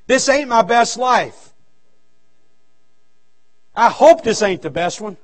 This 0.06 0.28
ain't 0.28 0.48
my 0.48 0.62
best 0.62 0.98
life. 0.98 1.49
I 3.74 3.88
hope 3.88 4.22
this 4.22 4.42
ain't 4.42 4.62
the 4.62 4.70
best 4.70 5.00
one. 5.00 5.16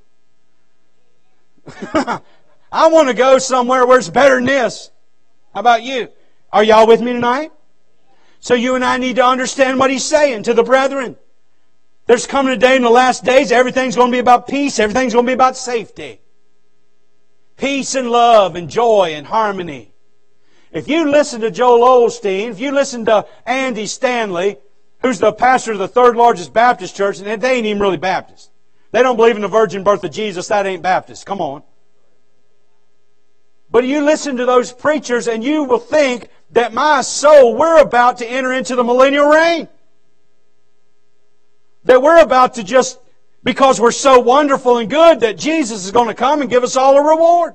I 1.92 2.88
want 2.88 3.08
to 3.08 3.14
go 3.14 3.38
somewhere 3.38 3.86
where 3.86 3.98
it's 3.98 4.08
better 4.08 4.36
than 4.36 4.44
this. 4.44 4.90
How 5.52 5.60
about 5.60 5.82
you? 5.82 6.08
Are 6.52 6.62
y'all 6.62 6.86
with 6.86 7.00
me 7.00 7.12
tonight? 7.12 7.52
So 8.40 8.54
you 8.54 8.74
and 8.74 8.84
I 8.84 8.98
need 8.98 9.16
to 9.16 9.24
understand 9.24 9.78
what 9.78 9.90
he's 9.90 10.04
saying 10.04 10.44
to 10.44 10.54
the 10.54 10.62
brethren. 10.62 11.16
There's 12.06 12.26
coming 12.26 12.52
a 12.52 12.56
day 12.56 12.76
in 12.76 12.82
the 12.82 12.90
last 12.90 13.24
days, 13.24 13.50
everything's 13.50 13.96
going 13.96 14.12
to 14.12 14.14
be 14.14 14.20
about 14.20 14.46
peace, 14.46 14.78
everything's 14.78 15.12
going 15.12 15.26
to 15.26 15.30
be 15.30 15.34
about 15.34 15.56
safety. 15.56 16.20
Peace 17.56 17.94
and 17.94 18.10
love 18.10 18.54
and 18.54 18.70
joy 18.70 19.12
and 19.14 19.26
harmony. 19.26 19.92
If 20.70 20.88
you 20.88 21.10
listen 21.10 21.40
to 21.40 21.50
Joel 21.50 22.06
Osteen, 22.06 22.50
if 22.50 22.60
you 22.60 22.70
listen 22.70 23.06
to 23.06 23.26
Andy 23.46 23.86
Stanley, 23.86 24.58
who's 25.02 25.18
the 25.18 25.32
pastor 25.32 25.72
of 25.72 25.78
the 25.78 25.88
third 25.88 26.16
largest 26.16 26.52
Baptist 26.52 26.96
church, 26.96 27.20
and 27.20 27.40
they 27.40 27.52
ain't 27.52 27.66
even 27.66 27.80
really 27.80 27.96
Baptist. 27.96 28.50
They 28.92 29.02
don't 29.02 29.16
believe 29.16 29.36
in 29.36 29.42
the 29.42 29.48
virgin 29.48 29.84
birth 29.84 30.04
of 30.04 30.10
Jesus, 30.10 30.48
that 30.48 30.66
ain't 30.66 30.82
Baptist. 30.82 31.26
Come 31.26 31.40
on. 31.40 31.62
But 33.70 33.84
you 33.84 34.00
listen 34.00 34.36
to 34.36 34.46
those 34.46 34.72
preachers 34.72 35.28
and 35.28 35.42
you 35.42 35.64
will 35.64 35.78
think 35.78 36.28
that 36.52 36.72
my 36.72 37.02
soul, 37.02 37.56
we're 37.56 37.80
about 37.80 38.18
to 38.18 38.26
enter 38.26 38.52
into 38.52 38.76
the 38.76 38.84
millennial 38.84 39.28
reign. 39.28 39.68
That 41.84 42.00
we're 42.00 42.20
about 42.20 42.54
to 42.54 42.64
just, 42.64 42.98
because 43.42 43.80
we're 43.80 43.92
so 43.92 44.20
wonderful 44.20 44.78
and 44.78 44.88
good, 44.88 45.20
that 45.20 45.36
Jesus 45.36 45.84
is 45.84 45.90
going 45.90 46.08
to 46.08 46.14
come 46.14 46.40
and 46.40 46.48
give 46.48 46.64
us 46.64 46.76
all 46.76 46.96
a 46.96 47.02
reward. 47.02 47.54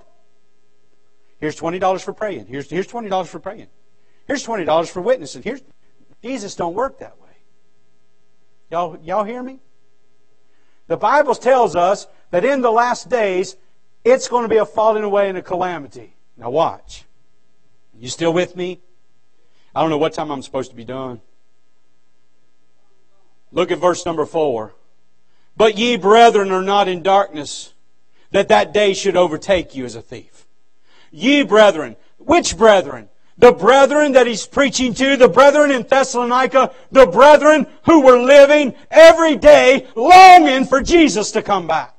Here's 1.39 1.59
$20 1.59 2.01
for 2.01 2.13
praying. 2.13 2.45
Here's, 2.45 2.69
here's 2.69 2.87
$20 2.87 3.27
for 3.27 3.39
praying. 3.39 3.67
Here's 4.27 4.45
$20 4.45 4.89
for 4.89 5.01
witnessing. 5.01 5.41
Here's, 5.41 5.61
Jesus 6.21 6.55
don't 6.55 6.75
work 6.75 6.99
that 6.99 7.19
way. 7.19 7.20
Y'all, 8.72 8.97
y'all 9.03 9.26
hear 9.26 9.43
me? 9.43 9.59
The 10.88 10.95
Bible 10.95 11.36
tells 11.36 11.76
us 11.76 12.07
that 12.32 12.45
in 12.45 12.61
the 12.61 12.72
last 12.72 13.09
days, 13.09 13.57
it's 14.05 14.30
going 14.30 14.43
to 14.43 14.49
be 14.49 14.57
a 14.57 14.65
falling 14.65 15.03
away 15.03 15.28
and 15.28 15.38
a 15.38 15.41
calamity. 15.41 16.15
Now 16.38 16.49
watch. 16.49 17.05
You 17.99 18.07
still 18.07 18.34
with 18.34 18.55
me? 18.55 18.80
I 19.76 19.82
don't 19.82 19.89
know 19.89 19.97
what 19.97 20.13
time 20.13 20.32
I'm 20.32 20.41
supposed 20.41 20.69
to 20.72 20.76
be 20.76 20.86
done. 20.86 21.19
Look 23.51 23.72
at 23.72 23.78
verse 23.78 24.05
number 24.05 24.26
four. 24.26 24.74
But 25.57 25.78
ye 25.78 25.97
brethren 25.97 26.51
are 26.51 26.63
not 26.63 26.88
in 26.88 27.03
darkness, 27.03 27.74
that 28.32 28.47
that 28.47 28.74
day 28.74 28.93
should 28.93 29.17
overtake 29.17 29.76
you 29.76 29.84
as 29.84 29.95
a 29.95 30.01
thief. 30.01 30.47
Ye 31.11 31.43
brethren, 31.43 31.97
which 32.17 32.57
brethren? 32.57 33.09
The 33.38 33.51
brethren 33.51 34.11
that 34.11 34.27
he's 34.27 34.45
preaching 34.45 34.93
to, 34.95 35.17
the 35.17 35.27
brethren 35.27 35.71
in 35.71 35.84
Thessalonica, 35.84 36.71
the 36.91 37.07
brethren 37.07 37.65
who 37.86 38.01
were 38.01 38.21
living 38.21 38.75
every 38.89 39.36
day 39.36 39.88
longing 39.95 40.65
for 40.65 40.82
Jesus 40.82 41.32
to 41.32 41.41
come 41.41 41.65
back. 41.65 41.95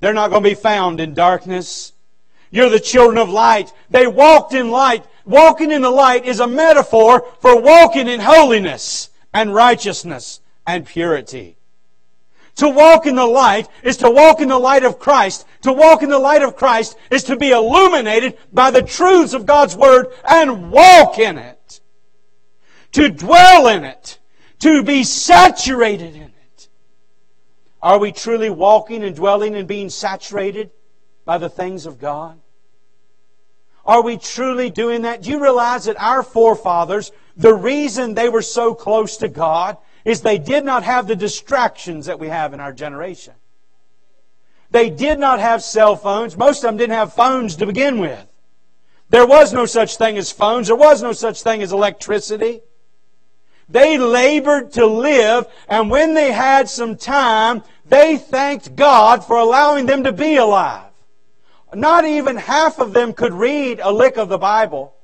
They're 0.00 0.12
not 0.12 0.30
going 0.30 0.42
to 0.42 0.50
be 0.50 0.54
found 0.54 1.00
in 1.00 1.14
darkness. 1.14 1.92
You're 2.50 2.68
the 2.68 2.80
children 2.80 3.18
of 3.18 3.30
light. 3.30 3.72
They 3.88 4.06
walked 4.06 4.52
in 4.52 4.70
light. 4.70 5.06
Walking 5.24 5.70
in 5.70 5.82
the 5.82 5.90
light 5.90 6.26
is 6.26 6.40
a 6.40 6.46
metaphor 6.46 7.26
for 7.40 7.60
walking 7.60 8.08
in 8.08 8.20
holiness 8.20 9.10
and 9.32 9.54
righteousness 9.54 10.40
and 10.66 10.84
purity. 10.84 11.56
To 12.56 12.68
walk 12.68 13.06
in 13.06 13.14
the 13.14 13.26
light 13.26 13.68
is 13.82 13.96
to 13.98 14.10
walk 14.10 14.40
in 14.40 14.48
the 14.48 14.58
light 14.58 14.84
of 14.84 14.98
Christ. 14.98 15.46
To 15.62 15.72
walk 15.72 16.02
in 16.02 16.10
the 16.10 16.18
light 16.18 16.42
of 16.42 16.56
Christ 16.56 16.96
is 17.10 17.24
to 17.24 17.36
be 17.36 17.50
illuminated 17.50 18.36
by 18.52 18.70
the 18.70 18.82
truths 18.82 19.32
of 19.32 19.46
God's 19.46 19.74
Word 19.74 20.08
and 20.28 20.70
walk 20.70 21.18
in 21.18 21.38
it. 21.38 21.80
To 22.92 23.08
dwell 23.08 23.68
in 23.68 23.84
it. 23.84 24.18
To 24.60 24.82
be 24.82 25.02
saturated 25.02 26.14
in 26.14 26.22
it. 26.22 26.68
Are 27.80 27.98
we 27.98 28.12
truly 28.12 28.50
walking 28.50 29.02
and 29.02 29.16
dwelling 29.16 29.56
and 29.56 29.66
being 29.66 29.88
saturated 29.88 30.70
by 31.24 31.38
the 31.38 31.48
things 31.48 31.86
of 31.86 31.98
God? 31.98 32.38
Are 33.84 34.02
we 34.02 34.16
truly 34.18 34.70
doing 34.70 35.02
that? 35.02 35.22
Do 35.22 35.30
you 35.30 35.42
realize 35.42 35.86
that 35.86 36.00
our 36.00 36.22
forefathers, 36.22 37.10
the 37.36 37.54
reason 37.54 38.14
they 38.14 38.28
were 38.28 38.42
so 38.42 38.74
close 38.74 39.16
to 39.16 39.28
God 39.28 39.78
is 40.04 40.20
they 40.20 40.38
did 40.38 40.64
not 40.64 40.82
have 40.82 41.06
the 41.06 41.16
distractions 41.16 42.06
that 42.06 42.18
we 42.18 42.28
have 42.28 42.52
in 42.52 42.60
our 42.60 42.72
generation. 42.72 43.34
They 44.70 44.88
did 44.90 45.18
not 45.18 45.38
have 45.38 45.62
cell 45.62 45.96
phones. 45.96 46.36
Most 46.36 46.58
of 46.58 46.68
them 46.68 46.76
didn't 46.78 46.96
have 46.96 47.12
phones 47.12 47.56
to 47.56 47.66
begin 47.66 47.98
with. 47.98 48.26
There 49.10 49.26
was 49.26 49.52
no 49.52 49.66
such 49.66 49.96
thing 49.96 50.16
as 50.16 50.32
phones. 50.32 50.68
There 50.68 50.76
was 50.76 51.02
no 51.02 51.12
such 51.12 51.42
thing 51.42 51.62
as 51.62 51.72
electricity. 51.72 52.62
They 53.68 53.98
labored 53.98 54.72
to 54.72 54.86
live, 54.86 55.46
and 55.68 55.90
when 55.90 56.14
they 56.14 56.32
had 56.32 56.68
some 56.68 56.96
time, 56.96 57.62
they 57.84 58.16
thanked 58.16 58.74
God 58.74 59.24
for 59.24 59.36
allowing 59.36 59.86
them 59.86 60.04
to 60.04 60.12
be 60.12 60.36
alive. 60.36 60.90
Not 61.74 62.04
even 62.04 62.36
half 62.36 62.78
of 62.78 62.92
them 62.92 63.12
could 63.12 63.32
read 63.32 63.80
a 63.80 63.92
lick 63.92 64.16
of 64.16 64.28
the 64.28 64.38
Bible, 64.38 64.94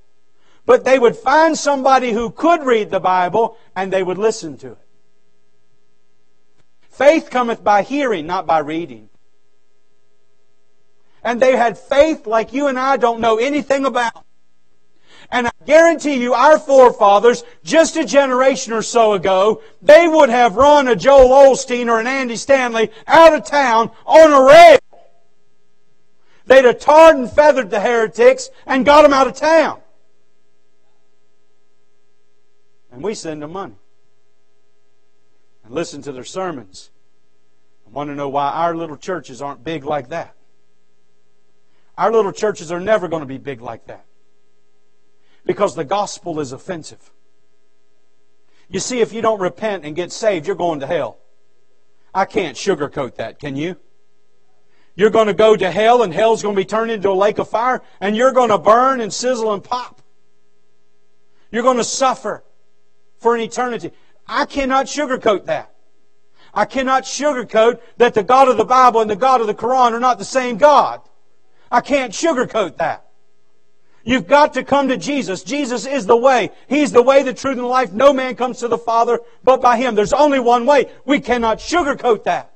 but 0.66 0.84
they 0.84 0.98
would 0.98 1.16
find 1.16 1.56
somebody 1.56 2.12
who 2.12 2.30
could 2.30 2.62
read 2.62 2.90
the 2.90 3.00
Bible 3.00 3.56
and 3.74 3.92
they 3.92 4.02
would 4.02 4.18
listen 4.18 4.58
to 4.58 4.72
it. 4.72 4.87
Faith 6.98 7.30
cometh 7.30 7.62
by 7.62 7.82
hearing, 7.82 8.26
not 8.26 8.44
by 8.44 8.58
reading. 8.58 9.08
And 11.22 11.40
they 11.40 11.56
had 11.56 11.78
faith 11.78 12.26
like 12.26 12.52
you 12.52 12.66
and 12.66 12.76
I 12.76 12.96
don't 12.96 13.20
know 13.20 13.38
anything 13.38 13.86
about. 13.86 14.24
And 15.30 15.46
I 15.46 15.52
guarantee 15.64 16.20
you, 16.20 16.34
our 16.34 16.58
forefathers, 16.58 17.44
just 17.62 17.96
a 17.96 18.04
generation 18.04 18.72
or 18.72 18.82
so 18.82 19.12
ago, 19.12 19.62
they 19.80 20.08
would 20.08 20.28
have 20.28 20.56
run 20.56 20.88
a 20.88 20.96
Joel 20.96 21.28
Osteen 21.28 21.86
or 21.86 22.00
an 22.00 22.08
Andy 22.08 22.34
Stanley 22.34 22.90
out 23.06 23.32
of 23.32 23.44
town 23.44 23.92
on 24.04 24.32
a 24.32 24.42
rail. 24.42 24.78
They'd 26.46 26.64
have 26.64 26.80
tarred 26.80 27.14
and 27.14 27.30
feathered 27.30 27.70
the 27.70 27.78
heretics 27.78 28.50
and 28.66 28.84
got 28.84 29.02
them 29.02 29.12
out 29.12 29.28
of 29.28 29.36
town. 29.36 29.80
And 32.90 33.04
we 33.04 33.14
send 33.14 33.40
them 33.40 33.52
money 33.52 33.77
and 35.68 35.74
listen 35.74 36.02
to 36.02 36.12
their 36.12 36.24
sermons. 36.24 36.90
I 37.86 37.90
want 37.90 38.08
to 38.08 38.14
know 38.14 38.28
why 38.28 38.50
our 38.50 38.74
little 38.74 38.96
churches 38.96 39.40
aren't 39.40 39.62
big 39.62 39.84
like 39.84 40.08
that. 40.08 40.34
Our 41.96 42.10
little 42.10 42.32
churches 42.32 42.72
are 42.72 42.80
never 42.80 43.06
going 43.06 43.20
to 43.20 43.26
be 43.26 43.38
big 43.38 43.60
like 43.60 43.86
that 43.86 44.06
because 45.44 45.74
the 45.74 45.84
gospel 45.84 46.40
is 46.40 46.52
offensive. 46.52 47.10
You 48.68 48.80
see, 48.80 49.00
if 49.00 49.12
you 49.12 49.22
don't 49.22 49.40
repent 49.40 49.84
and 49.84 49.94
get 49.94 50.12
saved, 50.12 50.46
you're 50.46 50.56
going 50.56 50.80
to 50.80 50.86
hell. 50.86 51.18
I 52.14 52.24
can't 52.24 52.56
sugarcoat 52.56 53.16
that, 53.16 53.38
can 53.38 53.56
you? 53.56 53.76
You're 54.94 55.10
going 55.10 55.26
to 55.26 55.34
go 55.34 55.56
to 55.56 55.70
hell, 55.70 56.02
and 56.02 56.12
hell's 56.12 56.42
going 56.42 56.54
to 56.54 56.60
be 56.60 56.66
turned 56.66 56.90
into 56.90 57.10
a 57.10 57.12
lake 57.12 57.38
of 57.38 57.48
fire, 57.48 57.82
and 58.00 58.16
you're 58.16 58.32
going 58.32 58.50
to 58.50 58.58
burn 58.58 59.00
and 59.00 59.12
sizzle 59.12 59.52
and 59.54 59.62
pop. 59.62 60.02
You're 61.50 61.62
going 61.62 61.76
to 61.76 61.84
suffer 61.84 62.44
for 63.18 63.34
an 63.34 63.40
eternity. 63.40 63.92
I 64.28 64.44
cannot 64.44 64.86
sugarcoat 64.86 65.46
that. 65.46 65.74
I 66.52 66.64
cannot 66.64 67.04
sugarcoat 67.04 67.80
that 67.98 68.14
the 68.14 68.22
God 68.22 68.48
of 68.48 68.56
the 68.56 68.64
Bible 68.64 69.00
and 69.00 69.10
the 69.10 69.16
God 69.16 69.40
of 69.40 69.46
the 69.46 69.54
Quran 69.54 69.92
are 69.92 70.00
not 70.00 70.18
the 70.18 70.24
same 70.24 70.58
God. 70.58 71.00
I 71.70 71.80
can't 71.80 72.12
sugarcoat 72.12 72.78
that. 72.78 73.04
You've 74.04 74.26
got 74.26 74.54
to 74.54 74.64
come 74.64 74.88
to 74.88 74.96
Jesus. 74.96 75.42
Jesus 75.42 75.84
is 75.84 76.06
the 76.06 76.16
way. 76.16 76.50
He's 76.66 76.92
the 76.92 77.02
way, 77.02 77.22
the 77.22 77.34
truth, 77.34 77.58
and 77.58 77.66
life. 77.66 77.92
No 77.92 78.12
man 78.12 78.36
comes 78.36 78.58
to 78.60 78.68
the 78.68 78.78
Father 78.78 79.20
but 79.44 79.60
by 79.60 79.76
Him. 79.76 79.94
There's 79.94 80.14
only 80.14 80.38
one 80.38 80.64
way. 80.64 80.90
We 81.04 81.20
cannot 81.20 81.58
sugarcoat 81.58 82.24
that. 82.24 82.52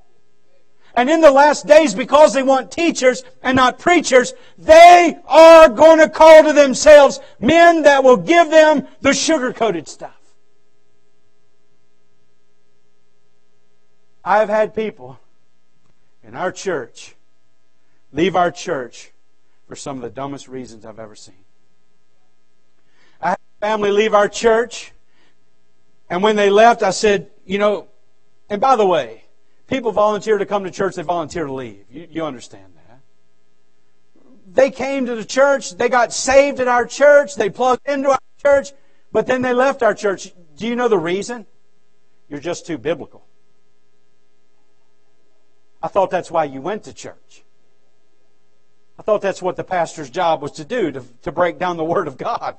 And 0.94 1.10
in 1.10 1.20
the 1.20 1.30
last 1.30 1.66
days, 1.66 1.94
because 1.94 2.32
they 2.32 2.42
want 2.42 2.70
teachers 2.70 3.22
and 3.42 3.56
not 3.56 3.78
preachers, 3.78 4.34
they 4.58 5.18
are 5.26 5.68
going 5.68 5.98
to 5.98 6.08
call 6.08 6.44
to 6.44 6.52
themselves 6.52 7.20
men 7.40 7.82
that 7.82 8.04
will 8.04 8.18
give 8.18 8.50
them 8.50 8.86
the 9.00 9.12
sugar-coated 9.12 9.88
stuff. 9.88 10.21
I've 14.24 14.48
had 14.48 14.74
people 14.74 15.18
in 16.22 16.36
our 16.36 16.52
church 16.52 17.14
leave 18.12 18.36
our 18.36 18.50
church 18.50 19.10
for 19.66 19.74
some 19.74 19.96
of 19.96 20.02
the 20.02 20.10
dumbest 20.10 20.48
reasons 20.48 20.84
I've 20.84 20.98
ever 20.98 21.16
seen. 21.16 21.34
I 23.20 23.30
had 23.30 23.38
family 23.60 23.90
leave 23.90 24.14
our 24.14 24.28
church. 24.28 24.92
And 26.08 26.22
when 26.22 26.36
they 26.36 26.50
left, 26.50 26.82
I 26.82 26.90
said, 26.90 27.30
you 27.46 27.58
know, 27.58 27.88
and 28.50 28.60
by 28.60 28.76
the 28.76 28.86
way, 28.86 29.24
people 29.66 29.92
volunteer 29.92 30.38
to 30.38 30.46
come 30.46 30.64
to 30.64 30.70
church, 30.70 30.94
they 30.94 31.02
volunteer 31.02 31.46
to 31.46 31.52
leave. 31.52 31.84
You, 31.90 32.06
you 32.10 32.24
understand 32.24 32.74
that. 32.76 33.00
They 34.46 34.70
came 34.70 35.06
to 35.06 35.14
the 35.14 35.24
church, 35.24 35.76
they 35.76 35.88
got 35.88 36.12
saved 36.12 36.60
at 36.60 36.68
our 36.68 36.84
church, 36.84 37.34
they 37.34 37.48
plugged 37.48 37.88
into 37.88 38.10
our 38.10 38.18
church, 38.42 38.72
but 39.10 39.26
then 39.26 39.40
they 39.40 39.54
left 39.54 39.82
our 39.82 39.94
church. 39.94 40.32
Do 40.56 40.68
you 40.68 40.76
know 40.76 40.88
the 40.88 40.98
reason? 40.98 41.46
You're 42.28 42.40
just 42.40 42.66
too 42.66 42.76
biblical. 42.76 43.24
I 45.82 45.88
thought 45.88 46.10
that's 46.10 46.30
why 46.30 46.44
you 46.44 46.60
went 46.60 46.84
to 46.84 46.92
church. 46.92 47.42
I 48.98 49.02
thought 49.02 49.20
that's 49.20 49.42
what 49.42 49.56
the 49.56 49.64
pastor's 49.64 50.10
job 50.10 50.42
was 50.42 50.52
to 50.52 50.64
do, 50.64 50.92
to, 50.92 51.04
to 51.22 51.32
break 51.32 51.58
down 51.58 51.76
the 51.76 51.84
Word 51.84 52.06
of 52.06 52.16
God. 52.16 52.56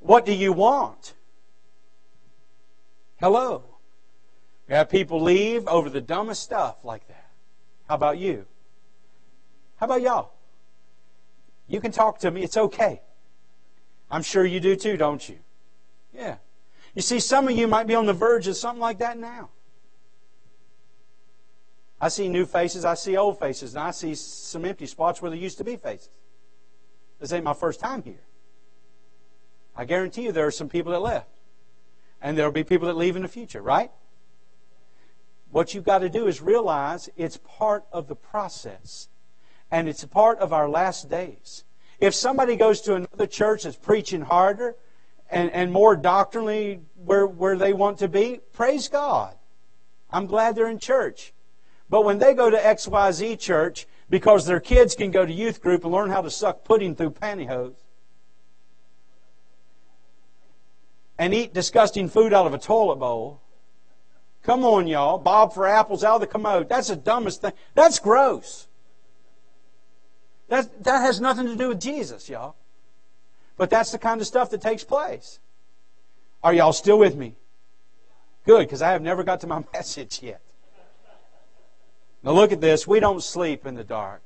What 0.00 0.26
do 0.26 0.32
you 0.32 0.52
want? 0.52 1.14
Hello. 3.20 3.62
You 4.68 4.74
have 4.74 4.90
people 4.90 5.22
leave 5.22 5.66
over 5.68 5.90
the 5.90 6.00
dumbest 6.00 6.42
stuff 6.42 6.76
like 6.84 7.06
that. 7.08 7.30
How 7.88 7.94
about 7.94 8.18
you? 8.18 8.46
How 9.76 9.86
about 9.86 10.02
y'all? 10.02 10.32
You 11.68 11.80
can 11.80 11.92
talk 11.92 12.18
to 12.20 12.30
me. 12.30 12.42
It's 12.42 12.56
okay. 12.56 13.00
I'm 14.10 14.22
sure 14.22 14.44
you 14.44 14.60
do 14.60 14.74
too, 14.74 14.96
don't 14.96 15.26
you? 15.28 15.38
Yeah. 16.14 16.36
You 16.94 17.02
see, 17.02 17.20
some 17.20 17.46
of 17.46 17.56
you 17.56 17.68
might 17.68 17.86
be 17.86 17.94
on 17.94 18.06
the 18.06 18.12
verge 18.12 18.48
of 18.48 18.56
something 18.56 18.80
like 18.80 18.98
that 18.98 19.18
now. 19.18 19.50
I 22.00 22.08
see 22.08 22.28
new 22.28 22.46
faces, 22.46 22.84
I 22.84 22.94
see 22.94 23.16
old 23.16 23.38
faces, 23.38 23.74
and 23.74 23.82
I 23.82 23.90
see 23.90 24.14
some 24.14 24.64
empty 24.64 24.86
spots 24.86 25.20
where 25.20 25.30
there 25.30 25.38
used 25.38 25.58
to 25.58 25.64
be 25.64 25.76
faces. 25.76 26.10
This 27.18 27.32
ain't 27.32 27.44
my 27.44 27.54
first 27.54 27.80
time 27.80 28.02
here. 28.02 28.22
I 29.76 29.84
guarantee 29.84 30.22
you 30.22 30.32
there 30.32 30.46
are 30.46 30.52
some 30.52 30.68
people 30.68 30.92
that 30.92 31.00
left. 31.00 31.30
And 32.20 32.36
there'll 32.36 32.52
be 32.52 32.64
people 32.64 32.88
that 32.88 32.96
leave 32.96 33.16
in 33.16 33.22
the 33.22 33.28
future, 33.28 33.62
right? 33.62 33.92
What 35.50 35.72
you've 35.72 35.84
got 35.84 35.98
to 35.98 36.08
do 36.08 36.26
is 36.26 36.42
realize 36.42 37.08
it's 37.16 37.38
part 37.38 37.84
of 37.92 38.08
the 38.08 38.16
process. 38.16 39.08
And 39.70 39.88
it's 39.88 40.02
a 40.02 40.08
part 40.08 40.38
of 40.38 40.52
our 40.52 40.68
last 40.68 41.08
days. 41.08 41.64
If 42.00 42.14
somebody 42.14 42.56
goes 42.56 42.80
to 42.82 42.94
another 42.94 43.26
church 43.26 43.64
that's 43.64 43.76
preaching 43.76 44.22
harder 44.22 44.76
and, 45.30 45.50
and 45.52 45.72
more 45.72 45.96
doctrinally 45.96 46.80
where, 46.96 47.26
where 47.26 47.56
they 47.56 47.72
want 47.72 47.98
to 47.98 48.08
be, 48.08 48.40
praise 48.52 48.88
God. 48.88 49.34
I'm 50.10 50.26
glad 50.26 50.54
they're 50.56 50.68
in 50.68 50.78
church. 50.78 51.32
But 51.90 52.04
when 52.04 52.18
they 52.18 52.34
go 52.34 52.50
to 52.50 52.56
XYZ 52.56 53.38
church 53.38 53.86
because 54.10 54.46
their 54.46 54.60
kids 54.60 54.94
can 54.94 55.10
go 55.10 55.24
to 55.24 55.32
youth 55.32 55.60
group 55.60 55.84
and 55.84 55.92
learn 55.92 56.10
how 56.10 56.22
to 56.22 56.30
suck 56.30 56.64
pudding 56.64 56.94
through 56.94 57.10
pantyhose 57.10 57.76
and 61.18 61.34
eat 61.34 61.52
disgusting 61.52 62.08
food 62.08 62.32
out 62.32 62.46
of 62.46 62.54
a 62.54 62.58
toilet 62.58 62.96
bowl, 62.96 63.40
come 64.42 64.64
on, 64.64 64.86
y'all. 64.86 65.18
Bob 65.18 65.52
for 65.52 65.66
apples 65.66 66.04
out 66.04 66.16
of 66.16 66.20
the 66.20 66.26
commode. 66.26 66.68
That's 66.68 66.88
the 66.88 66.96
dumbest 66.96 67.42
thing. 67.42 67.52
That's 67.74 67.98
gross. 67.98 68.68
That, 70.48 70.84
that 70.84 71.00
has 71.00 71.20
nothing 71.20 71.46
to 71.46 71.56
do 71.56 71.68
with 71.68 71.80
Jesus, 71.80 72.28
y'all. 72.28 72.56
But 73.56 73.70
that's 73.70 73.90
the 73.92 73.98
kind 73.98 74.20
of 74.20 74.26
stuff 74.26 74.50
that 74.50 74.62
takes 74.62 74.84
place. 74.84 75.40
Are 76.42 76.54
y'all 76.54 76.72
still 76.72 76.98
with 76.98 77.16
me? 77.16 77.34
Good, 78.46 78.60
because 78.60 78.80
I 78.80 78.92
have 78.92 79.02
never 79.02 79.24
got 79.24 79.40
to 79.40 79.46
my 79.46 79.64
message 79.74 80.22
yet. 80.22 80.40
Now 82.28 82.34
look 82.34 82.52
at 82.52 82.60
this. 82.60 82.86
We 82.86 83.00
don't 83.00 83.22
sleep 83.22 83.64
in 83.64 83.74
the 83.74 83.82
dark. 83.82 84.20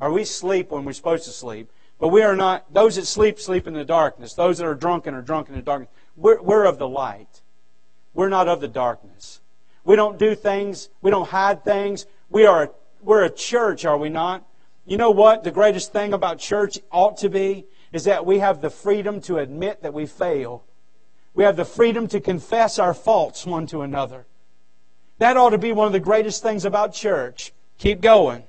Or 0.00 0.10
we 0.10 0.24
sleep 0.24 0.70
when 0.70 0.86
we're 0.86 0.94
supposed 0.94 1.24
to 1.24 1.30
sleep. 1.30 1.70
But 2.00 2.08
we 2.08 2.22
are 2.22 2.34
not, 2.34 2.72
those 2.72 2.96
that 2.96 3.04
sleep, 3.04 3.38
sleep 3.38 3.66
in 3.66 3.74
the 3.74 3.84
darkness. 3.84 4.32
Those 4.32 4.56
that 4.56 4.66
are 4.66 4.74
drunken 4.74 5.12
are 5.12 5.20
drunk 5.20 5.50
in 5.50 5.54
the 5.54 5.60
darkness. 5.60 5.90
We're, 6.16 6.40
we're 6.40 6.64
of 6.64 6.78
the 6.78 6.88
light. 6.88 7.42
We're 8.14 8.30
not 8.30 8.48
of 8.48 8.62
the 8.62 8.68
darkness. 8.68 9.42
We 9.84 9.94
don't 9.94 10.18
do 10.18 10.34
things, 10.34 10.88
we 11.02 11.10
don't 11.10 11.28
hide 11.28 11.64
things. 11.64 12.06
We 12.30 12.46
are, 12.46 12.72
we're 13.02 13.24
a 13.24 13.30
church, 13.30 13.84
are 13.84 13.98
we 13.98 14.08
not? 14.08 14.46
You 14.86 14.96
know 14.96 15.10
what? 15.10 15.44
The 15.44 15.50
greatest 15.50 15.92
thing 15.92 16.14
about 16.14 16.38
church 16.38 16.78
ought 16.90 17.18
to 17.18 17.28
be 17.28 17.66
is 17.92 18.04
that 18.04 18.24
we 18.24 18.38
have 18.38 18.62
the 18.62 18.70
freedom 18.70 19.20
to 19.22 19.36
admit 19.36 19.82
that 19.82 19.92
we 19.92 20.06
fail. 20.06 20.64
We 21.34 21.44
have 21.44 21.56
the 21.56 21.66
freedom 21.66 22.08
to 22.08 22.20
confess 22.20 22.78
our 22.78 22.94
faults 22.94 23.44
one 23.44 23.66
to 23.66 23.82
another. 23.82 24.24
That 25.18 25.36
ought 25.36 25.50
to 25.50 25.58
be 25.58 25.72
one 25.72 25.86
of 25.86 25.92
the 25.92 26.00
greatest 26.00 26.42
things 26.42 26.64
about 26.64 26.94
church. 26.94 27.52
Keep 27.78 28.00
going. 28.00 28.44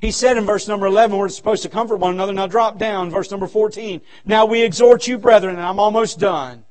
He 0.00 0.10
said 0.10 0.36
in 0.36 0.44
verse 0.44 0.66
number 0.66 0.86
11, 0.86 1.16
we're 1.16 1.28
supposed 1.28 1.62
to 1.62 1.68
comfort 1.68 1.96
one 1.96 2.14
another. 2.14 2.32
Now 2.32 2.48
drop 2.48 2.76
down, 2.76 3.10
verse 3.10 3.30
number 3.30 3.46
14. 3.46 4.00
Now 4.24 4.46
we 4.46 4.62
exhort 4.62 5.06
you, 5.06 5.16
brethren, 5.16 5.54
and 5.54 5.64
I'm 5.64 5.78
almost 5.78 6.18
done. 6.18 6.64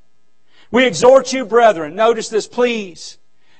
We 0.70 0.86
exhort 0.86 1.32
you, 1.32 1.46
brethren. 1.46 1.96
Notice 1.96 2.28
this, 2.28 2.48
please. 2.48 3.18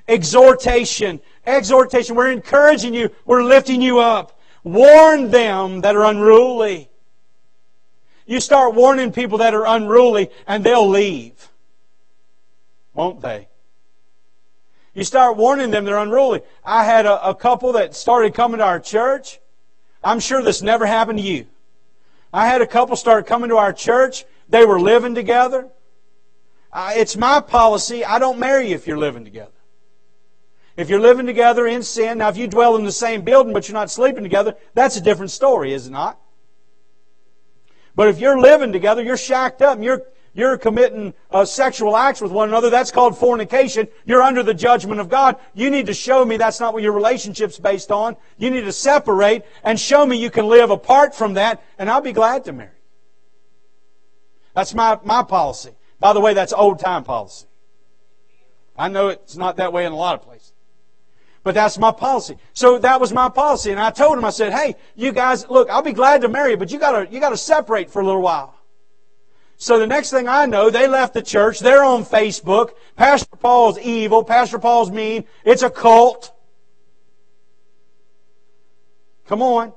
Exhortation. 0.08 1.22
Exhortation. 1.46 2.16
We're 2.16 2.32
encouraging 2.32 2.94
you. 2.94 3.12
We're 3.26 3.44
lifting 3.44 3.82
you 3.82 4.00
up. 4.00 4.38
Warn 4.64 5.32
them 5.32 5.82
that 5.82 5.96
are 5.96 6.06
unruly. 6.06 6.90
You 8.26 8.42
start 8.42 8.76
warning 8.76 9.12
people 9.12 9.38
that 9.40 9.54
are 9.54 9.66
unruly, 9.66 10.30
and 10.48 10.64
they'll 10.64 10.88
leave. 10.88 11.50
Won't 12.94 13.22
they? 13.22 13.48
You 14.94 15.04
start 15.04 15.38
warning 15.38 15.72
them 15.72 15.86
they're 15.86 15.98
unruly. 15.98 16.42
I 16.66 16.84
had 16.84 17.06
a, 17.06 17.30
a 17.30 17.36
couple 17.36 17.74
that 17.74 17.96
started 17.96 18.34
coming 18.34 18.58
to 18.58 18.66
our 18.66 18.80
church. 18.80 19.40
I'm 20.04 20.20
sure 20.20 20.42
this 20.42 20.62
never 20.62 20.86
happened 20.86 21.20
to 21.20 21.26
you. 21.26 21.48
I 22.34 22.48
had 22.48 22.62
a 22.62 22.68
couple 22.68 22.96
start 22.96 23.28
coming 23.28 23.50
to 23.50 23.58
our 23.58 23.74
church. 23.74 24.26
They 24.50 24.66
were 24.66 24.80
living 24.80 25.16
together. 25.16 25.70
Uh, 26.74 26.94
it's 26.96 27.16
my 27.16 27.40
policy. 27.40 28.04
I 28.04 28.20
don't 28.20 28.40
marry 28.40 28.70
you 28.70 28.76
if 28.76 28.88
you're 28.88 28.98
living 28.98 29.24
together. 29.24 29.52
If 30.78 30.90
you're 30.90 31.02
living 31.02 31.26
together 31.26 31.68
in 31.68 31.84
sin, 31.84 32.20
now 32.20 32.30
if 32.30 32.38
you 32.38 32.48
dwell 32.48 32.76
in 32.78 32.86
the 32.86 32.92
same 32.92 33.22
building 33.22 33.54
but 33.54 33.68
you're 33.68 33.78
not 33.78 33.92
sleeping 33.92 34.24
together, 34.24 34.56
that's 34.74 34.96
a 34.96 35.02
different 35.02 35.32
story, 35.32 35.74
is 35.74 35.88
it 35.88 35.92
not? 35.92 36.20
But 37.94 38.08
if 38.08 38.20
you're 38.20 38.40
living 38.40 38.72
together, 38.72 39.04
you're 39.04 39.18
shacked 39.18 39.62
up 39.62 39.76
and 39.76 39.84
you're 39.84 40.04
you're 40.34 40.58
committing 40.58 41.14
uh, 41.30 41.44
sexual 41.44 41.98
acts 41.98 42.22
with 42.22 42.32
one 42.32 42.48
another. 42.48 42.70
That's 42.70 42.92
called 42.92 43.18
fornication. 43.18 43.88
You're 44.06 44.22
under 44.22 44.44
the 44.44 44.54
judgment 44.54 45.02
of 45.02 45.10
God. 45.10 45.38
You 45.54 45.70
need 45.70 45.88
to 45.88 45.94
show 45.94 46.24
me 46.24 46.38
that's 46.38 46.60
not 46.60 46.74
what 46.74 46.84
your 46.84 46.94
relationship's 46.94 47.60
based 47.60 47.92
on. 47.92 48.16
You 48.38 48.50
need 48.50 48.62
to 48.62 48.72
separate 48.72 49.44
and 49.64 49.80
show 49.80 50.06
me 50.06 50.18
you 50.18 50.30
can 50.30 50.48
live 50.48 50.70
apart 50.70 51.14
from 51.14 51.34
that, 51.34 51.62
and 51.78 51.90
I'll 51.90 52.02
be 52.02 52.14
glad 52.14 52.46
to 52.46 52.54
marry. 52.54 52.70
That's 54.54 54.74
my, 54.74 55.00
my 55.04 55.24
policy. 55.24 55.72
By 56.00 56.14
the 56.14 56.22
way, 56.22 56.34
that's 56.34 56.54
old 56.54 56.80
time 56.80 57.04
policy. 57.04 57.48
I 58.78 58.88
know 58.88 59.10
it's 59.10 59.36
not 59.36 59.58
that 59.58 59.74
way 59.74 59.86
in 59.86 59.92
a 59.92 59.98
lot 59.98 60.16
of 60.16 60.24
places. 60.24 60.54
But 61.44 61.56
that's 61.56 61.78
my 61.78 61.92
policy. 61.92 62.38
So 62.54 62.78
that 62.80 63.02
was 63.02 63.12
my 63.12 63.28
policy. 63.28 63.72
And 63.72 63.80
I 63.80 63.90
told 63.90 64.18
him, 64.18 64.24
I 64.24 64.30
said, 64.30 64.54
hey, 64.54 64.76
you 64.96 65.12
guys, 65.12 65.50
look, 65.50 65.70
I'll 65.70 65.82
be 65.82 65.92
glad 65.92 66.22
to 66.22 66.30
marry 66.30 66.52
you, 66.52 66.58
but 66.58 66.72
you 66.72 66.80
gotta, 66.80 67.12
you 67.12 67.20
gotta 67.20 67.38
separate 67.38 67.90
for 67.90 68.02
a 68.02 68.06
little 68.06 68.22
while. 68.22 68.56
So 69.62 69.78
the 69.78 69.86
next 69.86 70.10
thing 70.10 70.28
I 70.28 70.48
know, 70.48 70.72
they 70.72 70.88
left 70.88 71.14
the 71.14 71.22
church. 71.22 71.60
They're 71.60 71.84
on 71.84 72.04
Facebook. 72.04 72.72
Pastor 72.96 73.36
Paul's 73.36 73.78
evil. 73.78 74.24
Pastor 74.24 74.58
Paul's 74.58 74.90
mean. 74.90 75.26
It's 75.46 75.62
a 75.62 75.70
cult. 75.70 76.34
Come 79.28 79.44
on. 79.44 79.74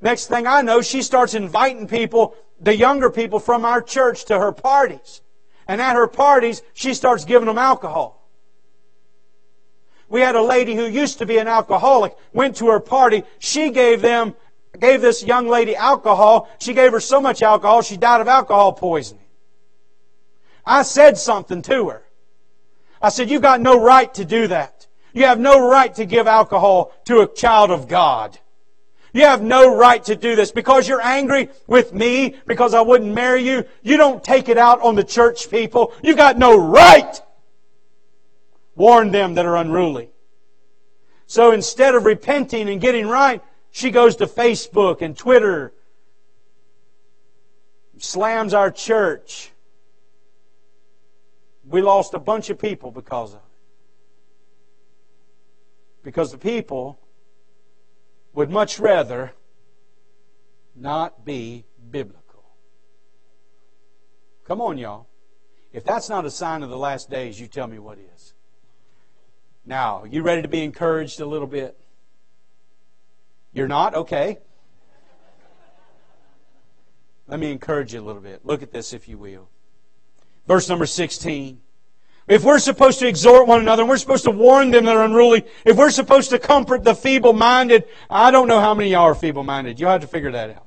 Next 0.00 0.26
thing 0.26 0.48
I 0.48 0.62
know, 0.62 0.82
she 0.82 1.02
starts 1.02 1.34
inviting 1.34 1.86
people, 1.86 2.34
the 2.60 2.74
younger 2.74 3.10
people 3.10 3.38
from 3.38 3.64
our 3.64 3.80
church 3.80 4.24
to 4.24 4.36
her 4.36 4.50
parties. 4.50 5.20
And 5.68 5.80
at 5.80 5.94
her 5.94 6.08
parties, 6.08 6.60
she 6.74 6.92
starts 6.92 7.24
giving 7.24 7.46
them 7.46 7.58
alcohol. 7.58 8.28
We 10.08 10.20
had 10.20 10.34
a 10.34 10.42
lady 10.42 10.74
who 10.74 10.86
used 10.86 11.18
to 11.18 11.26
be 11.26 11.38
an 11.38 11.46
alcoholic, 11.46 12.16
went 12.32 12.56
to 12.56 12.66
her 12.70 12.80
party. 12.80 13.22
She 13.38 13.70
gave 13.70 14.02
them 14.02 14.34
gave 14.78 15.00
this 15.00 15.22
young 15.22 15.48
lady 15.48 15.74
alcohol. 15.74 16.48
She 16.60 16.74
gave 16.74 16.92
her 16.92 17.00
so 17.00 17.20
much 17.20 17.42
alcohol, 17.42 17.82
she 17.82 17.96
died 17.96 18.20
of 18.20 18.28
alcohol 18.28 18.72
poisoning. 18.72 19.24
I 20.64 20.82
said 20.82 21.18
something 21.18 21.62
to 21.62 21.88
her. 21.88 22.02
I 23.02 23.08
said, 23.08 23.30
You've 23.30 23.42
got 23.42 23.60
no 23.60 23.82
right 23.82 24.12
to 24.14 24.24
do 24.24 24.46
that. 24.48 24.86
You 25.12 25.24
have 25.24 25.40
no 25.40 25.68
right 25.68 25.92
to 25.96 26.04
give 26.04 26.26
alcohol 26.26 26.92
to 27.06 27.20
a 27.20 27.26
child 27.26 27.70
of 27.70 27.88
God. 27.88 28.38
You 29.12 29.22
have 29.22 29.42
no 29.42 29.74
right 29.74 30.02
to 30.04 30.14
do 30.14 30.36
this 30.36 30.52
because 30.52 30.86
you're 30.86 31.02
angry 31.02 31.48
with 31.66 31.92
me 31.92 32.36
because 32.46 32.74
I 32.74 32.80
wouldn't 32.80 33.12
marry 33.12 33.42
you. 33.42 33.64
You 33.82 33.96
don't 33.96 34.22
take 34.22 34.48
it 34.48 34.56
out 34.56 34.80
on 34.82 34.94
the 34.94 35.02
church 35.02 35.50
people. 35.50 35.92
You 36.02 36.14
got 36.14 36.38
no 36.38 36.56
right. 36.56 37.20
Warn 38.76 39.10
them 39.10 39.34
that 39.34 39.46
are 39.46 39.56
unruly. 39.56 40.10
So 41.26 41.50
instead 41.52 41.94
of 41.94 42.04
repenting 42.04 42.68
and 42.68 42.80
getting 42.80 43.08
right, 43.08 43.42
she 43.70 43.90
goes 43.90 44.16
to 44.16 44.26
Facebook 44.26 45.00
and 45.02 45.16
Twitter, 45.16 45.72
slams 47.98 48.54
our 48.54 48.70
church. 48.70 49.52
We 51.64 51.82
lost 51.82 52.14
a 52.14 52.18
bunch 52.18 52.50
of 52.50 52.58
people 52.58 52.90
because 52.90 53.32
of 53.32 53.38
it. 53.38 53.44
Because 56.02 56.32
the 56.32 56.38
people 56.38 56.98
would 58.32 58.50
much 58.50 58.78
rather 58.78 59.32
not 60.74 61.24
be 61.24 61.64
biblical. 61.90 62.44
Come 64.46 64.60
on, 64.60 64.78
y'all. 64.78 65.06
If 65.72 65.84
that's 65.84 66.08
not 66.08 66.24
a 66.24 66.30
sign 66.30 66.62
of 66.62 66.70
the 66.70 66.76
last 66.76 67.10
days, 67.10 67.40
you 67.40 67.46
tell 67.46 67.66
me 67.66 67.78
what 67.78 67.98
is. 68.16 68.34
Now, 69.64 70.04
you 70.04 70.22
ready 70.22 70.42
to 70.42 70.48
be 70.48 70.64
encouraged 70.64 71.20
a 71.20 71.26
little 71.26 71.46
bit? 71.46 71.79
You're 73.52 73.68
not? 73.68 73.94
Okay. 73.94 74.38
Let 77.26 77.38
me 77.38 77.50
encourage 77.50 77.94
you 77.94 78.00
a 78.00 78.02
little 78.02 78.22
bit. 78.22 78.44
Look 78.44 78.62
at 78.62 78.72
this, 78.72 78.92
if 78.92 79.08
you 79.08 79.16
will. 79.16 79.48
Verse 80.46 80.68
number 80.68 80.86
16. 80.86 81.60
If 82.26 82.44
we're 82.44 82.58
supposed 82.58 82.98
to 83.00 83.08
exhort 83.08 83.48
one 83.48 83.60
another, 83.60 83.82
and 83.82 83.88
we're 83.88 83.96
supposed 83.96 84.24
to 84.24 84.30
warn 84.30 84.70
them 84.70 84.84
that 84.84 84.96
are 84.96 85.04
unruly, 85.04 85.44
if 85.64 85.76
we're 85.76 85.90
supposed 85.90 86.30
to 86.30 86.38
comfort 86.38 86.84
the 86.84 86.94
feeble-minded, 86.94 87.84
I 88.08 88.30
don't 88.30 88.46
know 88.46 88.60
how 88.60 88.74
many 88.74 88.90
of 88.90 88.92
y'all 88.92 89.02
are 89.02 89.14
feeble-minded. 89.14 89.80
You'll 89.80 89.90
have 89.90 90.00
to 90.02 90.06
figure 90.06 90.30
that 90.32 90.50
out. 90.50 90.66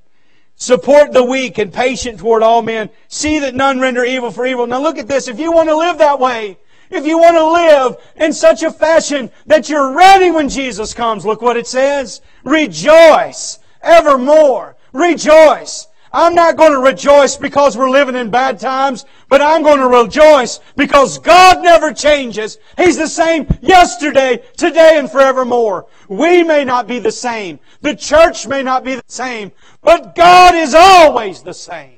Support 0.55 1.13
the 1.13 1.23
weak 1.23 1.57
and 1.57 1.73
patient 1.73 2.19
toward 2.19 2.43
all 2.43 2.61
men. 2.61 2.89
See 3.07 3.39
that 3.39 3.55
none 3.55 3.79
render 3.79 4.03
evil 4.03 4.31
for 4.31 4.45
evil. 4.45 4.67
Now 4.67 4.81
look 4.81 4.97
at 4.97 5.07
this. 5.07 5.27
If 5.27 5.39
you 5.39 5.51
want 5.51 5.69
to 5.69 5.75
live 5.75 5.97
that 5.97 6.19
way, 6.19 6.57
if 6.93 7.05
you 7.05 7.17
want 7.17 7.35
to 7.35 7.51
live 7.51 7.97
in 8.15 8.33
such 8.33 8.63
a 8.63 8.71
fashion 8.71 9.31
that 9.45 9.69
you're 9.69 9.93
ready 9.93 10.31
when 10.31 10.49
Jesus 10.49 10.93
comes, 10.93 11.25
look 11.25 11.41
what 11.41 11.57
it 11.57 11.67
says. 11.67 12.21
Rejoice 12.43 13.59
evermore. 13.81 14.77
Rejoice. 14.93 15.87
I'm 16.15 16.35
not 16.35 16.57
going 16.57 16.71
to 16.71 16.79
rejoice 16.79 17.37
because 17.37 17.75
we're 17.75 17.89
living 17.89 18.15
in 18.15 18.29
bad 18.29 18.59
times, 18.59 19.03
but 19.29 19.41
I'm 19.41 19.63
going 19.63 19.79
to 19.79 19.87
rejoice 19.87 20.59
because 20.75 21.17
God 21.17 21.63
never 21.63 21.91
changes. 21.91 22.59
He's 22.77 22.97
the 22.97 23.07
same 23.07 23.47
yesterday, 23.61 24.43
today, 24.55 24.99
and 24.99 25.09
forevermore. 25.09 25.87
We 26.07 26.43
may 26.43 26.65
not 26.65 26.87
be 26.87 26.99
the 26.99 27.11
same. 27.11 27.59
The 27.81 27.95
church 27.95 28.45
may 28.45 28.61
not 28.61 28.83
be 28.83 28.93
the 28.93 29.03
same, 29.07 29.51
but 29.81 30.13
God 30.13 30.53
is 30.53 30.75
always 30.75 31.41
the 31.41 31.53
same. 31.53 31.97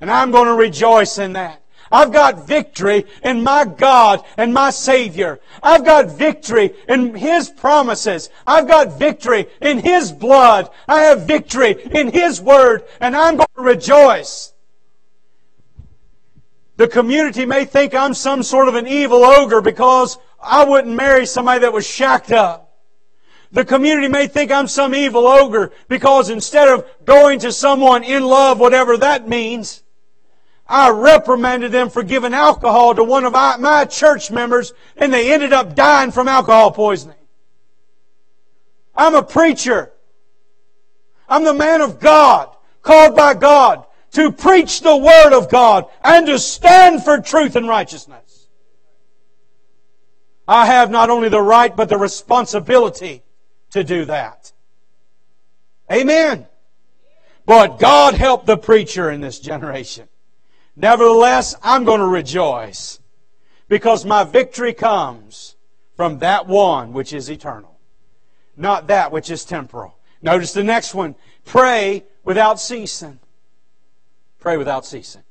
And 0.00 0.10
I'm 0.10 0.30
going 0.30 0.46
to 0.46 0.54
rejoice 0.54 1.18
in 1.18 1.34
that. 1.34 1.62
I've 1.90 2.12
got 2.12 2.46
victory 2.46 3.06
in 3.22 3.42
my 3.42 3.64
God 3.64 4.24
and 4.36 4.52
my 4.52 4.70
Savior. 4.70 5.40
I've 5.62 5.84
got 5.84 6.10
victory 6.10 6.74
in 6.88 7.14
His 7.14 7.48
promises. 7.48 8.30
I've 8.46 8.66
got 8.66 8.98
victory 8.98 9.46
in 9.60 9.78
His 9.78 10.12
blood. 10.12 10.70
I 10.88 11.02
have 11.02 11.26
victory 11.26 11.76
in 11.92 12.12
His 12.12 12.40
Word, 12.40 12.84
and 13.00 13.16
I'm 13.16 13.36
going 13.36 13.48
to 13.56 13.62
rejoice. 13.62 14.52
The 16.76 16.88
community 16.88 17.46
may 17.46 17.64
think 17.64 17.94
I'm 17.94 18.14
some 18.14 18.42
sort 18.42 18.68
of 18.68 18.74
an 18.74 18.86
evil 18.86 19.24
ogre 19.24 19.62
because 19.62 20.18
I 20.40 20.64
wouldn't 20.64 20.94
marry 20.94 21.24
somebody 21.24 21.60
that 21.60 21.72
was 21.72 21.86
shacked 21.86 22.32
up. 22.32 22.66
The 23.52 23.64
community 23.64 24.08
may 24.08 24.26
think 24.26 24.50
I'm 24.50 24.68
some 24.68 24.94
evil 24.94 25.26
ogre 25.26 25.72
because 25.88 26.28
instead 26.28 26.68
of 26.68 26.84
going 27.04 27.38
to 27.40 27.52
someone 27.52 28.04
in 28.04 28.24
love, 28.24 28.60
whatever 28.60 28.96
that 28.98 29.28
means, 29.28 29.82
I 30.68 30.90
reprimanded 30.90 31.70
them 31.70 31.90
for 31.90 32.02
giving 32.02 32.34
alcohol 32.34 32.94
to 32.94 33.04
one 33.04 33.24
of 33.24 33.32
my 33.32 33.84
church 33.84 34.30
members 34.30 34.72
and 34.96 35.12
they 35.12 35.32
ended 35.32 35.52
up 35.52 35.74
dying 35.76 36.10
from 36.10 36.28
alcohol 36.28 36.72
poisoning. 36.72 37.16
I'm 38.94 39.14
a 39.14 39.22
preacher. 39.22 39.92
I'm 41.28 41.44
the 41.44 41.54
man 41.54 41.80
of 41.80 42.00
God, 42.00 42.54
called 42.82 43.14
by 43.14 43.34
God 43.34 43.84
to 44.12 44.32
preach 44.32 44.80
the 44.80 44.96
Word 44.96 45.36
of 45.36 45.50
God 45.50 45.86
and 46.02 46.26
to 46.26 46.38
stand 46.38 47.04
for 47.04 47.20
truth 47.20 47.54
and 47.56 47.68
righteousness. 47.68 48.48
I 50.48 50.66
have 50.66 50.90
not 50.90 51.10
only 51.10 51.28
the 51.28 51.42
right 51.42 51.74
but 51.74 51.88
the 51.88 51.98
responsibility 51.98 53.22
to 53.70 53.84
do 53.84 54.04
that. 54.06 54.52
Amen. 55.92 56.46
But 57.44 57.78
God 57.78 58.14
help 58.14 58.46
the 58.46 58.56
preacher 58.56 59.10
in 59.10 59.20
this 59.20 59.38
generation. 59.38 60.08
Nevertheless, 60.76 61.54
I'm 61.62 61.84
going 61.84 62.00
to 62.00 62.06
rejoice 62.06 63.00
because 63.68 64.04
my 64.04 64.24
victory 64.24 64.74
comes 64.74 65.56
from 65.96 66.18
that 66.18 66.46
one 66.46 66.92
which 66.92 67.14
is 67.14 67.30
eternal, 67.30 67.78
not 68.56 68.86
that 68.88 69.10
which 69.10 69.30
is 69.30 69.44
temporal. 69.44 69.96
Notice 70.20 70.52
the 70.52 70.62
next 70.62 70.94
one. 70.94 71.14
Pray 71.44 72.04
without 72.24 72.60
ceasing. 72.60 73.18
Pray 74.38 74.56
without 74.56 74.84
ceasing. 74.84 75.22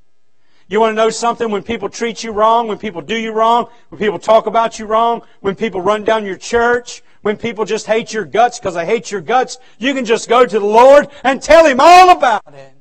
You 0.68 0.80
want 0.80 0.91
to 0.91 0.96
know 0.96 1.12
something? 1.12 1.52
When 1.52 1.62
people 1.62 1.89
treat 1.89 2.24
you 2.24 2.32
wrong, 2.32 2.68
when 2.68 2.80
people 2.80 3.02
do 3.02 3.16
you 3.16 3.32
wrong, 3.32 3.68
when 3.89 4.00
people 4.00 4.18
talk 4.18 4.48
about 4.48 4.80
you 4.80 4.88
wrong, 4.88 5.22
when 5.41 5.56
people 5.56 5.80
run 5.80 6.04
down 6.04 6.26
your 6.26 6.38
church, 6.38 7.04
when 7.22 7.38
people 7.38 7.66
just 7.66 7.86
hate 7.86 8.12
your 8.14 8.26
guts 8.26 8.58
because 8.58 8.74
they 8.74 8.86
hate 8.86 9.12
your 9.12 9.22
guts, 9.22 9.60
you 9.78 9.93
can 9.93 10.06
just 10.06 10.28
go 10.28 10.43
to 10.43 10.60
the 10.60 10.66
Lord 10.66 11.08
and 11.24 11.41
tell 11.41 11.66
Him 11.66 11.80
all 11.80 12.10
about 12.18 12.54
it. 12.54 12.74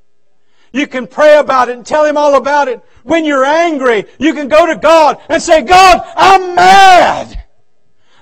You 0.74 0.88
can 0.88 1.06
pray 1.06 1.38
about 1.38 1.68
it 1.68 1.76
and 1.76 1.86
tell 1.86 2.04
Him 2.04 2.16
all 2.16 2.34
about 2.34 2.66
it. 2.66 2.82
When 3.04 3.24
you're 3.24 3.44
angry, 3.44 4.06
you 4.18 4.34
can 4.34 4.48
go 4.48 4.66
to 4.66 4.74
God 4.74 5.20
and 5.28 5.40
say, 5.40 5.62
God, 5.62 6.02
I'm 6.16 6.56
mad. 6.56 7.44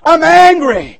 I'm 0.03 0.21
angry. 0.21 0.99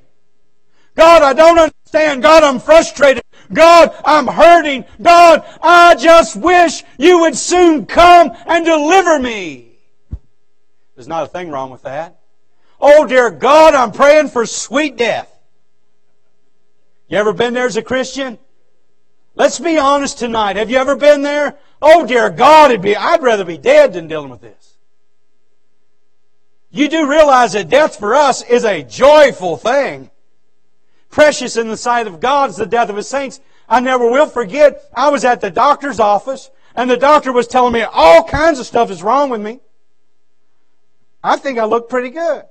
God, 0.95 1.21
I 1.21 1.33
don't 1.33 1.59
understand. 1.59 2.23
God, 2.23 2.43
I'm 2.43 2.59
frustrated. 2.59 3.21
God, 3.53 3.95
I'm 4.03 4.25
hurting. 4.25 4.85
God, 4.99 5.43
I 5.61 5.93
just 5.93 6.35
wish 6.35 6.83
you 6.97 7.19
would 7.19 7.37
soon 7.37 7.85
come 7.85 8.31
and 8.47 8.65
deliver 8.65 9.19
me. 9.19 9.77
There's 10.95 11.07
not 11.07 11.21
a 11.21 11.27
thing 11.27 11.51
wrong 11.51 11.69
with 11.69 11.83
that. 11.83 12.19
Oh, 12.81 13.05
dear 13.05 13.29
God, 13.29 13.75
I'm 13.75 13.91
praying 13.91 14.29
for 14.29 14.47
sweet 14.47 14.97
death. 14.97 15.29
You 17.07 17.19
ever 17.19 17.31
been 17.31 17.53
there 17.53 17.67
as 17.67 17.77
a 17.77 17.83
Christian? 17.83 18.39
Let's 19.35 19.59
be 19.59 19.77
honest 19.77 20.19
tonight. 20.19 20.55
Have 20.55 20.69
you 20.69 20.77
ever 20.77 20.95
been 20.95 21.23
there? 21.23 21.57
Oh 21.81 22.05
dear 22.05 22.29
God, 22.29 22.71
it'd 22.71 22.81
be, 22.81 22.95
I'd 22.95 23.23
rather 23.23 23.45
be 23.45 23.57
dead 23.57 23.93
than 23.93 24.07
dealing 24.07 24.29
with 24.29 24.41
this. 24.41 24.77
You 26.71 26.87
do 26.87 27.09
realize 27.09 27.53
that 27.53 27.69
death 27.69 27.97
for 27.97 28.15
us 28.15 28.43
is 28.43 28.63
a 28.63 28.83
joyful 28.83 29.57
thing. 29.57 30.09
Precious 31.09 31.57
in 31.57 31.67
the 31.67 31.77
sight 31.77 32.07
of 32.07 32.19
God 32.19 32.49
is 32.49 32.55
the 32.57 32.65
death 32.65 32.89
of 32.89 32.95
His 32.95 33.07
saints. 33.07 33.39
I 33.67 33.79
never 33.79 34.09
will 34.09 34.27
forget, 34.27 34.83
I 34.95 35.09
was 35.09 35.23
at 35.25 35.41
the 35.41 35.51
doctor's 35.51 35.99
office 35.99 36.49
and 36.75 36.89
the 36.89 36.97
doctor 36.97 37.31
was 37.31 37.47
telling 37.47 37.73
me 37.73 37.81
all 37.81 38.23
kinds 38.23 38.59
of 38.59 38.65
stuff 38.65 38.91
is 38.91 39.03
wrong 39.03 39.29
with 39.29 39.41
me. 39.41 39.59
I 41.23 41.37
think 41.37 41.57
I 41.57 41.65
look 41.65 41.89
pretty 41.89 42.09
good. 42.09 42.43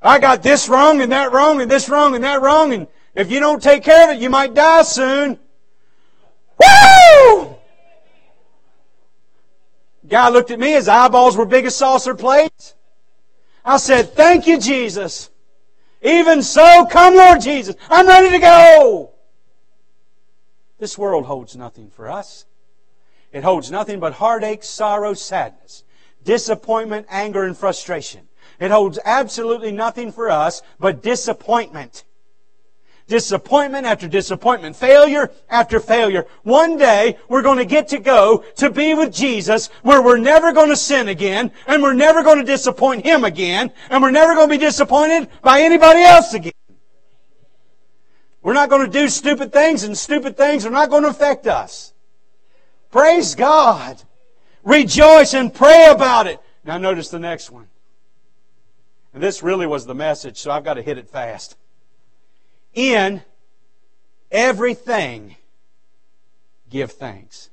I 0.00 0.18
got 0.18 0.42
this 0.42 0.68
wrong 0.68 1.00
and 1.00 1.12
that 1.12 1.32
wrong 1.32 1.60
and 1.60 1.70
this 1.70 1.88
wrong 1.88 2.14
and 2.14 2.24
that 2.24 2.42
wrong 2.42 2.72
and 2.72 2.86
if 3.14 3.30
you 3.30 3.40
don't 3.40 3.62
take 3.62 3.84
care 3.84 4.10
of 4.10 4.16
it, 4.16 4.22
you 4.22 4.30
might 4.30 4.54
die 4.54 4.82
soon. 4.82 5.38
Woo! 6.58 7.56
Guy 10.08 10.28
looked 10.28 10.50
at 10.50 10.58
me, 10.58 10.72
his 10.72 10.88
eyeballs 10.88 11.36
were 11.36 11.46
big 11.46 11.64
as 11.64 11.76
saucer 11.76 12.14
plates. 12.14 12.74
I 13.64 13.76
said, 13.76 14.14
Thank 14.14 14.46
you, 14.46 14.58
Jesus. 14.58 15.30
Even 16.02 16.42
so, 16.42 16.86
come, 16.86 17.14
Lord 17.14 17.40
Jesus. 17.40 17.76
I'm 17.88 18.08
ready 18.08 18.30
to 18.30 18.38
go. 18.38 19.12
This 20.78 20.98
world 20.98 21.26
holds 21.26 21.54
nothing 21.54 21.90
for 21.90 22.10
us. 22.10 22.44
It 23.30 23.44
holds 23.44 23.70
nothing 23.70 24.00
but 24.00 24.14
heartache, 24.14 24.64
sorrow, 24.64 25.14
sadness, 25.14 25.84
disappointment, 26.24 27.06
anger, 27.08 27.44
and 27.44 27.56
frustration. 27.56 28.28
It 28.58 28.70
holds 28.70 28.98
absolutely 29.04 29.72
nothing 29.72 30.12
for 30.12 30.28
us 30.28 30.60
but 30.80 31.02
disappointment 31.02 32.04
disappointment 33.06 33.86
after 33.86 34.08
disappointment, 34.08 34.76
failure 34.76 35.30
after 35.48 35.80
failure. 35.80 36.26
One 36.42 36.76
day, 36.78 37.18
we're 37.28 37.42
going 37.42 37.58
to 37.58 37.64
get 37.64 37.88
to 37.88 37.98
go 37.98 38.44
to 38.56 38.70
be 38.70 38.94
with 38.94 39.12
Jesus 39.12 39.68
where 39.82 40.02
we're 40.02 40.18
never 40.18 40.52
going 40.52 40.70
to 40.70 40.76
sin 40.76 41.08
again, 41.08 41.52
and 41.66 41.82
we're 41.82 41.92
never 41.92 42.22
going 42.22 42.38
to 42.38 42.44
disappoint 42.44 43.04
Him 43.04 43.24
again, 43.24 43.72
and 43.90 44.02
we're 44.02 44.10
never 44.10 44.34
going 44.34 44.48
to 44.48 44.54
be 44.54 44.64
disappointed 44.64 45.28
by 45.42 45.60
anybody 45.62 46.02
else 46.02 46.34
again. 46.34 46.52
We're 48.42 48.54
not 48.54 48.70
going 48.70 48.84
to 48.84 48.92
do 48.92 49.08
stupid 49.08 49.52
things, 49.52 49.84
and 49.84 49.96
stupid 49.96 50.36
things 50.36 50.66
are 50.66 50.70
not 50.70 50.90
going 50.90 51.04
to 51.04 51.10
affect 51.10 51.46
us. 51.46 51.92
Praise 52.90 53.34
God. 53.34 54.02
Rejoice 54.64 55.34
and 55.34 55.52
pray 55.52 55.88
about 55.90 56.26
it. 56.26 56.40
Now 56.64 56.78
notice 56.78 57.08
the 57.08 57.18
next 57.18 57.50
one. 57.50 57.68
And 59.14 59.22
this 59.22 59.42
really 59.42 59.66
was 59.66 59.86
the 59.86 59.94
message, 59.94 60.38
so 60.38 60.50
I've 60.50 60.64
got 60.64 60.74
to 60.74 60.82
hit 60.82 60.98
it 60.98 61.08
fast 61.08 61.56
in 62.74 63.22
everything 64.30 65.36
give 66.70 66.92
thanks. 66.92 67.50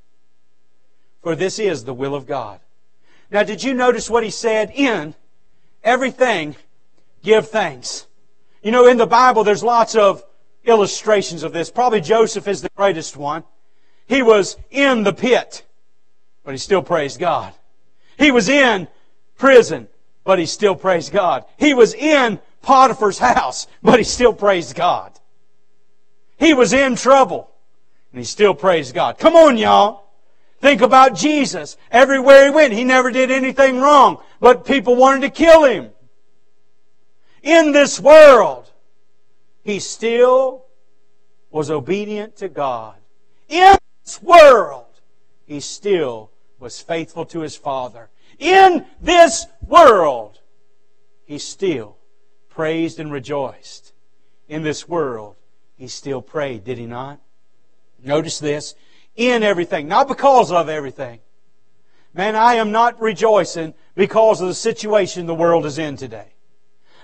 For 1.22 1.36
this 1.36 1.58
is 1.58 1.84
the 1.84 1.94
will 1.94 2.14
of 2.14 2.26
God. 2.26 2.60
Now, 3.30 3.42
did 3.42 3.62
you 3.62 3.74
notice 3.74 4.08
what 4.08 4.24
he 4.24 4.30
said? 4.30 4.72
In 4.74 5.14
everything 5.84 6.56
give 7.22 7.48
thanks. 7.48 8.06
You 8.62 8.72
know, 8.72 8.86
in 8.86 8.96
the 8.96 9.06
Bible, 9.06 9.44
there's 9.44 9.62
lots 9.62 9.94
of 9.94 10.24
illustrations 10.64 11.42
of 11.42 11.52
this. 11.52 11.70
Probably 11.70 12.00
Joseph 12.00 12.48
is 12.48 12.62
the 12.62 12.70
greatest 12.74 13.16
one. 13.16 13.44
He 14.06 14.22
was 14.22 14.56
in 14.70 15.04
the 15.04 15.12
pit, 15.12 15.64
but 16.44 16.52
he 16.52 16.58
still 16.58 16.82
praised 16.82 17.20
God. 17.20 17.52
He 18.18 18.30
was 18.30 18.48
in 18.48 18.88
prison, 19.38 19.88
but 20.24 20.38
he 20.38 20.46
still 20.46 20.74
praised 20.74 21.12
God. 21.12 21.44
He 21.56 21.74
was 21.74 21.94
in 21.94 22.40
Potiphar's 22.62 23.18
house, 23.18 23.66
but 23.82 23.98
he 23.98 24.04
still 24.04 24.32
praised 24.32 24.74
God. 24.76 25.12
He 26.38 26.54
was 26.54 26.72
in 26.72 26.96
trouble, 26.96 27.50
and 28.12 28.18
he 28.18 28.24
still 28.24 28.54
praised 28.54 28.94
God. 28.94 29.18
Come 29.18 29.34
on, 29.34 29.56
y'all. 29.56 30.04
Think 30.60 30.82
about 30.82 31.14
Jesus. 31.14 31.76
Everywhere 31.90 32.46
he 32.46 32.50
went, 32.50 32.72
he 32.72 32.84
never 32.84 33.10
did 33.10 33.30
anything 33.30 33.80
wrong, 33.80 34.22
but 34.40 34.64
people 34.64 34.94
wanted 34.96 35.22
to 35.22 35.30
kill 35.30 35.64
him. 35.64 35.90
In 37.42 37.72
this 37.72 37.98
world, 37.98 38.70
he 39.62 39.80
still 39.80 40.66
was 41.50 41.70
obedient 41.70 42.36
to 42.36 42.48
God. 42.48 42.96
In 43.48 43.76
this 44.04 44.22
world, 44.22 44.86
he 45.46 45.60
still 45.60 46.30
was 46.58 46.80
faithful 46.80 47.24
to 47.26 47.40
his 47.40 47.56
Father. 47.56 48.10
In 48.38 48.86
this 49.00 49.46
world, 49.66 50.40
he 51.24 51.38
still 51.38 51.96
praised 52.60 53.00
and 53.00 53.10
rejoiced. 53.10 53.94
In 54.46 54.62
this 54.62 54.86
world, 54.86 55.36
he 55.76 55.88
still 55.88 56.20
prayed, 56.20 56.62
did 56.62 56.76
he 56.76 56.84
not? 56.84 57.18
Notice 58.04 58.38
this 58.38 58.74
in 59.16 59.42
everything, 59.42 59.88
not 59.88 60.06
because 60.06 60.52
of 60.52 60.68
everything. 60.68 61.20
Man, 62.12 62.36
I 62.36 62.56
am 62.56 62.70
not 62.70 63.00
rejoicing 63.00 63.72
because 63.94 64.42
of 64.42 64.48
the 64.48 64.52
situation 64.52 65.24
the 65.24 65.34
world 65.34 65.64
is 65.64 65.78
in 65.78 65.96
today. 65.96 66.34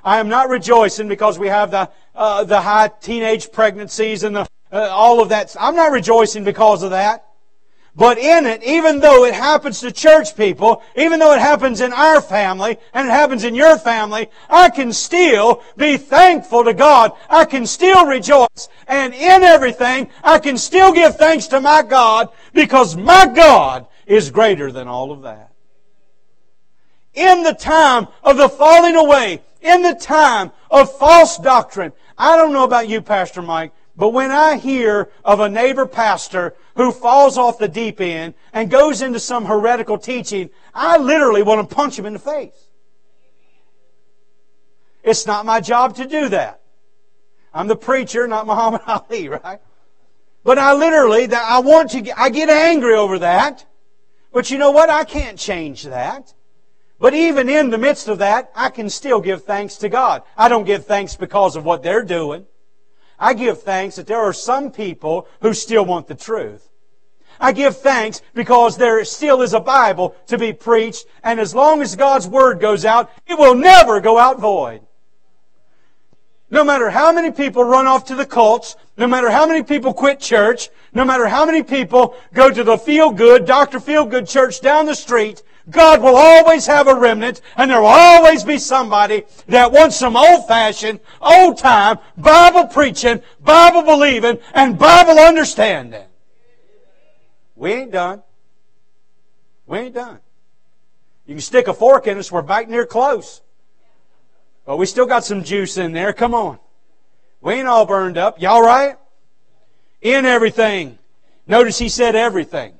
I 0.04 0.18
am 0.18 0.28
not 0.28 0.50
rejoicing 0.50 1.08
because 1.08 1.38
we 1.38 1.48
have 1.48 1.70
the 1.70 1.88
uh, 2.14 2.44
the 2.44 2.60
high 2.60 2.90
teenage 3.00 3.50
pregnancies 3.50 4.24
and 4.24 4.36
the 4.36 4.46
uh, 4.70 4.90
all 4.92 5.22
of 5.22 5.30
that. 5.30 5.56
I'm 5.58 5.74
not 5.74 5.90
rejoicing 5.90 6.44
because 6.44 6.82
of 6.82 6.90
that. 6.90 7.25
But 7.96 8.18
in 8.18 8.44
it, 8.44 8.62
even 8.62 9.00
though 9.00 9.24
it 9.24 9.32
happens 9.32 9.80
to 9.80 9.90
church 9.90 10.36
people, 10.36 10.82
even 10.96 11.18
though 11.18 11.32
it 11.32 11.40
happens 11.40 11.80
in 11.80 11.94
our 11.94 12.20
family, 12.20 12.76
and 12.92 13.08
it 13.08 13.10
happens 13.10 13.42
in 13.42 13.54
your 13.54 13.78
family, 13.78 14.28
I 14.50 14.68
can 14.68 14.92
still 14.92 15.62
be 15.78 15.96
thankful 15.96 16.64
to 16.64 16.74
God. 16.74 17.12
I 17.30 17.46
can 17.46 17.66
still 17.66 18.04
rejoice. 18.04 18.68
And 18.86 19.14
in 19.14 19.42
everything, 19.42 20.10
I 20.22 20.38
can 20.38 20.58
still 20.58 20.92
give 20.92 21.16
thanks 21.16 21.46
to 21.48 21.60
my 21.62 21.82
God 21.82 22.28
because 22.52 22.96
my 22.96 23.26
God 23.34 23.86
is 24.04 24.30
greater 24.30 24.70
than 24.70 24.88
all 24.88 25.10
of 25.10 25.22
that. 25.22 25.52
In 27.14 27.44
the 27.44 27.54
time 27.54 28.08
of 28.22 28.36
the 28.36 28.50
falling 28.50 28.94
away, 28.94 29.42
in 29.62 29.80
the 29.80 29.94
time 29.94 30.52
of 30.70 30.92
false 30.98 31.38
doctrine, 31.38 31.94
I 32.18 32.36
don't 32.36 32.52
know 32.52 32.64
about 32.64 32.90
you, 32.90 33.00
Pastor 33.00 33.40
Mike, 33.40 33.72
but 33.96 34.10
when 34.10 34.30
I 34.30 34.56
hear 34.56 35.10
of 35.24 35.40
a 35.40 35.48
neighbor 35.48 35.86
pastor 35.86 36.54
who 36.76 36.92
falls 36.92 37.38
off 37.38 37.58
the 37.58 37.68
deep 37.68 38.00
end 38.00 38.34
and 38.52 38.70
goes 38.70 39.00
into 39.00 39.18
some 39.18 39.46
heretical 39.46 39.96
teaching, 39.96 40.50
I 40.74 40.98
literally 40.98 41.42
want 41.42 41.68
to 41.68 41.74
punch 41.74 41.98
him 41.98 42.04
in 42.04 42.12
the 42.12 42.18
face. 42.18 42.68
It's 45.02 45.26
not 45.26 45.46
my 45.46 45.60
job 45.60 45.96
to 45.96 46.06
do 46.06 46.28
that. 46.28 46.60
I'm 47.54 47.68
the 47.68 47.76
preacher, 47.76 48.26
not 48.26 48.46
Muhammad 48.46 48.82
Ali, 48.86 49.28
right? 49.28 49.60
But 50.44 50.58
I 50.58 50.74
literally, 50.74 51.32
I 51.32 51.60
want 51.60 51.90
to, 51.92 52.20
I 52.20 52.28
get 52.28 52.50
angry 52.50 52.94
over 52.94 53.18
that. 53.20 53.64
But 54.32 54.50
you 54.50 54.58
know 54.58 54.72
what? 54.72 54.90
I 54.90 55.04
can't 55.04 55.38
change 55.38 55.84
that. 55.84 56.34
But 56.98 57.14
even 57.14 57.48
in 57.48 57.70
the 57.70 57.78
midst 57.78 58.08
of 58.08 58.18
that, 58.18 58.50
I 58.54 58.68
can 58.68 58.90
still 58.90 59.20
give 59.20 59.44
thanks 59.44 59.76
to 59.76 59.88
God. 59.88 60.22
I 60.36 60.48
don't 60.48 60.64
give 60.64 60.84
thanks 60.84 61.16
because 61.16 61.56
of 61.56 61.64
what 61.64 61.82
they're 61.82 62.04
doing. 62.04 62.46
I 63.18 63.34
give 63.34 63.62
thanks 63.62 63.96
that 63.96 64.06
there 64.06 64.20
are 64.20 64.32
some 64.32 64.70
people 64.70 65.26
who 65.40 65.54
still 65.54 65.84
want 65.84 66.06
the 66.06 66.14
truth. 66.14 66.70
I 67.40 67.52
give 67.52 67.78
thanks 67.78 68.22
because 68.34 68.76
there 68.76 69.04
still 69.04 69.42
is 69.42 69.52
a 69.52 69.60
Bible 69.60 70.16
to 70.26 70.38
be 70.38 70.52
preached, 70.52 71.06
and 71.22 71.38
as 71.38 71.54
long 71.54 71.82
as 71.82 71.96
God's 71.96 72.26
Word 72.26 72.60
goes 72.60 72.84
out, 72.84 73.10
it 73.26 73.38
will 73.38 73.54
never 73.54 74.00
go 74.00 74.18
out 74.18 74.40
void. 74.40 74.82
No 76.50 76.62
matter 76.62 76.90
how 76.90 77.12
many 77.12 77.32
people 77.32 77.64
run 77.64 77.86
off 77.86 78.04
to 78.06 78.14
the 78.14 78.24
cults, 78.24 78.76
no 78.96 79.06
matter 79.06 79.30
how 79.30 79.46
many 79.46 79.62
people 79.62 79.92
quit 79.92 80.20
church, 80.20 80.70
no 80.94 81.04
matter 81.04 81.26
how 81.26 81.44
many 81.44 81.62
people 81.62 82.16
go 82.32 82.50
to 82.50 82.62
the 82.62 82.78
feel 82.78 83.10
good, 83.10 83.44
Dr. 83.44 83.80
Feel 83.80 84.06
Good 84.06 84.28
church 84.28 84.60
down 84.60 84.86
the 84.86 84.94
street, 84.94 85.42
God 85.68 86.00
will 86.00 86.16
always 86.16 86.66
have 86.66 86.86
a 86.86 86.94
remnant, 86.94 87.40
and 87.56 87.70
there 87.70 87.80
will 87.80 87.88
always 87.88 88.44
be 88.44 88.58
somebody 88.58 89.24
that 89.48 89.72
wants 89.72 89.96
some 89.96 90.16
old-fashioned, 90.16 91.00
old-time, 91.20 91.98
Bible 92.16 92.66
preaching, 92.66 93.20
Bible 93.42 93.82
believing, 93.82 94.38
and 94.54 94.78
Bible 94.78 95.18
understanding. 95.18 96.04
We 97.56 97.72
ain't 97.72 97.90
done. 97.90 98.22
We 99.66 99.78
ain't 99.78 99.94
done. 99.94 100.20
You 101.26 101.34
can 101.34 101.40
stick 101.40 101.66
a 101.66 101.74
fork 101.74 102.06
in 102.06 102.18
us, 102.18 102.30
we're 102.30 102.42
back 102.42 102.68
near 102.68 102.86
close. 102.86 103.40
But 104.64 104.76
we 104.76 104.86
still 104.86 105.06
got 105.06 105.24
some 105.24 105.42
juice 105.42 105.78
in 105.78 105.92
there. 105.92 106.12
Come 106.12 106.34
on. 106.34 106.58
We 107.40 107.54
ain't 107.54 107.68
all 107.68 107.86
burned 107.86 108.18
up. 108.18 108.40
Y'all 108.40 108.62
right? 108.62 108.96
In 110.00 110.26
everything. 110.26 110.98
Notice 111.46 111.78
he 111.78 111.88
said 111.88 112.14
everything. 112.14 112.75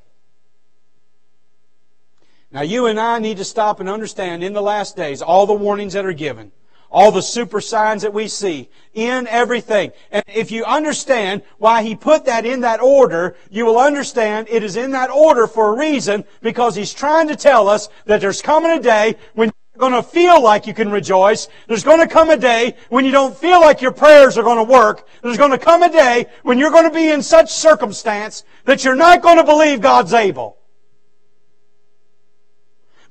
Now, 2.53 2.63
you 2.63 2.87
and 2.87 2.99
I 2.99 3.19
need 3.19 3.39
to 3.39 3.45
stop 3.45 3.81
and 3.81 3.89
understand 3.89 4.45
in 4.45 4.53
the 4.53 4.63
last 4.63 4.97
days 4.97 5.21
all 5.21 5.47
the 5.47 5.53
warnings 5.53 5.95
that 5.95 6.07
are 6.07 6.13
given, 6.13 6.53
all 6.91 7.11
the 7.11 7.21
super 7.21 7.61
signs 7.61 8.03
that 8.03 8.15
we 8.15 8.29
see 8.29 8.71
in 8.95 9.27
everything. 9.27 9.91
And 10.13 10.23
if 10.29 10.53
you 10.53 10.65
understand 10.65 11.43
why 11.59 11.83
he 11.83 11.97
put 11.97 12.25
that 12.27 12.47
in 12.47 12.61
that 12.61 12.81
order, 12.81 13.37
you 13.51 13.67
will 13.67 13.79
understand 13.79 14.47
it 14.49 14.63
is 14.63 14.77
in 14.77 14.93
that 14.93 15.11
order 15.11 15.49
for 15.49 15.75
a 15.75 15.79
reason 15.79 16.25
because 16.41 16.77
he's 16.77 16.95
trying 16.95 17.27
to 17.29 17.37
tell 17.37 17.69
us 17.69 17.89
that 18.05 18.21
there's 18.21 18.43
coming 18.43 18.71
a 18.71 18.81
day 18.81 19.17
when 19.35 19.49
you're 19.49 19.81
going 19.81 20.01
to 20.01 20.09
feel 20.09 20.41
like 20.41 20.69
you 20.69 20.73
can 20.73 20.91
rejoice. 20.91 21.49
There's 21.67 21.85
going 21.85 22.01
to 22.01 22.07
come 22.07 22.31
a 22.31 22.37
day 22.37 22.77
when 22.91 23.05
you 23.05 23.11
don't 23.11 23.37
feel 23.37 23.61
like 23.61 23.83
your 23.83 23.93
prayers 23.93 24.39
are 24.39 24.45
going 24.45 24.65
to 24.65 24.73
work. 24.73 25.09
There's 25.21 25.37
going 25.37 25.51
to 25.51 25.59
come 25.59 25.83
a 25.83 25.91
day 25.91 26.27
when 26.45 26.59
you're 26.59 26.71
going 26.71 26.89
to 26.89 26.95
be 26.95 27.11
in 27.11 27.23
such 27.23 27.53
circumstance 27.53 28.45
that 28.67 28.85
you're 28.85 28.95
not 28.95 29.21
going 29.21 29.39
to 29.39 29.45
believe 29.45 29.81
God's 29.81 30.15
able. 30.15 30.56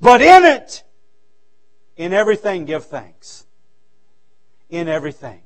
But 0.00 0.20
in 0.20 0.44
it, 0.44 0.84
in 1.96 2.12
everything, 2.12 2.64
give 2.64 2.84
thanks. 2.84 3.46
In 4.68 4.88
everything. 4.88 5.40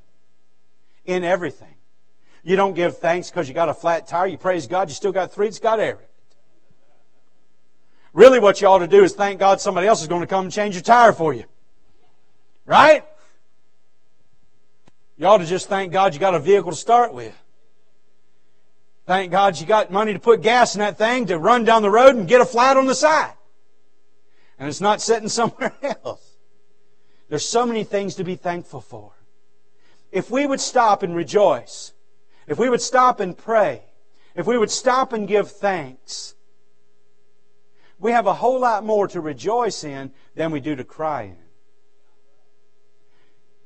In 1.04 1.24
everything. 1.24 1.74
You 2.42 2.56
don't 2.56 2.74
give 2.74 2.98
thanks 2.98 3.30
because 3.30 3.48
you 3.48 3.54
got 3.54 3.68
a 3.68 3.74
flat 3.74 4.06
tire. 4.06 4.26
You 4.26 4.38
praise 4.38 4.66
God. 4.66 4.88
You 4.88 4.94
still 4.94 5.12
got 5.12 5.32
three. 5.32 5.46
It's 5.46 5.58
got 5.58 5.78
air. 5.78 5.98
Really, 8.12 8.40
what 8.40 8.60
you 8.60 8.66
ought 8.66 8.78
to 8.78 8.88
do 8.88 9.04
is 9.04 9.12
thank 9.12 9.38
God 9.38 9.60
somebody 9.60 9.86
else 9.86 10.00
is 10.02 10.08
going 10.08 10.22
to 10.22 10.26
come 10.26 10.46
and 10.46 10.52
change 10.52 10.74
your 10.74 10.82
tire 10.82 11.12
for 11.12 11.32
you. 11.32 11.44
Right? 12.66 13.04
You 15.16 15.26
ought 15.26 15.38
to 15.38 15.46
just 15.46 15.68
thank 15.68 15.92
God 15.92 16.14
you 16.14 16.20
got 16.20 16.34
a 16.34 16.40
vehicle 16.40 16.70
to 16.70 16.76
start 16.76 17.12
with. 17.12 17.36
Thank 19.06 19.30
God 19.30 19.60
you 19.60 19.66
got 19.66 19.92
money 19.92 20.12
to 20.12 20.18
put 20.18 20.40
gas 20.40 20.74
in 20.74 20.80
that 20.80 20.98
thing 20.98 21.26
to 21.26 21.38
run 21.38 21.64
down 21.64 21.82
the 21.82 21.90
road 21.90 22.16
and 22.16 22.26
get 22.26 22.40
a 22.40 22.44
flat 22.44 22.76
on 22.76 22.86
the 22.86 22.94
side 22.94 23.34
and 24.60 24.68
it's 24.68 24.80
not 24.80 25.00
sitting 25.00 25.28
somewhere 25.40 25.74
else. 25.82 26.36
There's 27.28 27.48
so 27.48 27.66
many 27.66 27.82
things 27.82 28.16
to 28.16 28.24
be 28.24 28.36
thankful 28.36 28.80
for. 28.80 29.12
If 30.12 30.30
we 30.30 30.46
would 30.46 30.60
stop 30.60 31.02
and 31.02 31.16
rejoice, 31.16 31.92
if 32.46 32.58
we 32.58 32.68
would 32.68 32.80
stop 32.80 33.20
and 33.20 33.36
pray, 33.36 33.82
if 34.34 34.46
we 34.46 34.58
would 34.58 34.70
stop 34.70 35.12
and 35.12 35.26
give 35.26 35.50
thanks, 35.50 36.34
we 37.98 38.12
have 38.12 38.26
a 38.26 38.34
whole 38.34 38.60
lot 38.60 38.84
more 38.84 39.08
to 39.08 39.20
rejoice 39.20 39.84
in 39.84 40.12
than 40.34 40.50
we 40.50 40.60
do 40.60 40.76
to 40.76 40.84
cry 40.84 41.22
in. 41.22 41.36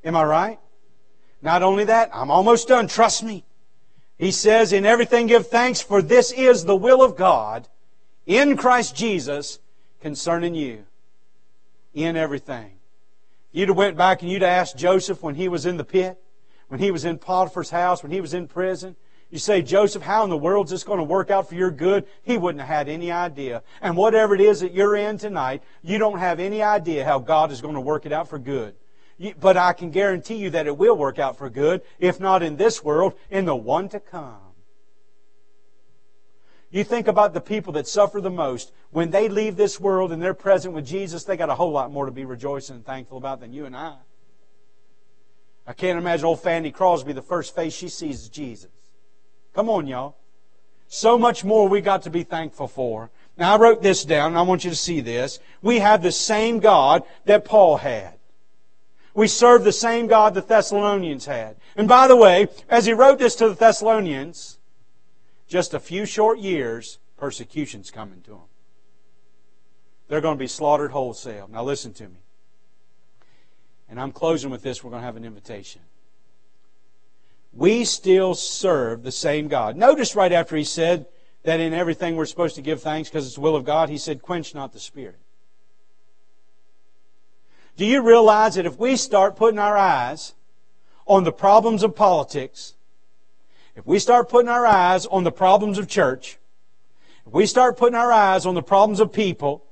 Am 0.04 0.16
I 0.16 0.24
right? 0.24 0.60
Not 1.40 1.62
only 1.62 1.84
that, 1.84 2.10
I'm 2.12 2.30
almost 2.30 2.68
done, 2.68 2.88
trust 2.88 3.22
me. 3.22 3.44
He 4.18 4.30
says, 4.30 4.72
In 4.72 4.84
everything 4.84 5.26
give 5.26 5.48
thanks, 5.48 5.80
for 5.80 6.02
this 6.02 6.30
is 6.30 6.64
the 6.64 6.76
will 6.76 7.02
of 7.02 7.16
God 7.16 7.68
in 8.26 8.56
Christ 8.56 8.94
Jesus 8.94 9.58
concerning 10.04 10.54
you 10.54 10.84
in 11.94 12.14
everything. 12.14 12.72
You'd 13.52 13.70
have 13.70 13.78
went 13.78 13.96
back 13.96 14.20
and 14.20 14.30
you'd 14.30 14.42
asked 14.42 14.76
Joseph 14.76 15.22
when 15.22 15.34
he 15.34 15.48
was 15.48 15.64
in 15.64 15.78
the 15.78 15.84
pit, 15.84 16.22
when 16.68 16.78
he 16.78 16.90
was 16.90 17.06
in 17.06 17.16
Potiphar's 17.16 17.70
house, 17.70 18.02
when 18.02 18.12
he 18.12 18.20
was 18.20 18.34
in 18.34 18.46
prison. 18.46 18.96
You 19.30 19.38
say, 19.38 19.62
Joseph, 19.62 20.02
how 20.02 20.22
in 20.22 20.28
the 20.28 20.36
world 20.36 20.66
is 20.66 20.72
this 20.72 20.84
going 20.84 20.98
to 20.98 21.04
work 21.04 21.30
out 21.30 21.48
for 21.48 21.54
your 21.54 21.70
good? 21.70 22.04
He 22.22 22.36
wouldn't 22.36 22.60
have 22.60 22.68
had 22.68 22.88
any 22.90 23.10
idea. 23.10 23.62
And 23.80 23.96
whatever 23.96 24.34
it 24.34 24.42
is 24.42 24.60
that 24.60 24.74
you're 24.74 24.94
in 24.94 25.16
tonight, 25.16 25.62
you 25.82 25.96
don't 25.96 26.18
have 26.18 26.38
any 26.38 26.60
idea 26.60 27.06
how 27.06 27.18
God 27.18 27.50
is 27.50 27.62
going 27.62 27.72
to 27.72 27.80
work 27.80 28.04
it 28.04 28.12
out 28.12 28.28
for 28.28 28.38
good. 28.38 28.74
But 29.40 29.56
I 29.56 29.72
can 29.72 29.90
guarantee 29.90 30.36
you 30.36 30.50
that 30.50 30.66
it 30.66 30.76
will 30.76 30.98
work 30.98 31.18
out 31.18 31.38
for 31.38 31.48
good, 31.48 31.80
if 31.98 32.20
not 32.20 32.42
in 32.42 32.58
this 32.58 32.84
world, 32.84 33.14
in 33.30 33.46
the 33.46 33.56
one 33.56 33.88
to 33.88 34.00
come. 34.00 34.43
You 36.74 36.82
think 36.82 37.06
about 37.06 37.34
the 37.34 37.40
people 37.40 37.74
that 37.74 37.86
suffer 37.86 38.20
the 38.20 38.32
most. 38.32 38.72
When 38.90 39.12
they 39.12 39.28
leave 39.28 39.54
this 39.54 39.78
world 39.78 40.10
and 40.10 40.20
they're 40.20 40.34
present 40.34 40.74
with 40.74 40.84
Jesus, 40.84 41.22
they 41.22 41.36
got 41.36 41.48
a 41.48 41.54
whole 41.54 41.70
lot 41.70 41.92
more 41.92 42.04
to 42.04 42.10
be 42.10 42.24
rejoicing 42.24 42.74
and 42.74 42.84
thankful 42.84 43.16
about 43.16 43.38
than 43.38 43.52
you 43.52 43.64
and 43.64 43.76
I. 43.76 43.94
I 45.68 45.72
can't 45.72 46.00
imagine 46.00 46.26
old 46.26 46.42
Fanny 46.42 46.72
Crosby, 46.72 47.12
the 47.12 47.22
first 47.22 47.54
face 47.54 47.72
she 47.74 47.88
sees 47.88 48.22
is 48.22 48.28
Jesus. 48.28 48.72
Come 49.54 49.68
on, 49.68 49.86
y'all. 49.86 50.16
So 50.88 51.16
much 51.16 51.44
more 51.44 51.68
we 51.68 51.80
got 51.80 52.02
to 52.02 52.10
be 52.10 52.24
thankful 52.24 52.66
for. 52.66 53.08
Now, 53.36 53.54
I 53.54 53.58
wrote 53.58 53.80
this 53.80 54.04
down, 54.04 54.32
and 54.32 54.38
I 54.38 54.42
want 54.42 54.64
you 54.64 54.70
to 54.70 54.76
see 54.76 55.00
this. 55.00 55.38
We 55.62 55.78
have 55.78 56.02
the 56.02 56.10
same 56.10 56.58
God 56.58 57.04
that 57.24 57.44
Paul 57.44 57.76
had. 57.76 58.14
We 59.14 59.28
serve 59.28 59.62
the 59.62 59.70
same 59.70 60.08
God 60.08 60.34
the 60.34 60.40
Thessalonians 60.40 61.26
had. 61.26 61.54
And 61.76 61.86
by 61.86 62.08
the 62.08 62.16
way, 62.16 62.48
as 62.68 62.84
he 62.84 62.92
wrote 62.92 63.20
this 63.20 63.36
to 63.36 63.48
the 63.48 63.54
Thessalonians, 63.54 64.58
just 65.46 65.74
a 65.74 65.80
few 65.80 66.06
short 66.06 66.38
years 66.38 66.98
Persecution's 67.16 67.90
coming 67.90 68.20
to 68.22 68.30
them. 68.30 68.40
They're 70.08 70.20
going 70.20 70.36
to 70.36 70.42
be 70.42 70.48
slaughtered 70.48 70.90
wholesale. 70.90 71.48
Now 71.50 71.62
listen 71.62 71.92
to 71.94 72.08
me. 72.08 72.18
And 73.88 74.00
I'm 74.00 74.12
closing 74.12 74.50
with 74.50 74.62
this. 74.62 74.82
We're 74.82 74.90
going 74.90 75.02
to 75.02 75.06
have 75.06 75.16
an 75.16 75.24
invitation. 75.24 75.82
We 77.52 77.84
still 77.84 78.34
serve 78.34 79.02
the 79.02 79.12
same 79.12 79.48
God. 79.48 79.76
Notice 79.76 80.16
right 80.16 80.32
after 80.32 80.56
he 80.56 80.64
said 80.64 81.06
that 81.44 81.60
in 81.60 81.72
everything 81.72 82.16
we're 82.16 82.26
supposed 82.26 82.56
to 82.56 82.62
give 82.62 82.82
thanks 82.82 83.08
because 83.08 83.26
it's 83.26 83.36
the 83.36 83.40
will 83.40 83.56
of 83.56 83.64
God, 83.64 83.88
he 83.88 83.98
said, 83.98 84.22
quench 84.22 84.54
not 84.54 84.72
the 84.72 84.80
spirit. 84.80 85.18
Do 87.76 87.86
you 87.86 88.02
realize 88.02 88.56
that 88.56 88.66
if 88.66 88.78
we 88.78 88.96
start 88.96 89.36
putting 89.36 89.58
our 89.58 89.76
eyes 89.76 90.34
on 91.06 91.24
the 91.24 91.32
problems 91.32 91.82
of 91.82 91.94
politics, 91.94 92.74
if 93.76 93.86
we 93.86 93.98
start 93.98 94.28
putting 94.28 94.48
our 94.48 94.66
eyes 94.66 95.06
on 95.06 95.24
the 95.24 95.32
problems 95.32 95.78
of 95.78 95.88
church, 95.88 96.38
if 97.26 97.32
we 97.32 97.46
start 97.46 97.76
putting 97.76 97.96
our 97.96 98.12
eyes 98.12 98.46
on 98.46 98.54
the 98.54 98.62
problems 98.62 99.00
of 99.00 99.12
people, 99.12 99.64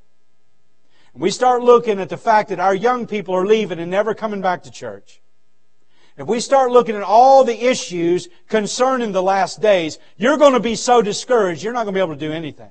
we 1.15 1.31
start 1.31 1.63
looking 1.63 2.01
at 2.01 2.09
the 2.09 2.17
fact 2.17 2.49
that 2.49 2.59
our 2.59 2.75
young 2.75 3.07
people 3.07 3.35
are 3.35 3.47
leaving 3.47 3.79
and 3.79 3.91
never 3.91 4.15
coming 4.15 4.41
back 4.41 4.63
to 4.63 4.71
church, 4.71 5.21
if 6.17 6.27
we 6.27 6.41
start 6.41 6.71
looking 6.71 6.97
at 6.97 7.03
all 7.03 7.45
the 7.45 7.67
issues 7.67 8.29
concerning 8.49 9.13
the 9.13 9.23
last 9.23 9.61
days, 9.61 9.99
you're 10.17 10.37
going 10.37 10.53
to 10.53 10.61
be 10.61 10.75
so 10.75 11.01
discouraged, 11.01 11.63
you're 11.63 11.73
not 11.73 11.85
going 11.85 11.95
to 11.95 11.99
be 11.99 12.03
able 12.03 12.15
to 12.15 12.21
do 12.21 12.33
anything. 12.33 12.71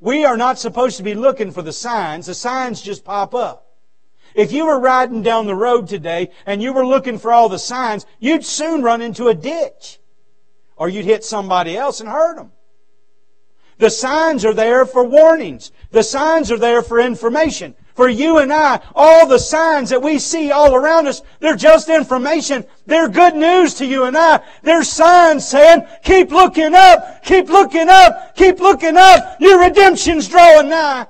We 0.00 0.24
are 0.24 0.36
not 0.36 0.58
supposed 0.58 0.96
to 0.96 1.02
be 1.02 1.14
looking 1.14 1.52
for 1.52 1.62
the 1.62 1.72
signs. 1.72 2.26
The 2.26 2.34
signs 2.34 2.82
just 2.82 3.04
pop 3.04 3.34
up. 3.34 3.71
If 4.34 4.52
you 4.52 4.66
were 4.66 4.78
riding 4.78 5.22
down 5.22 5.46
the 5.46 5.54
road 5.54 5.88
today 5.88 6.30
and 6.46 6.62
you 6.62 6.72
were 6.72 6.86
looking 6.86 7.18
for 7.18 7.32
all 7.32 7.48
the 7.48 7.58
signs, 7.58 8.06
you'd 8.18 8.44
soon 8.44 8.82
run 8.82 9.02
into 9.02 9.28
a 9.28 9.34
ditch. 9.34 9.98
Or 10.76 10.88
you'd 10.88 11.04
hit 11.04 11.24
somebody 11.24 11.76
else 11.76 12.00
and 12.00 12.08
hurt 12.08 12.36
them. 12.36 12.52
The 13.78 13.90
signs 13.90 14.44
are 14.44 14.54
there 14.54 14.86
for 14.86 15.04
warnings. 15.04 15.72
The 15.90 16.02
signs 16.02 16.50
are 16.50 16.58
there 16.58 16.82
for 16.82 17.00
information. 17.00 17.74
For 17.94 18.08
you 18.08 18.38
and 18.38 18.52
I, 18.52 18.80
all 18.94 19.26
the 19.26 19.38
signs 19.38 19.90
that 19.90 20.00
we 20.00 20.18
see 20.18 20.50
all 20.50 20.74
around 20.74 21.06
us, 21.06 21.20
they're 21.40 21.56
just 21.56 21.90
information. 21.90 22.64
They're 22.86 23.08
good 23.08 23.34
news 23.34 23.74
to 23.74 23.86
you 23.86 24.04
and 24.04 24.16
I. 24.16 24.40
They're 24.62 24.84
signs 24.84 25.46
saying, 25.46 25.86
keep 26.02 26.30
looking 26.30 26.74
up, 26.74 27.22
keep 27.22 27.48
looking 27.48 27.88
up, 27.90 28.34
keep 28.34 28.60
looking 28.60 28.96
up. 28.96 29.36
Your 29.40 29.60
redemption's 29.60 30.26
drawing 30.28 30.70
nigh. 30.70 31.06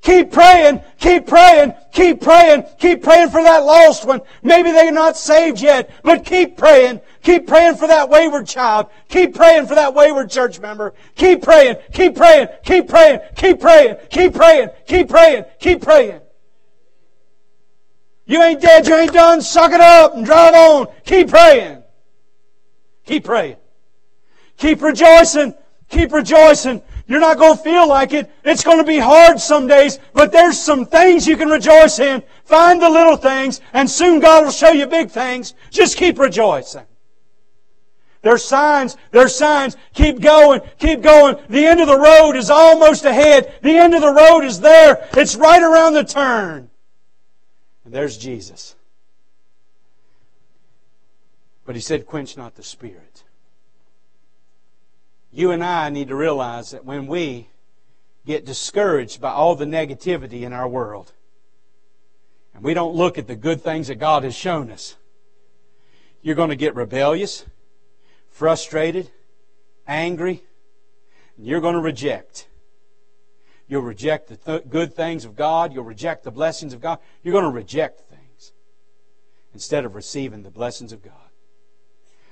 Keep 0.00 0.30
praying, 0.30 0.80
keep 0.98 1.26
praying, 1.26 1.74
keep 1.92 2.20
praying, 2.20 2.64
keep 2.78 3.02
praying 3.02 3.30
for 3.30 3.42
that 3.42 3.64
lost 3.64 4.06
one. 4.06 4.20
Maybe 4.42 4.70
they're 4.70 4.92
not 4.92 5.16
saved 5.16 5.60
yet, 5.60 5.90
but 6.04 6.24
keep 6.24 6.56
praying. 6.56 7.00
Keep 7.22 7.48
praying 7.48 7.76
for 7.76 7.88
that 7.88 8.08
wayward 8.08 8.46
child. 8.46 8.86
Keep 9.08 9.34
praying 9.34 9.66
for 9.66 9.74
that 9.74 9.94
wayward 9.94 10.30
church 10.30 10.60
member. 10.60 10.94
Keep 11.16 11.42
praying, 11.42 11.76
keep 11.92 12.14
praying, 12.14 12.48
keep 12.64 12.88
praying, 12.88 13.20
keep 13.34 13.60
praying, 13.60 13.96
keep 14.08 14.34
praying, 14.34 14.68
keep 14.86 15.08
praying, 15.08 15.44
keep 15.58 15.82
praying. 15.82 16.20
You 18.26 18.42
ain't 18.42 18.60
dead, 18.60 18.86
you 18.86 18.94
ain't 18.94 19.12
done. 19.12 19.40
Suck 19.40 19.72
it 19.72 19.80
up 19.80 20.14
and 20.14 20.24
drive 20.24 20.54
on. 20.54 20.86
Keep 21.04 21.28
praying. 21.28 21.82
Keep 23.06 23.24
praying. 23.24 23.56
Keep 24.58 24.82
rejoicing. 24.82 25.54
Keep 25.88 26.12
rejoicing. 26.12 26.82
You're 27.08 27.20
not 27.20 27.38
going 27.38 27.56
to 27.56 27.62
feel 27.62 27.88
like 27.88 28.12
it. 28.12 28.30
It's 28.44 28.62
going 28.62 28.78
to 28.78 28.84
be 28.84 28.98
hard 28.98 29.40
some 29.40 29.66
days, 29.66 29.98
but 30.12 30.30
there's 30.30 30.60
some 30.60 30.84
things 30.84 31.26
you 31.26 31.38
can 31.38 31.48
rejoice 31.48 31.98
in. 31.98 32.22
Find 32.44 32.80
the 32.80 32.90
little 32.90 33.16
things, 33.16 33.62
and 33.72 33.90
soon 33.90 34.20
God 34.20 34.44
will 34.44 34.52
show 34.52 34.70
you 34.70 34.86
big 34.86 35.10
things. 35.10 35.54
Just 35.70 35.96
keep 35.96 36.18
rejoicing. 36.18 36.84
There's 38.20 38.44
signs, 38.44 38.98
there's 39.10 39.34
signs. 39.34 39.76
Keep 39.94 40.20
going, 40.20 40.60
keep 40.78 41.00
going. 41.00 41.36
The 41.48 41.64
end 41.64 41.80
of 41.80 41.86
the 41.86 41.98
road 41.98 42.32
is 42.32 42.50
almost 42.50 43.06
ahead. 43.06 43.54
The 43.62 43.78
end 43.78 43.94
of 43.94 44.02
the 44.02 44.12
road 44.12 44.40
is 44.40 44.60
there. 44.60 45.08
It's 45.14 45.34
right 45.34 45.62
around 45.62 45.94
the 45.94 46.04
turn. 46.04 46.68
And 47.86 47.94
there's 47.94 48.18
Jesus. 48.18 48.76
But 51.64 51.74
he 51.74 51.80
said, 51.80 52.06
quench 52.06 52.36
not 52.36 52.54
the 52.54 52.62
spirit. 52.62 53.24
You 55.30 55.50
and 55.50 55.62
I 55.62 55.90
need 55.90 56.08
to 56.08 56.16
realize 56.16 56.70
that 56.70 56.84
when 56.84 57.06
we 57.06 57.48
get 58.24 58.44
discouraged 58.44 59.20
by 59.20 59.30
all 59.30 59.54
the 59.54 59.64
negativity 59.64 60.42
in 60.42 60.52
our 60.52 60.68
world, 60.68 61.12
and 62.54 62.64
we 62.64 62.74
don't 62.74 62.94
look 62.94 63.18
at 63.18 63.26
the 63.26 63.36
good 63.36 63.62
things 63.62 63.88
that 63.88 63.96
God 63.96 64.24
has 64.24 64.34
shown 64.34 64.70
us, 64.70 64.96
you're 66.22 66.34
going 66.34 66.50
to 66.50 66.56
get 66.56 66.74
rebellious, 66.74 67.44
frustrated, 68.30 69.10
angry, 69.86 70.42
and 71.36 71.46
you're 71.46 71.60
going 71.60 71.74
to 71.74 71.80
reject. 71.80 72.48
You'll 73.68 73.82
reject 73.82 74.28
the 74.28 74.36
th- 74.36 74.68
good 74.68 74.94
things 74.94 75.24
of 75.24 75.36
God. 75.36 75.72
You'll 75.72 75.84
reject 75.84 76.24
the 76.24 76.30
blessings 76.30 76.72
of 76.72 76.80
God. 76.80 76.98
You're 77.22 77.32
going 77.32 77.44
to 77.44 77.50
reject 77.50 78.00
things 78.00 78.52
instead 79.52 79.84
of 79.84 79.94
receiving 79.94 80.42
the 80.42 80.50
blessings 80.50 80.92
of 80.92 81.02
God. 81.02 81.27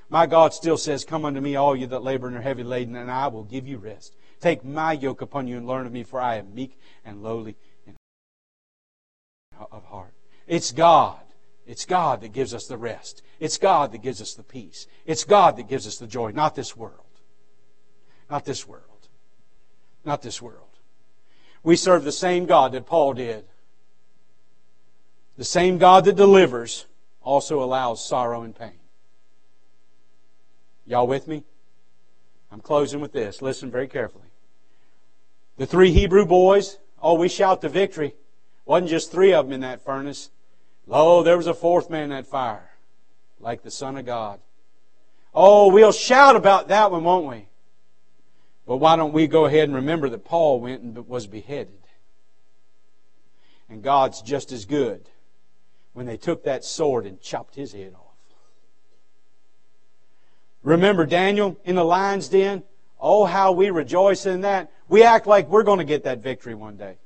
My 0.09 0.27
God 0.27 0.55
still 0.55 0.77
says, 0.77 1.05
Come 1.05 1.25
unto 1.25 1.41
me, 1.41 1.57
all 1.57 1.75
you 1.75 1.87
that 1.89 2.03
labor 2.03 2.29
and 2.29 2.37
are 2.37 2.43
heavy 2.43 2.63
laden, 2.63 2.97
and 2.97 3.11
I 3.11 3.27
will 3.27 3.45
give 3.45 3.67
you 3.67 3.79
rest. 3.79 4.15
Take 4.41 4.65
my 4.65 4.93
yoke 4.93 5.21
upon 5.21 5.49
you 5.49 5.57
and 5.57 5.67
learn 5.67 5.87
of 5.87 5.93
me, 5.93 6.05
for 6.05 6.21
I 6.21 6.37
am 6.37 6.55
meek 6.55 6.79
and 7.05 7.23
lowly 7.23 7.57
of 9.71 9.85
heart. 9.87 10.15
It's 10.47 10.73
God. 10.73 11.21
It's 11.67 11.85
God 11.85 12.21
that 12.21 12.33
gives 12.33 12.55
us 12.55 12.67
the 12.67 12.77
rest. 12.77 13.23
It's 13.41 13.59
God 13.59 13.93
that 13.93 14.03
gives 14.03 14.23
us 14.23 14.35
the 14.35 14.43
peace. 14.43 14.87
It's 15.05 15.25
God 15.25 15.57
that 15.57 15.69
gives 15.69 15.87
us 15.87 15.99
the 15.99 16.07
joy, 16.07 16.31
not 16.31 16.55
this 16.55 16.77
world. 16.77 17.01
Not 18.31 18.45
this 18.45 18.67
world. 18.67 19.09
Not 20.05 20.23
this 20.23 20.41
world. 20.41 20.63
We 21.65 21.75
serve 21.75 22.05
the 22.05 22.13
same 22.13 22.47
God 22.47 22.73
that 22.73 22.87
Paul 22.87 23.15
did. 23.15 23.45
The 25.37 25.45
same 25.45 25.79
God 25.79 26.05
that 26.05 26.15
delivers 26.15 26.87
also 27.21 27.63
allows 27.63 28.07
sorrow 28.07 28.43
and 28.43 28.57
pain. 28.57 28.79
Y'all 30.87 31.07
with 31.07 31.27
me? 31.27 31.45
I'm 32.51 32.61
closing 32.61 33.01
with 33.01 33.13
this. 33.13 33.43
Listen 33.43 33.71
very 33.71 33.89
carefully. 33.89 34.29
The 35.57 35.67
three 35.67 35.91
Hebrew 35.91 36.25
boys, 36.25 36.79
oh, 37.03 37.15
we 37.15 37.29
shout 37.29 37.61
the 37.61 37.69
victory. 37.69 38.15
Wasn't 38.65 38.91
just 38.91 39.11
three 39.11 39.33
of 39.33 39.47
them 39.47 39.53
in 39.53 39.61
that 39.61 39.85
furnace. 39.85 40.31
Lo, 40.87 41.23
there 41.23 41.37
was 41.37 41.47
a 41.47 41.55
fourth 41.55 41.91
man 41.91 42.05
in 42.05 42.11
that 42.11 42.27
fire, 42.27 42.71
like 43.41 43.63
the 43.63 43.71
Son 43.71 43.97
of 43.97 44.07
God. 44.07 44.41
Oh, 45.35 45.73
we'll 45.73 45.93
shout 45.93 46.37
about 46.37 46.69
that 46.69 46.91
one, 46.91 47.05
won't 47.05 47.27
we? 47.27 47.49
But 48.67 48.77
why 48.77 48.97
don't 48.97 49.13
we 49.13 49.27
go 49.27 49.47
ahead 49.47 49.69
and 49.69 49.75
remember 49.75 50.09
that 50.09 50.25
Paul 50.25 50.61
went 50.61 50.83
and 50.83 51.09
was 51.09 51.27
beheaded? 51.27 51.79
And 53.69 53.83
God's 53.83 54.23
just 54.23 54.53
as 54.53 54.65
good 54.65 55.09
when 55.93 56.07
they 56.07 56.17
took 56.17 56.45
that 56.45 56.65
sword 56.65 57.07
and 57.07 57.21
chopped 57.21 57.55
his 57.55 57.73
head 57.73 57.95
off. 57.95 58.06
Remember 60.67 61.07
Daniel 61.07 61.57
in 61.65 61.77
the 61.77 61.85
lion's 61.85 62.29
den? 62.29 62.65
Oh, 62.99 63.25
how 63.25 63.53
we 63.53 63.71
rejoice 63.71 64.27
in 64.27 64.41
that. 64.41 64.73
We 64.89 65.05
act 65.05 65.29
like 65.29 65.49
we're 65.49 65.63
going 65.63 65.79
to 65.79 65.85
get 65.85 66.03
that 66.03 66.19
victory 66.19 66.57
one 66.57 66.77
day. 66.77 66.97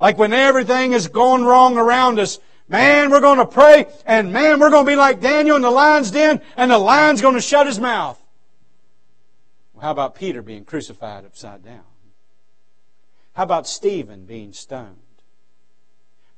Like 0.00 0.18
when 0.18 0.32
everything 0.32 0.92
is 0.92 1.06
going 1.06 1.44
wrong 1.44 1.78
around 1.78 2.18
us, 2.18 2.40
man, 2.66 3.12
we're 3.12 3.20
going 3.20 3.38
to 3.38 3.46
pray, 3.46 3.86
and 4.06 4.32
man, 4.32 4.58
we're 4.58 4.70
going 4.70 4.84
to 4.84 4.90
be 4.90 4.96
like 4.96 5.20
Daniel 5.20 5.54
in 5.54 5.62
the 5.62 5.70
lion's 5.70 6.10
den, 6.10 6.40
and 6.56 6.68
the 6.68 6.78
lion's 6.78 7.22
going 7.22 7.36
to 7.36 7.40
shut 7.40 7.68
his 7.68 7.78
mouth. 7.78 8.20
Well, 9.72 9.84
how 9.84 9.92
about 9.92 10.16
Peter 10.16 10.42
being 10.42 10.64
crucified 10.64 11.24
upside 11.24 11.64
down? 11.64 11.84
How 13.34 13.44
about 13.44 13.68
Stephen 13.68 14.24
being 14.24 14.52
stoned? 14.52 14.96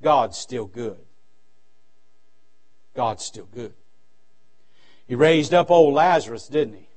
God's 0.03 0.37
still 0.37 0.67
good. 0.67 1.01
God's 2.95 3.25
still 3.25 3.47
good. 3.47 3.73
He 5.07 5.15
raised 5.15 5.55
up 5.55 5.71
old 5.71 5.95
Lazarus, 5.95 6.49
didn't 6.49 6.75
he? 6.75 6.89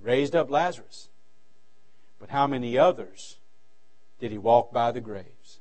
Raised 0.00 0.36
up 0.36 0.50
Lazarus. 0.50 1.08
But 2.20 2.30
how 2.30 2.46
many 2.46 2.78
others 2.78 3.38
did 4.20 4.30
he 4.30 4.38
walk 4.38 4.72
by 4.72 4.92
the 4.92 5.00
graves? 5.00 5.58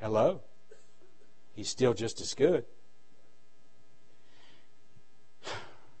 Hello? 0.00 0.40
He's 1.54 1.68
still 1.68 1.92
just 1.92 2.20
as 2.20 2.34
good. 2.34 2.64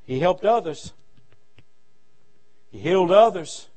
He 0.04 0.20
helped 0.20 0.44
others. 0.44 0.92
He 2.70 2.78
healed 2.78 3.10
others. 3.10 3.68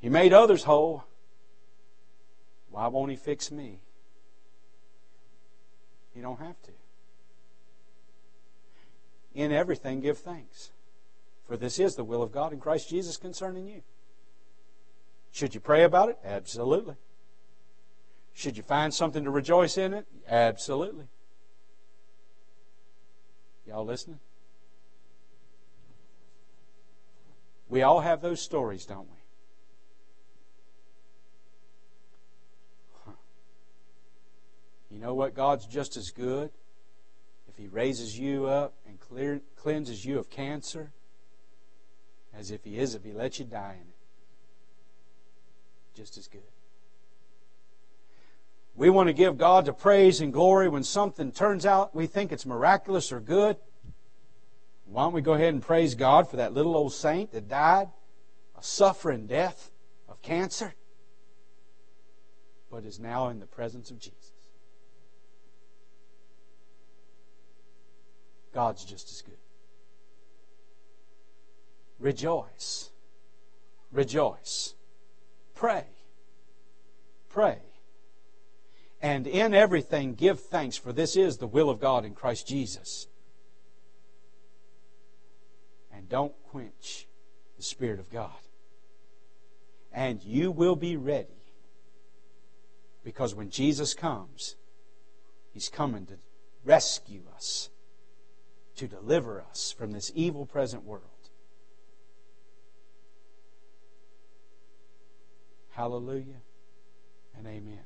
He 0.00 0.08
made 0.08 0.32
others 0.32 0.64
whole. 0.64 1.04
Why 2.70 2.88
won't 2.88 3.10
he 3.10 3.16
fix 3.16 3.50
me? 3.50 3.80
You 6.14 6.22
don't 6.22 6.40
have 6.40 6.60
to. 6.62 6.72
In 9.34 9.52
everything, 9.52 10.00
give 10.00 10.18
thanks. 10.18 10.70
For 11.46 11.56
this 11.56 11.78
is 11.78 11.96
the 11.96 12.04
will 12.04 12.22
of 12.22 12.32
God 12.32 12.52
in 12.52 12.60
Christ 12.60 12.88
Jesus 12.88 13.16
concerning 13.16 13.66
you. 13.66 13.82
Should 15.32 15.54
you 15.54 15.60
pray 15.60 15.84
about 15.84 16.08
it? 16.08 16.18
Absolutely. 16.24 16.96
Should 18.34 18.56
you 18.56 18.62
find 18.62 18.92
something 18.92 19.24
to 19.24 19.30
rejoice 19.30 19.78
in 19.78 19.94
it? 19.94 20.06
Absolutely. 20.28 21.06
Y'all 23.66 23.84
listening? 23.84 24.20
We 27.68 27.82
all 27.82 28.00
have 28.00 28.22
those 28.22 28.40
stories, 28.40 28.86
don't 28.86 29.08
we? 29.10 29.16
Huh. 33.04 33.12
You 34.90 34.98
know 34.98 35.14
what? 35.14 35.34
God's 35.34 35.66
just 35.66 35.96
as 35.96 36.10
good 36.10 36.50
if 37.48 37.56
He 37.56 37.68
raises 37.68 38.18
you 38.18 38.46
up 38.46 38.74
clear, 39.08 39.40
cleanses 39.56 40.04
you 40.04 40.18
of 40.18 40.30
cancer 40.30 40.92
as 42.34 42.50
if 42.50 42.64
He 42.64 42.78
is 42.78 42.94
if 42.94 43.04
He 43.04 43.12
lets 43.12 43.38
you 43.38 43.44
die 43.44 43.74
in 43.74 43.88
it. 43.88 43.96
Just 45.94 46.16
as 46.16 46.28
good. 46.28 46.42
We 48.76 48.90
want 48.90 49.08
to 49.08 49.12
give 49.12 49.36
God 49.36 49.64
the 49.64 49.72
praise 49.72 50.20
and 50.20 50.32
glory 50.32 50.68
when 50.68 50.84
something 50.84 51.32
turns 51.32 51.66
out 51.66 51.96
we 51.96 52.06
think 52.06 52.30
it's 52.30 52.46
miraculous 52.46 53.10
or 53.10 53.18
good. 53.18 53.56
Why 54.86 55.02
don't 55.02 55.12
we 55.12 55.20
go 55.20 55.34
ahead 55.34 55.52
and 55.52 55.62
praise 55.62 55.96
God 55.96 56.30
for 56.30 56.36
that 56.36 56.54
little 56.54 56.76
old 56.76 56.92
saint 56.92 57.32
that 57.32 57.48
died 57.48 57.88
a 58.56 58.62
suffering 58.62 59.26
death 59.26 59.70
of 60.08 60.22
cancer, 60.22 60.74
but 62.70 62.84
is 62.84 62.98
now 62.98 63.28
in 63.28 63.40
the 63.40 63.46
presence 63.46 63.90
of 63.90 63.98
Jesus? 63.98 64.27
God's 68.52 68.84
just 68.84 69.10
as 69.10 69.22
good. 69.22 69.34
Rejoice. 71.98 72.90
Rejoice. 73.92 74.74
Pray. 75.54 75.84
Pray. 77.28 77.58
And 79.00 79.26
in 79.26 79.54
everything 79.54 80.14
give 80.14 80.40
thanks, 80.40 80.76
for 80.76 80.92
this 80.92 81.16
is 81.16 81.38
the 81.38 81.46
will 81.46 81.70
of 81.70 81.80
God 81.80 82.04
in 82.04 82.14
Christ 82.14 82.46
Jesus. 82.46 83.06
And 85.92 86.08
don't 86.08 86.34
quench 86.50 87.06
the 87.56 87.62
Spirit 87.62 88.00
of 88.00 88.10
God. 88.10 88.30
And 89.92 90.22
you 90.22 90.50
will 90.50 90.76
be 90.76 90.96
ready. 90.96 91.28
Because 93.04 93.34
when 93.34 93.50
Jesus 93.50 93.94
comes, 93.94 94.56
He's 95.52 95.68
coming 95.68 96.06
to 96.06 96.18
rescue 96.64 97.22
us, 97.34 97.70
to 98.78 98.88
deliver 98.88 99.40
us 99.40 99.74
from 99.76 99.92
this 99.92 100.10
evil 100.14 100.46
present 100.46 100.84
world. 100.84 101.02
Hallelujah 105.70 106.42
and 107.36 107.46
amen. 107.46 107.80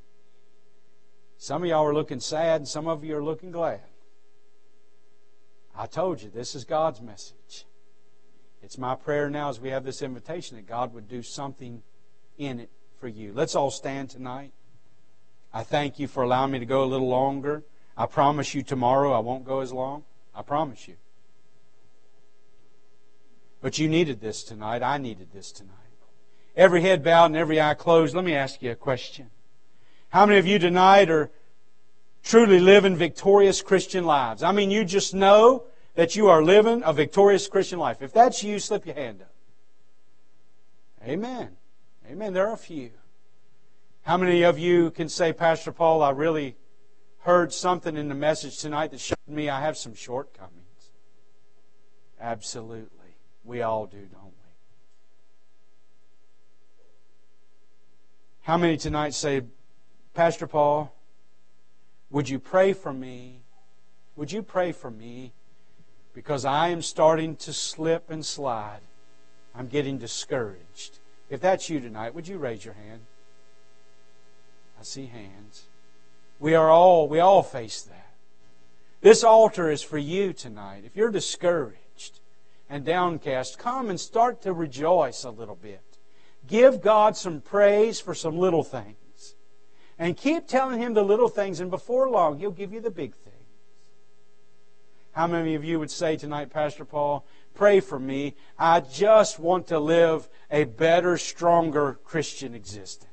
Some 1.37 1.63
of 1.63 1.69
y'all 1.69 1.85
are 1.85 1.95
looking 1.95 2.21
sad, 2.21 2.61
and 2.61 2.69
some 2.69 2.87
of 2.87 3.05
you 3.05 3.17
are 3.17 3.23
looking 3.23 3.51
glad. 3.51 3.81
I 5.77 5.87
told 5.87 6.23
you, 6.23 6.31
this 6.31 6.55
is 6.55 6.65
God's 6.65 7.01
message. 7.01 7.67
It's 8.63 8.79
my 8.79 8.95
prayer 8.95 9.29
now 9.29 9.49
as 9.49 9.59
we 9.59 9.71
have 9.71 9.85
this 9.85 10.03
invitation 10.03 10.57
that 10.57 10.67
God 10.67 10.95
would 10.95 11.09
do 11.09 11.23
something 11.23 11.83
in 12.39 12.61
it 12.61 12.71
for 13.01 13.09
you. 13.09 13.33
Let's 13.35 13.55
all 13.55 13.71
stand 13.71 14.11
tonight. 14.11 14.53
I 15.53 15.65
thank 15.65 15.99
you 15.99 16.07
for 16.07 16.23
allowing 16.23 16.53
me 16.53 16.61
to 16.61 16.67
go 16.67 16.85
a 16.85 16.87
little 16.87 17.09
longer. 17.09 17.65
I 17.97 18.07
promise 18.07 18.55
you 18.55 18.63
tomorrow 18.63 19.13
I 19.13 19.19
won't 19.19 19.45
go 19.45 19.61
as 19.61 19.73
long. 19.73 20.05
I 20.35 20.43
promise 20.43 20.89
you. 20.89 20.97
But 23.61 23.79
you 23.79 23.89
needed 23.89 24.21
this 24.21 24.43
tonight. 24.43 24.83
I 24.83 24.99
needed 24.99 25.29
this 25.33 25.53
tonight. 25.53 25.77
Every 26.57 26.83
head 26.83 27.03
bowed 27.03 27.27
and 27.27 27.37
every 27.37 27.61
eye 27.61 27.75
closed. 27.75 28.15
Let 28.15 28.25
me 28.25 28.35
ask 28.35 28.63
you 28.63 28.71
a 28.73 28.77
question. 28.77 29.31
How 30.09 30.27
many 30.27 30.39
of 30.39 30.47
you 30.47 30.59
tonight 30.59 31.09
are 31.11 31.31
truly 32.23 32.61
living 32.61 32.97
victorious 32.97 33.63
Christian 33.63 34.05
lives? 34.05 34.43
I 34.43 34.53
mean, 34.53 34.71
you 34.71 34.85
just 34.85 35.15
know 35.15 35.65
that 35.95 36.17
you 36.17 36.29
are 36.29 36.43
living 36.43 36.83
a 36.85 36.93
victorious 36.93 37.49
Christian 37.49 37.79
life. 37.79 38.03
If 38.03 38.13
that's 38.13 38.43
you, 38.43 38.59
slip 38.59 38.85
your 38.85 38.95
hand 38.95 39.23
up. 39.23 39.33
Amen. 41.07 41.57
Amen. 42.11 42.33
There 42.33 42.49
are 42.49 42.55
a 42.55 42.59
few. 42.59 42.91
How 44.03 44.17
many 44.17 44.43
of 44.43 44.59
you 44.59 44.91
can 44.91 45.09
say, 45.09 45.33
Pastor 45.33 45.73
Paul, 45.73 46.03
I 46.03 46.11
really 46.11 46.57
heard 47.23 47.53
something 47.53 47.97
in 47.97 48.09
the 48.09 48.15
message 48.15 48.59
tonight 48.59 48.91
that 48.91 49.01
showed 49.01 49.17
me 49.27 49.49
I 49.49 49.61
have 49.61 49.77
some 49.77 49.95
shortcomings? 49.95 50.91
Absolutely. 52.21 53.17
We 53.45 53.63
all 53.63 53.87
do, 53.87 53.99
don't 53.99 54.25
we? 54.25 54.31
How 58.43 58.57
many 58.57 58.77
tonight 58.77 59.15
say, 59.15 59.43
Pastor 60.15 60.47
Paul, 60.47 60.95
would 62.11 62.29
you 62.29 62.39
pray 62.39 62.73
for 62.73 62.93
me? 62.93 63.41
Would 64.17 64.33
you 64.33 64.43
pray 64.43 64.73
for 64.73 64.91
me? 64.91 65.33
Because 66.15 66.45
I 66.45 66.69
am 66.69 66.83
starting 66.83 67.37
to 67.37 67.53
slip 67.53 68.11
and 68.11 68.27
slide. 68.27 68.81
I'm 69.55 69.69
getting 69.69 69.97
discouraged. 69.97 70.99
If 71.31 71.41
that's 71.41 71.71
you 71.71 71.81
tonight, 71.81 72.15
would 72.15 72.29
you 72.29 72.37
raise 72.39 72.65
your 72.65 72.75
hand? 72.75 73.03
I 74.79 74.83
see 74.83 75.07
hands. 75.07 75.69
We 76.43 76.57
are 76.57 76.69
all, 76.69 77.07
we 77.07 77.21
all 77.21 77.45
face 77.45 77.83
that. 77.83 78.15
This 79.01 79.23
altar 79.23 79.71
is 79.71 79.81
for 79.81 79.97
you 79.97 80.33
tonight. 80.33 80.83
If 80.85 80.97
you're 80.97 81.13
discouraged 81.13 82.19
and 82.69 82.85
downcast, 82.85 83.61
come 83.61 83.89
and 83.89 84.01
start 84.01 84.43
to 84.43 84.53
rejoice 84.53 85.23
a 85.23 85.31
little 85.31 85.55
bit. 85.55 85.99
Give 86.49 86.81
God 86.81 87.17
some 87.17 87.43
praise 87.43 88.01
for 88.01 88.13
some 88.13 88.37
little 88.39 88.65
things. 88.65 89.37
And 90.01 90.17
keep 90.17 90.49
telling 90.49 90.81
Him 90.81 90.95
the 90.95 91.05
little 91.05 91.29
things, 91.29 91.61
and 91.61 91.71
before 91.71 92.11
long, 92.11 92.41
He'll 92.41 92.51
give 92.51 92.73
you 92.73 92.81
the 92.81 92.91
big 92.91 93.15
things. 93.15 93.37
How 95.13 95.29
many 95.29 95.55
of 95.55 95.63
you 95.63 95.79
would 95.79 95.93
say 95.93 96.17
tonight, 96.17 96.51
Pastor 96.51 96.85
Paul, 96.85 97.25
pray 97.55 97.79
for 97.79 98.01
me? 98.01 98.35
I 98.59 98.81
just 98.81 99.39
want 99.39 99.69
to 99.69 99.79
live 99.79 100.29
a 100.51 100.65
better, 100.65 101.17
stronger 101.19 102.01
Christian 102.03 102.53
existence. 102.53 103.12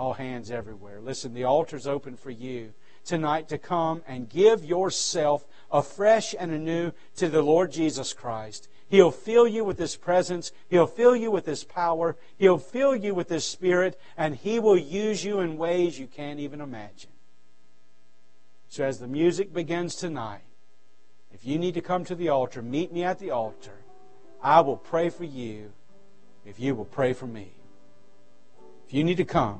All 0.00 0.14
hands 0.14 0.50
everywhere. 0.50 0.98
Listen, 0.98 1.34
the 1.34 1.44
altar's 1.44 1.86
open 1.86 2.16
for 2.16 2.30
you 2.30 2.72
tonight 3.04 3.50
to 3.50 3.58
come 3.58 4.02
and 4.08 4.30
give 4.30 4.64
yourself 4.64 5.46
afresh 5.70 6.34
and 6.38 6.50
anew 6.50 6.92
to 7.16 7.28
the 7.28 7.42
Lord 7.42 7.70
Jesus 7.70 8.14
Christ. 8.14 8.70
He'll 8.88 9.10
fill 9.10 9.46
you 9.46 9.62
with 9.62 9.78
His 9.78 9.96
presence. 9.96 10.52
He'll 10.70 10.86
fill 10.86 11.14
you 11.14 11.30
with 11.30 11.44
His 11.44 11.64
power. 11.64 12.16
He'll 12.38 12.56
fill 12.56 12.96
you 12.96 13.14
with 13.14 13.28
His 13.28 13.44
Spirit, 13.44 14.00
and 14.16 14.34
He 14.34 14.58
will 14.58 14.78
use 14.78 15.22
you 15.22 15.40
in 15.40 15.58
ways 15.58 15.98
you 15.98 16.06
can't 16.06 16.40
even 16.40 16.62
imagine. 16.62 17.10
So 18.70 18.84
as 18.84 19.00
the 19.00 19.06
music 19.06 19.52
begins 19.52 19.96
tonight, 19.96 20.44
if 21.30 21.44
you 21.44 21.58
need 21.58 21.74
to 21.74 21.82
come 21.82 22.06
to 22.06 22.14
the 22.14 22.30
altar, 22.30 22.62
meet 22.62 22.90
me 22.90 23.04
at 23.04 23.18
the 23.18 23.32
altar. 23.32 23.84
I 24.42 24.62
will 24.62 24.78
pray 24.78 25.10
for 25.10 25.24
you 25.24 25.74
if 26.46 26.58
you 26.58 26.74
will 26.74 26.86
pray 26.86 27.12
for 27.12 27.26
me. 27.26 27.52
If 28.86 28.94
you 28.94 29.04
need 29.04 29.18
to 29.18 29.26
come, 29.26 29.58